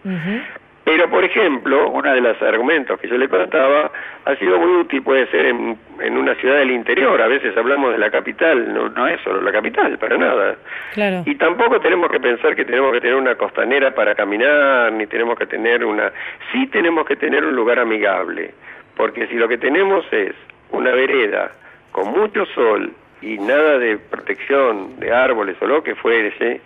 Pero, 0.86 1.10
por 1.10 1.24
ejemplo, 1.24 1.90
uno 1.90 2.14
de 2.14 2.22
los 2.22 2.40
argumentos 2.44 3.00
que 3.00 3.08
yo 3.08 3.18
le 3.18 3.28
contaba 3.28 3.92
ha 4.24 4.36
sido 4.36 4.60
muy 4.60 4.82
útil, 4.82 5.02
puede 5.02 5.26
ser 5.32 5.48
en, 5.48 5.76
en 6.00 6.16
una 6.16 6.36
ciudad 6.36 6.58
del 6.58 6.70
interior. 6.70 7.20
A 7.20 7.28
veces 7.28 7.58
hablamos 7.58 7.92
de 7.92 7.98
la 7.98 8.12
capital, 8.12 8.72
no, 8.72 8.90
no 8.90 9.08
es 9.08 9.20
solo 9.22 9.42
la 9.42 9.52
capital, 9.52 9.98
para 9.98 10.16
nada. 10.16 10.56
Claro. 10.94 11.24
Y 11.26 11.34
tampoco 11.36 11.80
tenemos 11.80 12.12
que 12.12 12.20
pensar 12.20 12.56
que 12.56 12.66
tenemos 12.66 12.94
que 12.94 13.02
tener 13.02 13.16
una 13.16 13.34
costanera 13.34 13.96
para 13.96 14.14
caminar, 14.14 14.92
ni 14.92 15.08
tenemos 15.08 15.40
que 15.40 15.48
tener 15.48 15.84
una... 15.84 16.12
Sí 16.52 16.68
tenemos 16.68 17.08
que 17.08 17.16
tener 17.16 17.44
un 17.44 17.56
lugar 17.56 17.80
amigable, 17.80 18.54
porque 18.96 19.26
si 19.26 19.36
lo 19.36 19.48
que 19.48 19.58
tenemos 19.58 20.06
es 20.14 20.36
una 20.70 20.92
vereda 20.92 21.52
con 21.92 22.12
mucho 22.12 22.46
sol 22.54 22.92
y 23.24 23.40
nada 23.40 23.80
de 23.80 23.98
protección 23.98 25.00
de 25.00 25.12
árboles 25.12 25.56
o 25.62 25.66
lo 25.66 25.82
que 25.82 25.96
fuese, 25.96 26.62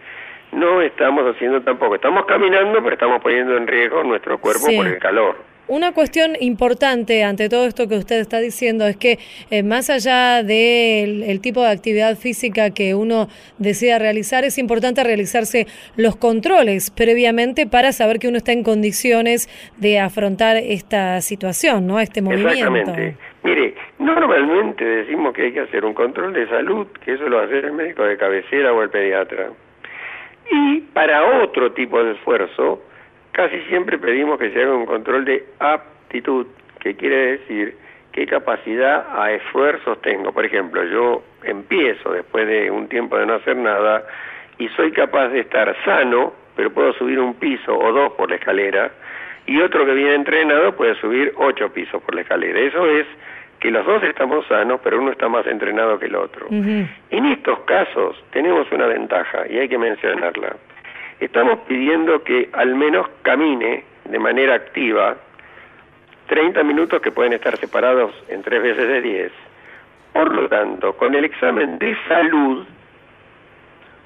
no 0.51 0.81
estamos 0.81 1.23
haciendo 1.35 1.61
tampoco. 1.61 1.95
Estamos 1.95 2.25
caminando, 2.25 2.81
pero 2.83 2.93
estamos 2.93 3.21
poniendo 3.21 3.55
en 3.57 3.67
riesgo 3.67 4.03
nuestro 4.03 4.39
cuerpo 4.39 4.65
Sí. 4.67 4.75
por 4.75 4.87
el 4.87 4.97
calor. 4.99 5.35
Una 5.67 5.91
cuestión 5.91 6.31
importante 6.39 7.23
ante 7.23 7.47
todo 7.47 7.67
esto 7.67 7.87
que 7.87 7.95
usted 7.95 8.19
está 8.21 8.39
diciendo 8.39 8.87
es 8.87 8.97
que 8.97 9.19
eh, 9.51 9.61
más 9.61 9.91
allá 9.91 10.41
del 10.41 11.21
el 11.21 11.41
tipo 11.41 11.61
de 11.61 11.69
actividad 11.69 12.17
física 12.17 12.71
que 12.71 12.95
uno 12.95 13.27
decida 13.59 13.99
realizar, 13.99 14.43
es 14.43 14.57
importante 14.57 15.03
realizarse 15.03 15.67
los 15.95 16.15
controles 16.15 16.89
previamente 16.89 17.67
para 17.67 17.91
saber 17.91 18.17
que 18.17 18.27
uno 18.27 18.37
está 18.37 18.51
en 18.51 18.63
condiciones 18.63 19.47
de 19.77 19.99
afrontar 19.99 20.57
esta 20.57 21.21
situación, 21.21 21.85
¿no? 21.85 21.99
Este 21.99 22.23
movimiento. 22.23 22.49
Exactamente. 22.75 23.17
Mire, 23.43 23.75
normalmente 23.99 24.83
decimos 24.83 25.33
que 25.35 25.43
hay 25.43 25.53
que 25.53 25.59
hacer 25.59 25.85
un 25.85 25.93
control 25.93 26.33
de 26.33 26.47
salud, 26.47 26.87
que 27.05 27.13
eso 27.13 27.29
lo 27.29 27.37
va 27.37 27.43
a 27.43 27.45
hacer 27.45 27.65
el 27.65 27.73
médico 27.73 28.03
de 28.05 28.17
cabecera 28.17 28.73
o 28.73 28.81
el 28.81 28.89
pediatra. 28.89 29.49
Y 30.51 30.81
para 30.93 31.43
otro 31.43 31.71
tipo 31.73 32.03
de 32.03 32.13
esfuerzo, 32.13 32.81
casi 33.31 33.59
siempre 33.69 33.97
pedimos 33.97 34.39
que 34.39 34.51
se 34.51 34.61
haga 34.61 34.73
un 34.73 34.85
control 34.85 35.25
de 35.25 35.45
aptitud, 35.59 36.47
que 36.79 36.95
quiere 36.95 37.37
decir 37.37 37.77
qué 38.11 38.25
capacidad 38.25 39.05
a 39.17 39.31
esfuerzos 39.31 40.01
tengo. 40.01 40.31
Por 40.31 40.45
ejemplo, 40.45 40.83
yo 40.83 41.23
empiezo 41.43 42.11
después 42.11 42.47
de 42.47 42.71
un 42.71 42.87
tiempo 42.87 43.17
de 43.17 43.25
no 43.25 43.35
hacer 43.35 43.55
nada 43.55 44.05
y 44.57 44.67
soy 44.69 44.91
capaz 44.91 45.29
de 45.29 45.41
estar 45.41 45.75
sano, 45.85 46.33
pero 46.55 46.71
puedo 46.71 46.93
subir 46.93 47.19
un 47.19 47.35
piso 47.35 47.77
o 47.77 47.91
dos 47.93 48.13
por 48.13 48.29
la 48.29 48.35
escalera, 48.35 48.91
y 49.45 49.59
otro 49.61 49.85
que 49.85 49.93
viene 49.93 50.15
entrenado 50.15 50.75
puede 50.75 50.95
subir 50.95 51.33
ocho 51.37 51.71
pisos 51.71 52.01
por 52.03 52.13
la 52.13 52.21
escalera. 52.21 52.59
Eso 52.59 52.85
es 52.87 53.07
que 53.59 53.71
los 53.71 53.85
dos 53.85 54.01
estamos 54.03 54.45
sanos, 54.47 54.79
pero 54.83 54.99
uno 54.99 55.11
está 55.11 55.27
más 55.27 55.45
entrenado 55.45 55.99
que 55.99 56.05
el 56.05 56.15
otro. 56.15 56.47
En 56.49 57.25
estos 57.25 57.59
casos 57.61 58.23
tenemos 58.31 58.71
una 58.71 58.87
ventaja 58.87 59.47
y 59.49 59.57
hay 59.57 59.67
que 59.67 59.77
mencionarla. 59.77 60.55
Estamos 61.19 61.59
pidiendo 61.67 62.23
que 62.23 62.49
al 62.53 62.75
menos 62.75 63.07
camine 63.21 63.83
de 64.05 64.19
manera 64.19 64.55
activa 64.55 65.17
30 66.27 66.63
minutos 66.63 67.01
que 67.01 67.11
pueden 67.11 67.33
estar 67.33 67.57
separados 67.57 68.13
en 68.29 68.41
tres 68.43 68.61
veces 68.61 68.87
de 68.87 69.01
10. 69.01 69.31
Por 70.13 70.33
lo 70.33 70.47
tanto, 70.47 70.93
con 70.93 71.13
el 71.15 71.25
examen 71.25 71.77
de 71.79 71.95
salud 72.07 72.65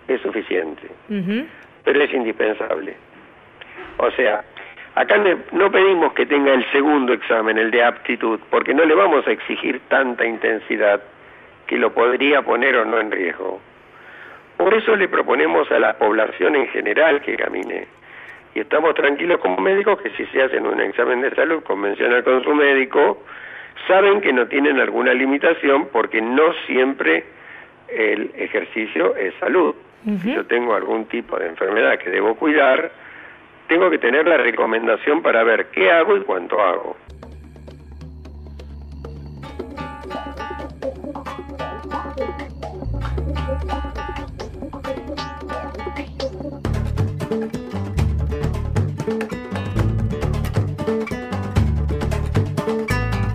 es 0.08 0.22
suficiente, 0.22 0.89
pero 1.84 2.04
es 2.04 2.14
indispensable. 2.14 2.95
O 3.97 4.10
sea, 4.12 4.43
acá 4.96 5.18
no 5.52 5.72
pedimos 5.72 6.14
que 6.14 6.26
tenga 6.26 6.54
el 6.54 6.70
segundo 6.72 7.14
examen, 7.14 7.58
el 7.58 7.72
de 7.72 7.84
aptitud, 7.84 8.39
porque 8.50 8.74
no 8.74 8.86
le 8.86 8.96
vamos 8.96 9.26
a 9.28 9.32
exigir 9.32 9.82
tanta 9.88 10.26
intensidad 10.26 11.02
que 11.68 11.78
lo 11.78 11.94
podría 11.94 12.41
poner 12.41 12.76
o 12.78 12.86
no 12.86 13.00
en 13.00 13.12
riesgo. 13.12 13.60
Por 14.58 14.74
eso 14.74 14.96
le 14.96 15.08
proponemos 15.08 15.72
a 15.72 15.80
la 15.80 15.94
población 15.98 16.56
en 16.56 16.68
general 16.68 17.22
que 17.22 17.36
camine. 17.36 17.88
Y 18.56 18.60
estamos 18.60 18.94
tranquilos 18.94 19.39
como 19.39 19.58
médicos 19.58 20.00
que 20.02 20.12
si 20.12 20.26
se 20.28 20.44
hacen 20.44 20.68
un 20.68 20.80
examen 20.80 21.22
de 21.22 21.34
salud 21.34 21.64
convencional 21.64 22.24
con 22.24 22.44
su 22.44 22.54
médico, 22.54 23.24
saben 23.88 24.22
que 24.22 24.32
no 24.32 24.48
tienen 24.48 24.80
alguna 24.80 25.14
limitación 25.14 25.88
porque 25.91 26.22
no 26.22 26.54
siempre 26.68 27.24
el 27.88 28.32
ejercicio 28.36 29.16
es 29.16 29.34
salud. 29.39 29.76
Si 30.22 30.34
yo 30.34 30.46
tengo 30.46 30.76
algún 30.76 31.06
tipo 31.06 31.39
de 31.39 31.48
enfermedad 31.48 31.98
que 31.98 32.10
debo 32.10 32.36
cuidar, 32.36 32.91
tengo 33.68 33.89
que 33.89 33.97
tener 33.97 34.28
la 34.28 34.38
recomendación 34.38 35.22
para 35.22 35.43
ver 35.43 35.68
qué 35.72 35.91
hago 35.91 36.18
y 36.18 36.22
cuánto 36.22 36.59
hago. 36.61 36.95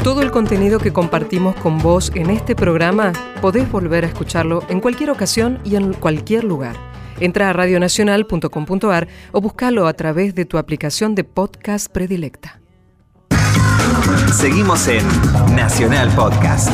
Todo 0.03 0.23
el 0.23 0.31
contenido 0.31 0.79
que 0.79 0.93
compartimos 0.93 1.55
con 1.57 1.79
vos 1.79 2.11
en 2.15 2.31
este 2.31 2.57
programa 2.57 3.13
podés 3.43 3.71
volver 3.71 4.05
a 4.05 4.07
escucharlo 4.09 4.63
en 4.71 4.81
cualquier 4.81 5.11
ocasión 5.11 5.59
y 5.65 5.77
en 5.77 5.93
cualquier 5.93 6.45
lugar. 6.45 6.77
Entra 7.21 7.51
a 7.51 7.53
radionacional.com.ar 7.53 9.09
o 9.33 9.41
búscalo 9.41 9.87
a 9.87 9.93
través 9.93 10.35
de 10.35 10.45
tu 10.45 10.59
aplicación 10.59 11.15
de 11.15 11.25
podcast 11.25 11.91
predilecta. 11.91 12.61
Seguimos 14.33 14.87
en 14.89 15.05
Nacional 15.57 16.11
Podcast. 16.15 16.71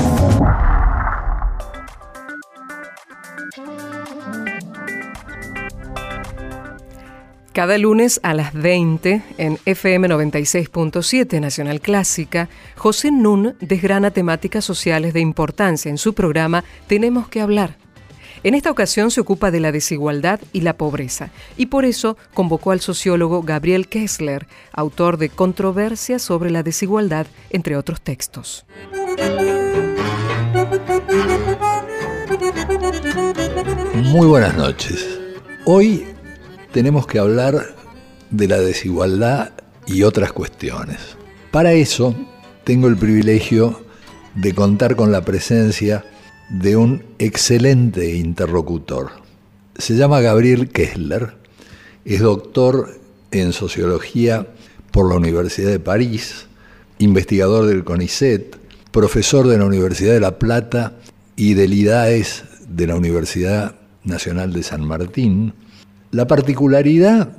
Cada 7.54 7.78
lunes 7.78 8.18
a 8.24 8.34
las 8.34 8.52
20 8.52 9.22
en 9.38 9.58
FM 9.64 10.08
96.7 10.08 11.40
Nacional 11.40 11.80
Clásica, 11.80 12.48
José 12.76 13.12
Nun 13.12 13.54
desgrana 13.60 14.10
temáticas 14.10 14.64
sociales 14.64 15.14
de 15.14 15.20
importancia 15.20 15.88
en 15.88 15.96
su 15.96 16.14
programa 16.14 16.64
Tenemos 16.88 17.28
que 17.28 17.40
hablar. 17.40 17.83
En 18.44 18.52
esta 18.52 18.70
ocasión 18.70 19.10
se 19.10 19.22
ocupa 19.22 19.50
de 19.50 19.58
la 19.58 19.72
desigualdad 19.72 20.38
y 20.52 20.60
la 20.60 20.76
pobreza, 20.76 21.30
y 21.56 21.66
por 21.66 21.86
eso 21.86 22.18
convocó 22.34 22.72
al 22.72 22.80
sociólogo 22.82 23.42
Gabriel 23.42 23.88
Kessler, 23.88 24.46
autor 24.70 25.16
de 25.16 25.30
Controversias 25.30 26.20
sobre 26.20 26.50
la 26.50 26.62
desigualdad, 26.62 27.26
entre 27.48 27.74
otros 27.74 28.02
textos. 28.02 28.66
Muy 33.94 34.26
buenas 34.26 34.54
noches. 34.58 35.20
Hoy 35.64 36.04
tenemos 36.70 37.06
que 37.06 37.18
hablar 37.18 37.74
de 38.28 38.46
la 38.46 38.58
desigualdad 38.58 39.52
y 39.86 40.02
otras 40.02 40.34
cuestiones. 40.34 41.16
Para 41.50 41.72
eso 41.72 42.14
tengo 42.62 42.88
el 42.88 42.98
privilegio 42.98 43.80
de 44.34 44.54
contar 44.54 44.96
con 44.96 45.12
la 45.12 45.24
presencia 45.24 46.04
de 46.50 46.76
un 46.76 47.04
excelente 47.18 48.14
interlocutor. 48.16 49.10
Se 49.76 49.96
llama 49.96 50.20
Gabriel 50.20 50.68
Kessler, 50.68 51.34
es 52.04 52.20
doctor 52.20 53.00
en 53.30 53.52
sociología 53.52 54.46
por 54.90 55.08
la 55.08 55.16
Universidad 55.16 55.70
de 55.70 55.80
París, 55.80 56.46
investigador 56.98 57.66
del 57.66 57.84
CONICET, 57.84 58.56
profesor 58.92 59.48
de 59.48 59.58
la 59.58 59.64
Universidad 59.64 60.12
de 60.12 60.20
La 60.20 60.38
Plata 60.38 60.96
y 61.36 61.54
del 61.54 61.72
IDAES 61.72 62.44
de 62.68 62.86
la 62.86 62.96
Universidad 62.96 63.74
Nacional 64.04 64.52
de 64.52 64.62
San 64.62 64.86
Martín, 64.86 65.54
la 66.10 66.26
particularidad 66.26 67.36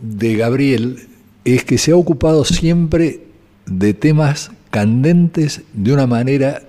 de 0.00 0.36
Gabriel 0.36 1.08
es 1.44 1.64
que 1.64 1.76
se 1.76 1.92
ha 1.92 1.96
ocupado 1.96 2.44
siempre 2.44 3.26
de 3.66 3.92
temas 3.92 4.50
candentes 4.70 5.62
de 5.72 5.92
una 5.92 6.06
manera 6.06 6.62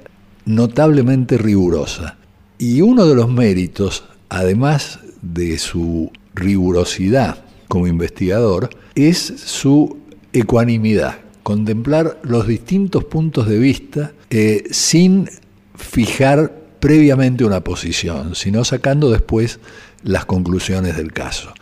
notablemente 0.45 1.37
rigurosa. 1.37 2.17
Y 2.57 2.81
uno 2.81 3.05
de 3.05 3.15
los 3.15 3.29
méritos, 3.29 4.05
además 4.29 4.99
de 5.21 5.57
su 5.57 6.11
rigurosidad 6.33 7.43
como 7.67 7.87
investigador, 7.87 8.69
es 8.95 9.19
su 9.19 9.97
ecuanimidad, 10.31 11.17
contemplar 11.43 12.19
los 12.23 12.47
distintos 12.47 13.03
puntos 13.05 13.47
de 13.47 13.59
vista 13.59 14.11
eh, 14.29 14.63
sin 14.71 15.29
fijar 15.75 16.53
previamente 16.79 17.43
una 17.43 17.61
posición, 17.61 18.35
sino 18.35 18.63
sacando 18.63 19.09
después 19.09 19.59
las 20.03 20.25
conclusiones 20.25 20.95
del 20.95 21.11
caso. 21.11 21.53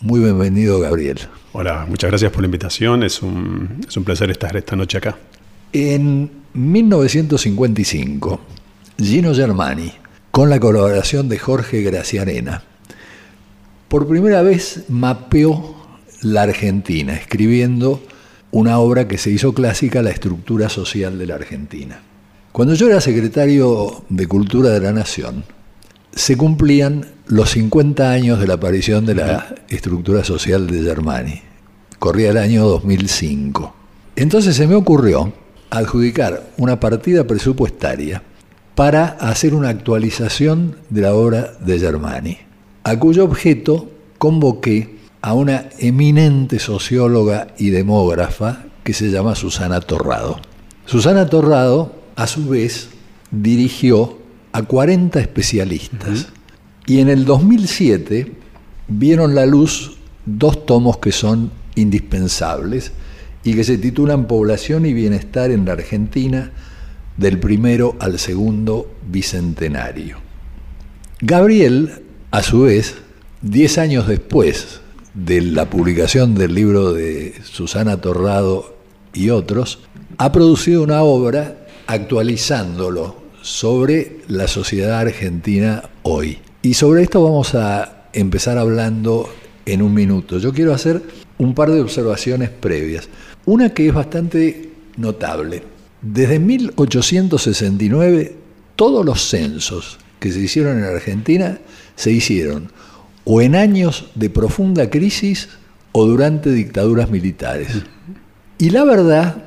Muy 0.00 0.20
bienvenido, 0.20 0.80
Gabriel. 0.80 1.18
Hola, 1.52 1.86
muchas 1.88 2.10
gracias 2.10 2.32
por 2.32 2.42
la 2.42 2.46
invitación. 2.46 3.04
Es 3.04 3.22
un, 3.22 3.80
es 3.88 3.96
un 3.96 4.04
placer 4.04 4.30
estar 4.30 4.56
esta 4.56 4.76
noche 4.76 4.98
acá. 4.98 5.16
En 5.76 6.30
1955, 6.52 8.40
Gino 8.96 9.34
Germani, 9.34 9.92
con 10.30 10.48
la 10.48 10.60
colaboración 10.60 11.28
de 11.28 11.36
Jorge 11.36 11.82
Graciarena, 11.82 12.62
por 13.88 14.06
primera 14.06 14.42
vez 14.42 14.84
mapeó 14.88 15.74
la 16.22 16.42
Argentina, 16.42 17.14
escribiendo 17.14 18.00
una 18.52 18.78
obra 18.78 19.08
que 19.08 19.18
se 19.18 19.32
hizo 19.32 19.52
clásica, 19.52 20.00
La 20.00 20.10
estructura 20.10 20.68
social 20.68 21.18
de 21.18 21.26
la 21.26 21.34
Argentina. 21.34 22.02
Cuando 22.52 22.74
yo 22.74 22.86
era 22.86 23.00
secretario 23.00 24.04
de 24.08 24.28
Cultura 24.28 24.70
de 24.70 24.78
la 24.78 24.92
Nación, 24.92 25.42
se 26.14 26.36
cumplían 26.36 27.04
los 27.26 27.50
50 27.50 28.12
años 28.12 28.38
de 28.38 28.46
la 28.46 28.54
aparición 28.54 29.06
de 29.06 29.16
la 29.16 29.52
estructura 29.68 30.22
social 30.22 30.68
de 30.68 30.84
Germani. 30.84 31.42
Corría 31.98 32.30
el 32.30 32.36
año 32.36 32.64
2005. 32.64 33.74
Entonces 34.14 34.54
se 34.54 34.68
me 34.68 34.76
ocurrió 34.76 35.32
adjudicar 35.74 36.50
una 36.56 36.78
partida 36.78 37.26
presupuestaria 37.26 38.22
para 38.74 39.06
hacer 39.06 39.54
una 39.54 39.68
actualización 39.68 40.76
de 40.90 41.02
la 41.02 41.14
obra 41.14 41.54
de 41.60 41.78
Germani, 41.78 42.38
a 42.82 42.98
cuyo 42.98 43.24
objeto 43.24 43.90
convoqué 44.18 44.98
a 45.20 45.34
una 45.34 45.68
eminente 45.78 46.58
socióloga 46.58 47.48
y 47.58 47.70
demógrafa 47.70 48.64
que 48.82 48.92
se 48.92 49.10
llama 49.10 49.34
Susana 49.34 49.80
Torrado. 49.80 50.38
Susana 50.86 51.26
Torrado, 51.28 51.94
a 52.16 52.26
su 52.26 52.48
vez, 52.48 52.88
dirigió 53.30 54.18
a 54.52 54.62
40 54.62 55.18
especialistas. 55.18 56.28
Y 56.86 57.00
en 57.00 57.08
el 57.08 57.24
2007 57.24 58.32
vieron 58.88 59.34
la 59.34 59.46
luz 59.46 59.96
dos 60.26 60.66
tomos 60.66 60.98
que 60.98 61.12
son 61.12 61.50
indispensables 61.74 62.92
y 63.44 63.54
que 63.54 63.64
se 63.64 63.78
titulan 63.78 64.26
Población 64.26 64.86
y 64.86 64.92
Bienestar 64.94 65.50
en 65.50 65.66
la 65.66 65.72
Argentina 65.72 66.50
del 67.16 67.38
primero 67.38 67.96
al 68.00 68.18
segundo 68.18 68.90
bicentenario. 69.06 70.18
Gabriel, 71.20 72.02
a 72.30 72.42
su 72.42 72.62
vez, 72.62 72.96
diez 73.42 73.78
años 73.78 74.08
después 74.08 74.80
de 75.12 75.40
la 75.42 75.70
publicación 75.70 76.34
del 76.34 76.54
libro 76.54 76.92
de 76.92 77.34
Susana 77.44 78.00
Torrado 78.00 78.74
y 79.12 79.30
otros, 79.30 79.80
ha 80.18 80.32
producido 80.32 80.82
una 80.82 81.02
obra 81.02 81.66
actualizándolo 81.86 83.22
sobre 83.42 84.20
la 84.26 84.48
sociedad 84.48 85.00
argentina 85.00 85.90
hoy. 86.02 86.38
Y 86.62 86.74
sobre 86.74 87.02
esto 87.02 87.22
vamos 87.22 87.54
a 87.54 88.08
empezar 88.12 88.58
hablando 88.58 89.28
en 89.66 89.82
un 89.82 89.92
minuto. 89.92 90.38
Yo 90.38 90.52
quiero 90.52 90.72
hacer 90.72 91.02
un 91.38 91.54
par 91.54 91.70
de 91.70 91.80
observaciones 91.80 92.50
previas. 92.50 93.08
Una 93.46 93.70
que 93.70 93.88
es 93.88 93.94
bastante 93.94 94.70
notable. 94.96 95.62
Desde 96.00 96.38
1869, 96.38 98.36
todos 98.76 99.04
los 99.04 99.22
censos 99.22 99.98
que 100.18 100.32
se 100.32 100.40
hicieron 100.40 100.78
en 100.78 100.84
Argentina 100.84 101.58
se 101.96 102.10
hicieron 102.10 102.70
o 103.24 103.40
en 103.40 103.54
años 103.54 104.06
de 104.14 104.30
profunda 104.30 104.90
crisis 104.90 105.48
o 105.92 106.06
durante 106.06 106.50
dictaduras 106.50 107.10
militares. 107.10 107.68
Y 108.58 108.70
la 108.70 108.84
verdad 108.84 109.44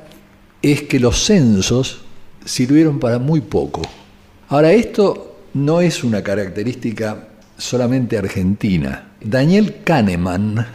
es 0.62 0.82
que 0.82 1.00
los 1.00 1.24
censos 1.24 2.02
sirvieron 2.44 2.98
para 2.98 3.18
muy 3.18 3.40
poco. 3.40 3.82
Ahora, 4.48 4.72
esto 4.72 5.36
no 5.54 5.80
es 5.80 6.04
una 6.04 6.22
característica 6.22 7.28
solamente 7.56 8.16
argentina. 8.16 9.12
Daniel 9.20 9.76
Kahneman 9.84 10.66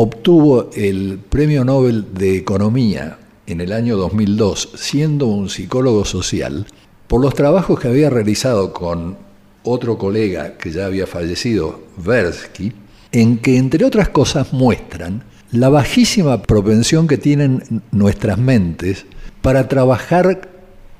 obtuvo 0.00 0.70
el 0.76 1.18
Premio 1.28 1.64
Nobel 1.64 2.14
de 2.14 2.36
Economía 2.36 3.18
en 3.48 3.60
el 3.60 3.72
año 3.72 3.96
2002, 3.96 4.70
siendo 4.76 5.26
un 5.26 5.48
psicólogo 5.48 6.04
social, 6.04 6.66
por 7.08 7.20
los 7.20 7.34
trabajos 7.34 7.80
que 7.80 7.88
había 7.88 8.08
realizado 8.08 8.72
con 8.72 9.16
otro 9.64 9.98
colega 9.98 10.56
que 10.56 10.70
ya 10.70 10.86
había 10.86 11.08
fallecido, 11.08 11.80
Versky, 11.96 12.72
en 13.10 13.38
que, 13.38 13.56
entre 13.56 13.84
otras 13.84 14.08
cosas, 14.10 14.52
muestran 14.52 15.24
la 15.50 15.68
bajísima 15.68 16.42
propensión 16.42 17.08
que 17.08 17.18
tienen 17.18 17.82
nuestras 17.90 18.38
mentes 18.38 19.04
para 19.42 19.66
trabajar 19.66 20.48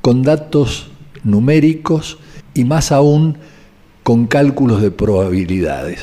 con 0.01 0.25
datos 0.25 0.91
numéricos 1.23 2.19
y 2.53 2.65
más 2.65 2.91
aún 2.91 3.39
con 4.03 4.27
cálculos 4.27 4.83
de 4.83 4.91
probabilidades. 4.91 6.01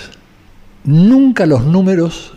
Nunca 0.86 1.46
los 1.46 1.66
números 1.66 2.32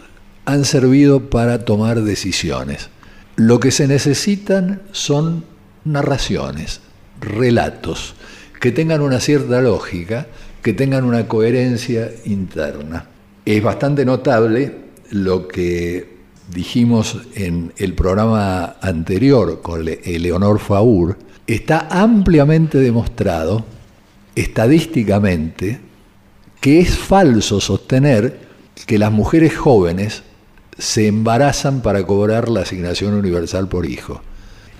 han 0.48 0.64
servido 0.64 1.28
para 1.28 1.66
tomar 1.66 2.00
decisiones. 2.04 2.88
Lo 3.36 3.60
que 3.60 3.70
se 3.70 3.86
necesitan 3.86 4.80
son 4.92 5.44
narraciones, 5.84 6.80
relatos, 7.20 8.14
que 8.58 8.72
tengan 8.72 9.02
una 9.02 9.20
cierta 9.20 9.60
lógica, 9.60 10.26
que 10.62 10.72
tengan 10.72 11.04
una 11.04 11.28
coherencia 11.28 12.10
interna. 12.24 13.08
Es 13.44 13.62
bastante 13.62 14.06
notable 14.06 14.74
lo 15.10 15.46
que 15.46 16.16
dijimos 16.50 17.18
en 17.34 17.74
el 17.76 17.92
programa 17.92 18.76
anterior 18.80 19.60
con 19.60 19.86
Eleonor 19.86 20.58
Faur, 20.60 21.18
está 21.46 21.88
ampliamente 21.90 22.78
demostrado, 22.78 23.66
estadísticamente, 24.34 25.78
que 26.58 26.80
es 26.80 26.96
falso 26.96 27.60
sostener 27.60 28.48
que 28.86 28.98
las 28.98 29.12
mujeres 29.12 29.54
jóvenes 29.54 30.22
se 30.78 31.08
embarazan 31.08 31.82
para 31.82 32.04
cobrar 32.04 32.48
la 32.48 32.60
asignación 32.60 33.14
universal 33.14 33.68
por 33.68 33.86
hijo. 33.86 34.22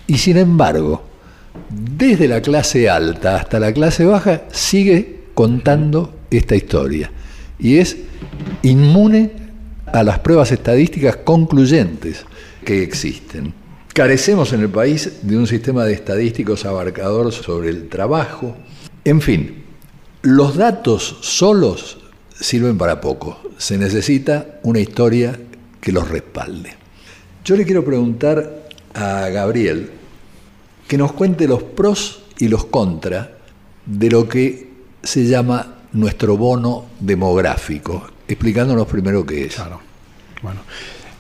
Y 0.07 0.19
sin 0.19 0.37
embargo, 0.37 1.03
desde 1.71 2.29
la 2.29 2.41
clase 2.41 2.89
alta 2.89 3.37
hasta 3.37 3.59
la 3.59 3.73
clase 3.73 4.05
baja 4.05 4.43
sigue 4.51 5.25
contando 5.35 6.15
esta 6.31 6.55
historia. 6.57 7.11
Y 7.59 7.79
es 7.79 7.97
inmune 8.63 9.33
a 9.87 10.03
las 10.03 10.21
pruebas 10.21 10.53
estadísticas 10.53 11.17
concluyentes 11.17 12.25
que 12.65 12.83
existen. 12.83 13.53
Carecemos 13.93 14.53
en 14.53 14.61
el 14.61 14.69
país 14.69 15.21
de 15.23 15.37
un 15.37 15.47
sistema 15.47 15.85
de 15.85 15.95
estadísticos 15.95 16.65
abarcador 16.65 17.33
sobre 17.33 17.71
el 17.71 17.89
trabajo. 17.89 18.57
En 19.05 19.21
fin, 19.21 19.65
los 20.23 20.57
datos 20.57 21.19
solos 21.23 21.99
sirven 22.39 22.79
para 22.79 23.01
poco. 23.01 23.41
Se 23.57 23.77
necesita 23.77 24.61
una 24.63 24.79
historia 24.79 25.39
que 25.81 25.93
los 25.93 26.09
respalde. 26.09 26.75
Yo 27.45 27.57
le 27.57 27.65
quiero 27.65 27.85
preguntar 27.85 28.69
a 28.95 29.29
Gabriel 29.29 29.91
que 30.87 30.99
nos 30.99 31.13
cuente 31.13 31.47
los 31.47 31.63
pros 31.63 32.23
y 32.39 32.49
los 32.49 32.67
contras 32.67 33.29
de 33.85 34.11
lo 34.11 34.29
que 34.29 34.69
se 35.03 35.27
llama 35.27 35.77
nuestro 35.93 36.37
bono 36.37 36.87
demográfico, 37.01 38.07
explicándonos 38.27 38.87
primero 38.87 39.25
qué 39.25 39.47
es. 39.47 39.55
Claro. 39.55 39.81
Bueno, 40.43 40.61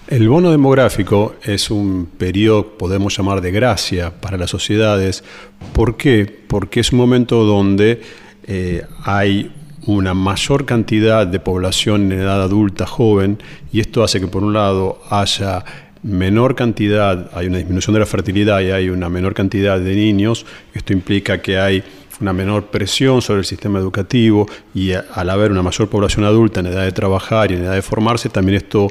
el 0.09 0.28
bono 0.28 0.50
demográfico 0.50 1.36
es 1.42 1.70
un 1.70 2.06
periodo, 2.06 2.78
podemos 2.78 3.16
llamar, 3.16 3.40
de 3.40 3.50
gracia 3.50 4.11
para 4.20 4.38
las 4.38 4.50
sociedades. 4.50 5.22
¿Por 5.72 5.96
qué? 5.96 6.24
Porque 6.48 6.80
es 6.80 6.92
un 6.92 6.98
momento 6.98 7.44
donde 7.44 8.00
eh, 8.46 8.86
hay 9.04 9.52
una 9.87 10.14
mayor 10.14 10.64
cantidad 10.64 11.26
de 11.26 11.41
población 11.41 12.12
en 12.12 12.20
edad 12.20 12.43
adulta 12.43 12.87
joven 12.87 13.39
y 13.72 13.81
esto 13.81 14.03
hace 14.03 14.20
que 14.20 14.26
por 14.26 14.43
un 14.43 14.53
lado 14.53 15.01
haya 15.11 15.64
menor 16.03 16.55
cantidad, 16.55 17.31
hay 17.35 17.47
una 17.47 17.59
disminución 17.59 17.95
de 17.95 18.01
la 18.01 18.07
fertilidad 18.07 18.61
y 18.61 18.70
hay 18.70 18.89
una 18.89 19.09
menor 19.09 19.35
cantidad 19.35 19.79
de 19.79 19.95
niños, 19.95 20.47
esto 20.74 20.93
implica 20.93 21.41
que 21.43 21.59
hay 21.59 21.83
una 22.20 22.33
menor 22.33 22.66
presión 22.66 23.22
sobre 23.22 23.41
el 23.41 23.45
sistema 23.45 23.79
educativo 23.79 24.49
y 24.74 24.93
al 24.93 25.31
haber 25.31 25.53
una 25.53 25.62
mayor 25.62 25.89
población 25.89 26.24
adulta 26.24 26.61
en 26.61 26.66
edad 26.66 26.85
de 26.85 26.93
trabajar 26.93 27.51
y 27.51 27.55
en 27.55 27.64
edad 27.64 27.74
de 27.74 27.83
formarse, 27.83 28.29
también 28.29 28.57
esto, 28.57 28.89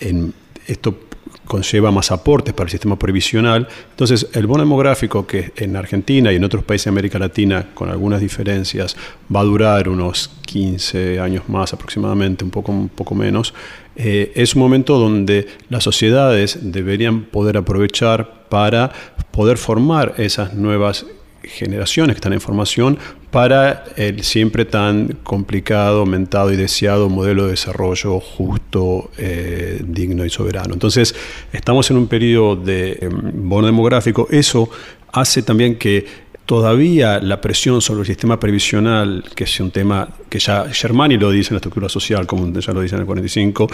en, 0.00 0.34
esto 0.66 1.07
conlleva 1.48 1.90
más 1.90 2.12
aportes 2.12 2.54
para 2.54 2.66
el 2.66 2.70
sistema 2.70 2.96
previsional. 2.96 3.66
Entonces, 3.90 4.28
el 4.34 4.46
bono 4.46 4.62
demográfico 4.62 5.26
que 5.26 5.52
en 5.56 5.74
Argentina 5.74 6.32
y 6.32 6.36
en 6.36 6.44
otros 6.44 6.62
países 6.62 6.84
de 6.84 6.90
América 6.90 7.18
Latina, 7.18 7.70
con 7.74 7.90
algunas 7.90 8.20
diferencias, 8.20 8.96
va 9.34 9.40
a 9.40 9.44
durar 9.44 9.88
unos 9.88 10.30
15 10.46 11.18
años 11.18 11.48
más 11.48 11.72
aproximadamente, 11.72 12.44
un 12.44 12.50
poco, 12.50 12.70
un 12.70 12.88
poco 12.88 13.14
menos, 13.14 13.54
eh, 13.96 14.30
es 14.36 14.54
un 14.54 14.62
momento 14.62 14.98
donde 14.98 15.48
las 15.70 15.82
sociedades 15.82 16.58
deberían 16.62 17.22
poder 17.22 17.56
aprovechar 17.56 18.44
para 18.48 18.92
poder 19.32 19.58
formar 19.58 20.14
esas 20.18 20.54
nuevas 20.54 21.06
generaciones 21.48 22.14
que 22.14 22.18
están 22.18 22.32
en 22.32 22.40
formación 22.40 22.98
para 23.30 23.84
el 23.96 24.22
siempre 24.22 24.64
tan 24.64 25.18
complicado, 25.22 26.00
aumentado 26.00 26.52
y 26.52 26.56
deseado 26.56 27.08
modelo 27.08 27.44
de 27.44 27.50
desarrollo 27.52 28.20
justo, 28.20 29.10
eh, 29.18 29.82
digno 29.84 30.24
y 30.24 30.30
soberano. 30.30 30.74
Entonces, 30.74 31.14
estamos 31.52 31.90
en 31.90 31.98
un 31.98 32.06
periodo 32.06 32.56
de 32.56 32.98
em, 33.00 33.48
bono 33.48 33.66
demográfico. 33.66 34.28
Eso 34.30 34.70
hace 35.12 35.42
también 35.42 35.76
que 35.76 36.27
todavía 36.48 37.20
la 37.20 37.42
presión 37.42 37.82
sobre 37.82 38.00
el 38.00 38.06
sistema 38.06 38.40
previsional, 38.40 39.22
que 39.34 39.44
es 39.44 39.60
un 39.60 39.70
tema 39.70 40.08
que 40.30 40.38
ya 40.38 40.64
Germani 40.72 41.18
lo 41.18 41.30
dice 41.30 41.50
en 41.50 41.56
la 41.56 41.58
estructura 41.58 41.90
social, 41.90 42.26
como 42.26 42.50
ya 42.58 42.72
lo 42.72 42.80
dice 42.80 42.94
en 42.94 43.02
el 43.02 43.06
45, 43.06 43.68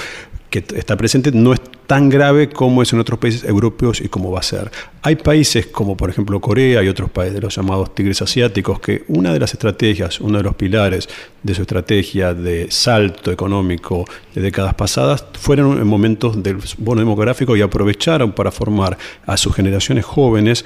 que 0.51 0.65
está 0.75 0.97
presente, 0.97 1.31
no 1.31 1.53
es 1.53 1.61
tan 1.87 2.09
grave 2.09 2.49
como 2.49 2.83
es 2.83 2.93
en 2.93 2.99
otros 2.99 3.21
países 3.21 3.45
europeos 3.45 4.01
y 4.01 4.09
como 4.09 4.33
va 4.33 4.41
a 4.41 4.43
ser. 4.43 4.73
Hay 5.03 5.15
países 5.15 5.67
como 5.67 5.97
por 5.97 6.11
ejemplo 6.11 6.41
Corea 6.41 6.83
y 6.83 6.89
otros 6.89 7.11
países 7.11 7.35
de 7.35 7.43
los 7.43 7.55
llamados 7.55 7.95
tigres 7.95 8.21
asiáticos 8.23 8.81
que 8.81 9.05
una 9.07 9.33
de 9.33 9.39
las 9.39 9.53
estrategias, 9.53 10.21
uno 10.21 10.39
de 10.39 10.45
los 10.45 10.57
pilares 10.57 11.09
de 11.45 11.55
su 11.55 11.63
estrategia 11.63 12.35
de 12.35 12.73
salto 12.73 13.31
económico 13.31 14.05
de 14.35 14.41
décadas 14.41 14.75
pasadas 14.75 15.25
fueron 15.35 15.79
en 15.79 15.87
momentos 15.87 16.43
del 16.43 16.59
bono 16.79 17.03
demográfico 17.03 17.57
y 17.57 17.63
aprovecharon 17.63 18.33
para 18.33 18.51
formar 18.51 18.99
a 19.27 19.37
sus 19.37 19.55
generaciones 19.55 20.05
jóvenes 20.05 20.65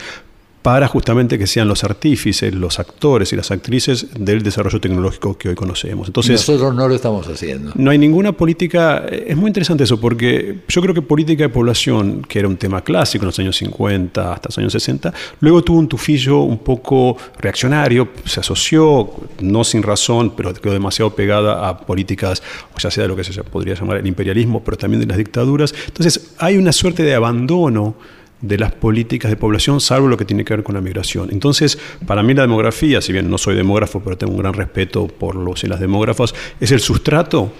para 0.69 0.87
justamente 0.87 1.39
que 1.39 1.47
sean 1.47 1.67
los 1.67 1.83
artífices, 1.83 2.55
los 2.55 2.79
actores 2.79 3.33
y 3.33 3.37
las 3.37 3.51
actrices 3.51 4.09
del 4.21 4.43
desarrollo 4.43 4.79
tecnológico 4.79 5.39
que 5.39 5.49
hoy 5.49 5.55
conocemos. 5.55 6.09
Entonces, 6.09 6.33
Nosotros 6.33 6.75
no 6.75 6.87
lo 6.87 6.95
estamos 6.95 7.27
haciendo. 7.27 7.73
No 7.75 7.91
hay 7.91 7.97
ninguna 7.97 8.33
política, 8.33 9.07
es 9.09 9.35
muy 9.35 9.49
interesante 9.49 9.85
eso, 9.85 9.99
porque 9.99 10.59
yo 10.69 10.83
creo 10.83 10.93
que 10.93 11.01
política 11.01 11.45
de 11.45 11.49
población, 11.49 12.21
que 12.21 12.41
era 12.41 12.49
un 12.49 12.59
tema 12.59 12.83
clásico 12.85 13.25
en 13.25 13.29
los 13.29 13.39
años 13.39 13.57
50 13.57 14.31
hasta 14.35 14.49
los 14.51 14.59
años 14.59 14.73
60, 14.75 15.15
luego 15.41 15.65
tuvo 15.65 15.79
un 15.79 15.89
tufillo 15.89 16.41
un 16.41 16.59
poco 16.59 17.17
reaccionario, 17.39 18.11
se 18.27 18.41
asoció, 18.41 19.11
no 19.41 19.65
sin 19.65 19.83
razón, 19.83 20.35
pero 20.37 20.53
quedó 20.53 20.75
demasiado 20.75 21.15
pegada 21.15 21.67
a 21.67 21.79
políticas, 21.79 22.43
o 22.77 22.79
ya 22.79 22.91
sea 22.91 23.05
de 23.05 23.09
lo 23.09 23.17
que 23.17 23.25
se 23.25 23.43
podría 23.43 23.73
llamar 23.73 23.97
el 23.97 24.07
imperialismo, 24.07 24.63
pero 24.63 24.77
también 24.77 25.01
de 25.01 25.07
las 25.07 25.17
dictaduras. 25.17 25.75
Entonces 25.87 26.33
hay 26.37 26.59
una 26.59 26.73
suerte 26.73 27.05
de 27.05 27.15
abandono 27.15 28.18
de 28.41 28.59
las 28.59 28.73
políticas 28.73 29.31
de 29.31 29.37
población, 29.37 29.81
salvo 29.81 30.09
lo 30.09 30.17
que 30.17 30.25
tiene 30.25 30.45
que 30.45 30.55
ver 30.55 30.63
con 30.63 30.75
la 30.75 30.81
migración. 30.81 31.29
Entonces, 31.33 31.79
para 32.07 32.23
mí 32.23 32.35
la 32.35 32.43
demografía, 32.43 33.01
si 33.01 33.13
bien 33.13 33.29
no 33.31 33.39
soy 33.39 33.57
demógrafo, 33.57 34.01
pero 34.01 34.17
tengo 34.17 34.33
un 34.33 34.39
gran 34.39 34.55
respeto 34.55 35.09
por 35.09 35.35
los 35.35 35.65
y 35.65 35.67
las 35.67 35.81
demógrafos, 35.81 36.35
es 36.61 36.71
el 36.71 36.81
sustrato 36.81 37.53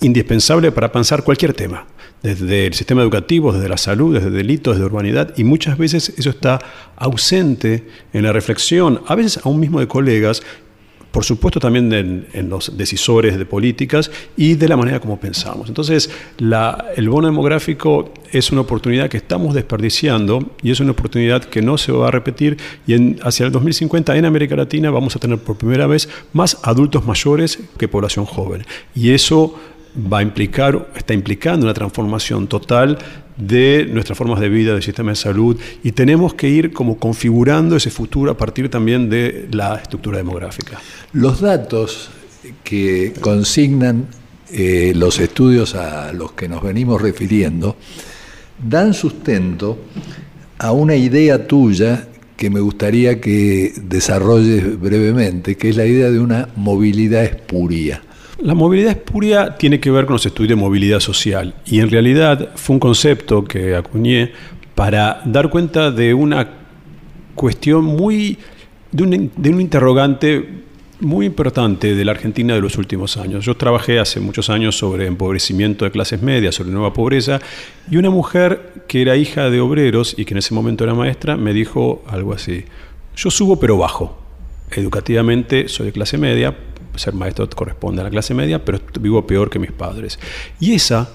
indispensable 0.00 0.72
para 0.72 0.90
pensar 0.90 1.22
cualquier 1.22 1.52
tema, 1.52 1.86
desde 2.22 2.66
el 2.66 2.74
sistema 2.74 3.02
educativo, 3.02 3.52
desde 3.52 3.68
la 3.68 3.76
salud, 3.76 4.14
desde 4.14 4.30
delitos, 4.30 4.74
desde 4.74 4.86
urbanidad, 4.86 5.32
y 5.36 5.44
muchas 5.44 5.78
veces 5.78 6.12
eso 6.16 6.30
está 6.30 6.58
ausente 6.96 7.86
en 8.12 8.24
la 8.24 8.32
reflexión, 8.32 9.02
a 9.06 9.14
veces 9.14 9.40
aún 9.44 9.60
mismo 9.60 9.80
de 9.80 9.86
colegas, 9.86 10.42
por 11.16 11.24
supuesto 11.24 11.58
también 11.58 11.90
en, 12.34 12.50
los 12.50 12.76
decisores 12.76 13.38
de 13.38 13.46
políticas 13.46 14.10
y 14.36 14.52
de 14.52 14.68
la 14.68 14.76
manera 14.76 15.00
como 15.00 15.18
pensamos. 15.18 15.66
Entonces, 15.66 16.10
el 16.38 17.08
bono 17.08 17.26
demográfico 17.26 18.12
es 18.32 18.52
una 18.52 18.60
oportunidad 18.60 19.08
que 19.08 19.16
estamos 19.16 19.54
desperdiciando 19.54 20.50
y 20.62 20.72
es 20.72 20.80
una 20.80 20.90
oportunidad 20.90 21.42
que 21.44 21.62
no 21.62 21.78
se 21.78 21.90
va 21.90 22.08
a 22.08 22.10
repetir 22.10 22.58
y 22.86 22.92
en, 22.92 23.18
hacia 23.22 23.46
el 23.46 23.52
2050 23.52 24.14
en 24.14 24.26
América 24.26 24.56
Latina 24.56 24.90
vamos 24.90 25.16
a 25.16 25.18
tener 25.18 25.38
por 25.38 25.56
primera 25.56 25.86
vez 25.86 26.06
más 26.34 26.58
adultos 26.62 27.06
mayores 27.06 27.60
que 27.78 27.88
población 27.88 28.26
joven. 28.26 28.66
Y 28.94 29.12
eso 29.12 29.58
va 29.96 30.18
a 30.18 30.22
implicar, 30.22 30.88
está 30.96 31.14
implicando 31.14 31.66
una 31.66 31.74
transformación 31.74 32.46
total 32.46 32.98
de 33.36 33.86
nuestras 33.90 34.16
formas 34.16 34.40
de 34.40 34.48
vida, 34.48 34.72
del 34.72 34.82
sistema 34.82 35.10
de 35.10 35.16
salud, 35.16 35.58
y 35.82 35.92
tenemos 35.92 36.34
que 36.34 36.48
ir 36.48 36.72
como 36.72 36.98
configurando 36.98 37.76
ese 37.76 37.90
futuro 37.90 38.30
a 38.30 38.36
partir 38.36 38.70
también 38.70 39.10
de 39.10 39.48
la 39.52 39.76
estructura 39.76 40.18
demográfica. 40.18 40.80
Los 41.12 41.40
datos 41.40 42.10
que 42.64 43.12
consignan 43.20 44.06
eh, 44.50 44.92
los 44.94 45.18
estudios 45.18 45.74
a 45.74 46.12
los 46.12 46.32
que 46.32 46.48
nos 46.48 46.62
venimos 46.62 47.02
refiriendo 47.02 47.76
dan 48.62 48.94
sustento 48.94 49.78
a 50.58 50.72
una 50.72 50.94
idea 50.94 51.46
tuya 51.46 52.08
que 52.36 52.50
me 52.50 52.60
gustaría 52.60 53.20
que 53.20 53.72
desarrolles 53.82 54.78
brevemente, 54.78 55.56
que 55.56 55.70
es 55.70 55.76
la 55.76 55.86
idea 55.86 56.10
de 56.10 56.20
una 56.20 56.48
movilidad 56.54 57.24
espuria. 57.24 58.02
La 58.38 58.52
movilidad 58.52 58.90
espuria 58.90 59.56
tiene 59.56 59.80
que 59.80 59.90
ver 59.90 60.04
con 60.04 60.14
los 60.14 60.26
estudios 60.26 60.50
de 60.50 60.56
movilidad 60.56 61.00
social 61.00 61.54
y 61.64 61.80
en 61.80 61.90
realidad 61.90 62.50
fue 62.54 62.74
un 62.74 62.80
concepto 62.80 63.42
que 63.44 63.74
acuñé 63.74 64.32
para 64.74 65.22
dar 65.24 65.48
cuenta 65.48 65.90
de 65.90 66.12
una 66.12 66.46
cuestión 67.34 67.84
muy, 67.84 68.36
de 68.92 69.02
un, 69.02 69.32
de 69.34 69.50
un 69.50 69.60
interrogante 69.60 70.64
muy 71.00 71.26
importante 71.26 71.94
de 71.94 72.04
la 72.04 72.12
Argentina 72.12 72.54
de 72.54 72.60
los 72.60 72.76
últimos 72.76 73.16
años. 73.16 73.44
Yo 73.44 73.56
trabajé 73.56 73.98
hace 73.98 74.20
muchos 74.20 74.50
años 74.50 74.76
sobre 74.76 75.06
empobrecimiento 75.06 75.86
de 75.86 75.90
clases 75.90 76.20
medias, 76.20 76.54
sobre 76.54 76.70
nueva 76.70 76.92
pobreza, 76.92 77.40
y 77.90 77.96
una 77.96 78.10
mujer 78.10 78.84
que 78.86 79.00
era 79.00 79.16
hija 79.16 79.48
de 79.48 79.60
obreros 79.60 80.14
y 80.16 80.26
que 80.26 80.34
en 80.34 80.38
ese 80.38 80.54
momento 80.54 80.84
era 80.84 80.94
maestra 80.94 81.36
me 81.38 81.54
dijo 81.54 82.02
algo 82.06 82.34
así, 82.34 82.64
yo 83.16 83.30
subo 83.30 83.58
pero 83.58 83.78
bajo. 83.78 84.22
Educativamente 84.70 85.68
soy 85.68 85.86
de 85.86 85.92
clase 85.92 86.18
media, 86.18 86.54
ser 86.98 87.14
maestro 87.14 87.48
corresponde 87.50 88.00
a 88.00 88.04
la 88.04 88.10
clase 88.10 88.34
media, 88.34 88.64
pero 88.64 88.80
vivo 89.00 89.26
peor 89.26 89.50
que 89.50 89.58
mis 89.58 89.72
padres. 89.72 90.18
Y 90.60 90.74
esa 90.74 91.08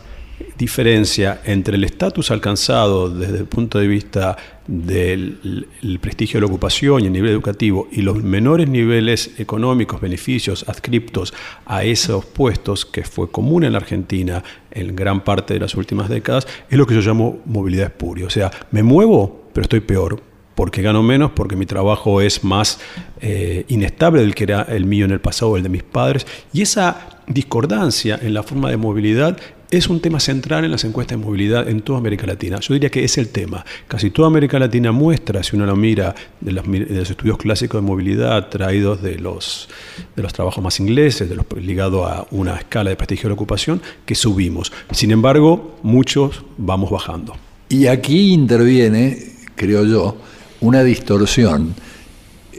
diferencia 0.57 1.41
entre 1.45 1.75
el 1.75 1.83
estatus 1.83 2.31
alcanzado 2.31 3.09
desde 3.09 3.39
el 3.39 3.45
punto 3.45 3.79
de 3.79 3.87
vista 3.87 4.37
del 4.67 5.67
el 5.81 5.99
prestigio 5.99 6.39
de 6.39 6.41
la 6.41 6.47
ocupación 6.47 7.01
y 7.01 7.07
el 7.07 7.13
nivel 7.13 7.31
educativo 7.31 7.87
y 7.91 8.01
los 8.01 8.23
menores 8.23 8.69
niveles 8.69 9.31
económicos, 9.39 9.99
beneficios 10.01 10.67
adscriptos 10.67 11.33
a 11.65 11.83
esos 11.83 12.25
puestos, 12.25 12.85
que 12.85 13.03
fue 13.03 13.31
común 13.31 13.63
en 13.63 13.73
la 13.73 13.79
Argentina 13.79 14.43
en 14.71 14.95
gran 14.95 15.23
parte 15.23 15.53
de 15.53 15.59
las 15.59 15.75
últimas 15.75 16.09
décadas, 16.09 16.47
es 16.69 16.77
lo 16.77 16.85
que 16.85 16.95
yo 16.95 17.01
llamo 17.01 17.41
movilidad 17.45 17.87
espuria. 17.87 18.25
O 18.25 18.29
sea, 18.29 18.51
me 18.71 18.83
muevo, 18.83 19.49
pero 19.53 19.63
estoy 19.63 19.81
peor 19.81 20.30
porque 20.55 20.81
gano 20.81 21.03
menos, 21.03 21.31
porque 21.31 21.55
mi 21.55 21.65
trabajo 21.65 22.21
es 22.21 22.43
más 22.43 22.79
eh, 23.21 23.65
inestable 23.67 24.21
del 24.21 24.35
que 24.35 24.43
era 24.43 24.63
el 24.63 24.85
mío 24.85 25.05
en 25.05 25.11
el 25.11 25.21
pasado 25.21 25.57
el 25.57 25.63
de 25.63 25.69
mis 25.69 25.83
padres. 25.83 26.25
Y 26.53 26.61
esa 26.61 27.19
discordancia 27.27 28.19
en 28.21 28.33
la 28.33 28.43
forma 28.43 28.69
de 28.69 28.77
movilidad 28.77 29.37
es 29.71 29.87
un 29.87 30.01
tema 30.01 30.19
central 30.19 30.65
en 30.65 30.71
las 30.71 30.83
encuestas 30.83 31.17
de 31.17 31.25
movilidad 31.25 31.69
en 31.69 31.81
toda 31.81 31.97
América 31.97 32.27
Latina. 32.27 32.59
Yo 32.59 32.73
diría 32.73 32.89
que 32.89 33.05
es 33.05 33.17
el 33.17 33.29
tema. 33.29 33.65
Casi 33.87 34.09
toda 34.09 34.27
América 34.27 34.59
Latina 34.59 34.91
muestra, 34.91 35.41
si 35.43 35.55
uno 35.55 35.65
lo 35.65 35.77
mira, 35.77 36.13
de 36.41 36.51
los, 36.51 36.67
estudios 37.09 37.37
clásicos 37.37 37.81
de 37.81 37.87
movilidad 37.87 38.49
traídos 38.49 39.01
de 39.01 39.17
los, 39.17 39.69
de 40.15 40.21
los 40.21 40.33
trabajos 40.33 40.61
más 40.61 40.79
ingleses, 40.81 41.29
de 41.29 41.35
los 41.35 41.45
ligados 41.55 42.05
a 42.05 42.27
una 42.31 42.57
escala 42.57 42.89
de 42.89 42.97
prestigio 42.97 43.23
de 43.23 43.29
la 43.29 43.35
ocupación, 43.35 43.81
que 44.05 44.13
subimos. 44.13 44.73
Sin 44.91 45.11
embargo, 45.11 45.77
muchos 45.83 46.43
vamos 46.57 46.91
bajando. 46.91 47.37
Y 47.69 47.87
aquí 47.87 48.33
interviene, 48.33 49.17
creo 49.55 49.85
yo, 49.85 50.17
una 50.61 50.83
distorsión. 50.83 51.75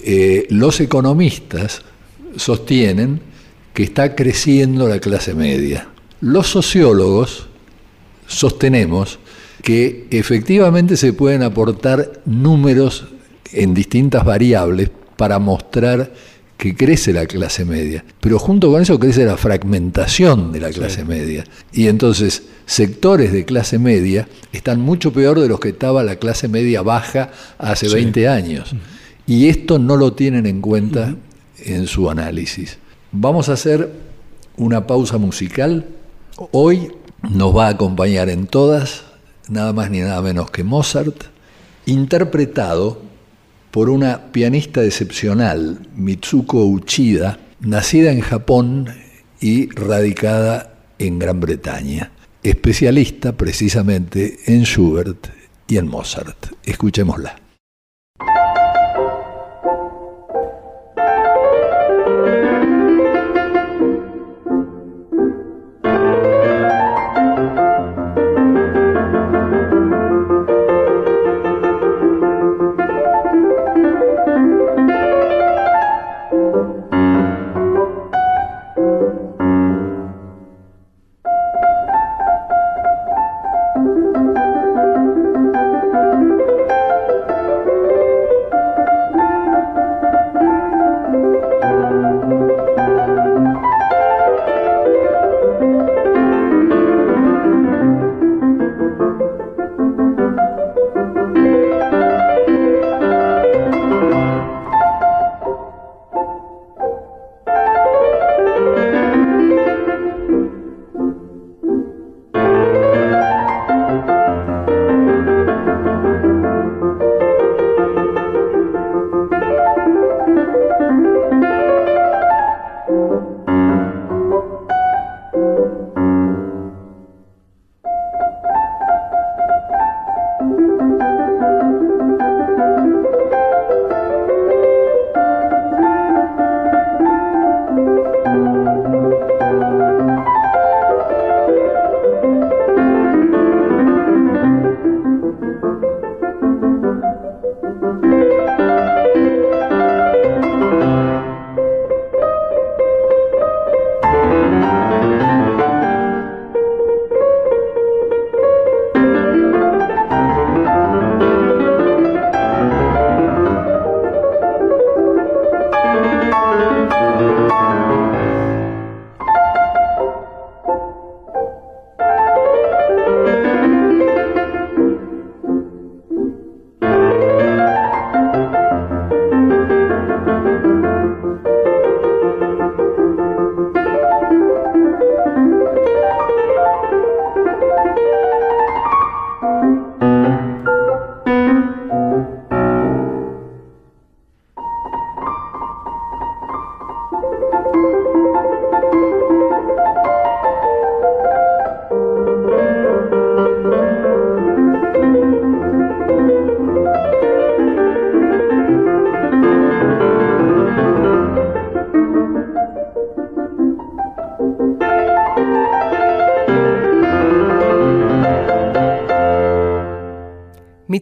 Eh, 0.04 0.46
los 0.50 0.80
economistas 0.80 1.82
sostienen 2.36 3.20
que 3.72 3.84
está 3.84 4.14
creciendo 4.14 4.86
la 4.88 4.98
clase 5.00 5.34
media 5.34 5.88
los 6.22 6.46
sociólogos 6.46 7.48
sostenemos 8.28 9.18
que 9.60 10.06
efectivamente 10.10 10.96
se 10.96 11.12
pueden 11.12 11.42
aportar 11.42 12.22
números 12.24 13.06
en 13.52 13.74
distintas 13.74 14.24
variables 14.24 14.90
para 15.16 15.40
mostrar 15.40 16.12
que 16.62 16.76
crece 16.76 17.12
la 17.12 17.26
clase 17.26 17.64
media, 17.64 18.04
pero 18.20 18.38
junto 18.38 18.70
con 18.70 18.80
eso 18.80 18.96
crece 18.96 19.24
la 19.24 19.36
fragmentación 19.36 20.52
de 20.52 20.60
la 20.60 20.70
clase 20.70 21.04
media. 21.04 21.42
Y 21.72 21.88
entonces 21.88 22.44
sectores 22.66 23.32
de 23.32 23.44
clase 23.44 23.80
media 23.80 24.28
están 24.52 24.80
mucho 24.80 25.12
peor 25.12 25.40
de 25.40 25.48
los 25.48 25.58
que 25.58 25.70
estaba 25.70 26.04
la 26.04 26.16
clase 26.16 26.46
media 26.46 26.82
baja 26.82 27.32
hace 27.58 27.88
20 27.88 28.28
años. 28.28 28.76
Y 29.26 29.48
esto 29.48 29.80
no 29.80 29.96
lo 29.96 30.12
tienen 30.12 30.46
en 30.46 30.60
cuenta 30.60 31.16
en 31.58 31.88
su 31.88 32.08
análisis. 32.08 32.78
Vamos 33.10 33.48
a 33.48 33.54
hacer 33.54 33.90
una 34.56 34.86
pausa 34.86 35.18
musical 35.18 35.84
Hoy 36.52 36.92
nos 37.22 37.56
va 37.56 37.66
a 37.66 37.70
acompañar 37.70 38.28
en 38.28 38.46
todas, 38.46 39.02
nada 39.48 39.72
más 39.72 39.90
ni 39.90 39.98
nada 39.98 40.22
menos 40.22 40.48
que 40.52 40.62
Mozart, 40.62 41.24
interpretado 41.86 43.02
por 43.72 43.88
una 43.88 44.30
pianista 44.30 44.84
excepcional, 44.84 45.88
Mitsuko 45.96 46.66
Uchida, 46.66 47.38
nacida 47.60 48.12
en 48.12 48.20
Japón 48.20 48.86
y 49.40 49.70
radicada 49.70 50.74
en 50.98 51.18
Gran 51.18 51.40
Bretaña, 51.40 52.12
especialista 52.42 53.32
precisamente 53.32 54.38
en 54.46 54.64
Schubert 54.64 55.26
y 55.66 55.78
en 55.78 55.88
Mozart. 55.88 56.52
Escuchémosla. 56.64 57.41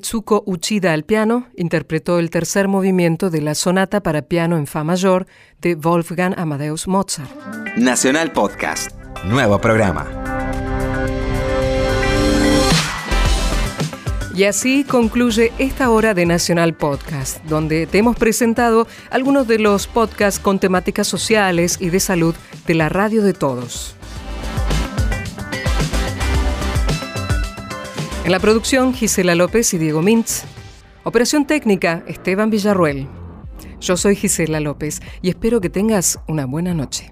Mitsuko 0.00 0.42
Uchida 0.46 0.94
al 0.94 1.04
piano 1.04 1.46
interpretó 1.54 2.18
el 2.18 2.30
tercer 2.30 2.68
movimiento 2.68 3.28
de 3.28 3.42
la 3.42 3.54
sonata 3.54 4.02
para 4.02 4.22
piano 4.22 4.56
en 4.56 4.66
Fa 4.66 4.82
mayor 4.82 5.26
de 5.60 5.74
Wolfgang 5.74 6.32
Amadeus 6.38 6.88
Mozart. 6.88 7.30
Nacional 7.76 8.32
Podcast, 8.32 8.92
nuevo 9.26 9.60
programa. 9.60 10.08
Y 14.34 14.44
así 14.44 14.84
concluye 14.84 15.52
esta 15.58 15.90
hora 15.90 16.14
de 16.14 16.24
Nacional 16.24 16.72
Podcast, 16.72 17.44
donde 17.44 17.86
te 17.86 17.98
hemos 17.98 18.16
presentado 18.16 18.86
algunos 19.10 19.46
de 19.46 19.58
los 19.58 19.86
podcasts 19.86 20.40
con 20.40 20.58
temáticas 20.58 21.08
sociales 21.08 21.76
y 21.78 21.90
de 21.90 22.00
salud 22.00 22.34
de 22.66 22.74
la 22.74 22.88
radio 22.88 23.22
de 23.22 23.34
todos. 23.34 23.99
En 28.22 28.32
la 28.32 28.38
producción, 28.38 28.92
Gisela 28.92 29.34
López 29.34 29.72
y 29.72 29.78
Diego 29.78 30.02
Mintz. 30.02 30.44
Operación 31.04 31.46
técnica, 31.46 32.04
Esteban 32.06 32.50
Villarruel. 32.50 33.08
Yo 33.80 33.96
soy 33.96 34.14
Gisela 34.14 34.60
López 34.60 35.00
y 35.22 35.30
espero 35.30 35.62
que 35.62 35.70
tengas 35.70 36.20
una 36.28 36.44
buena 36.44 36.74
noche. 36.74 37.10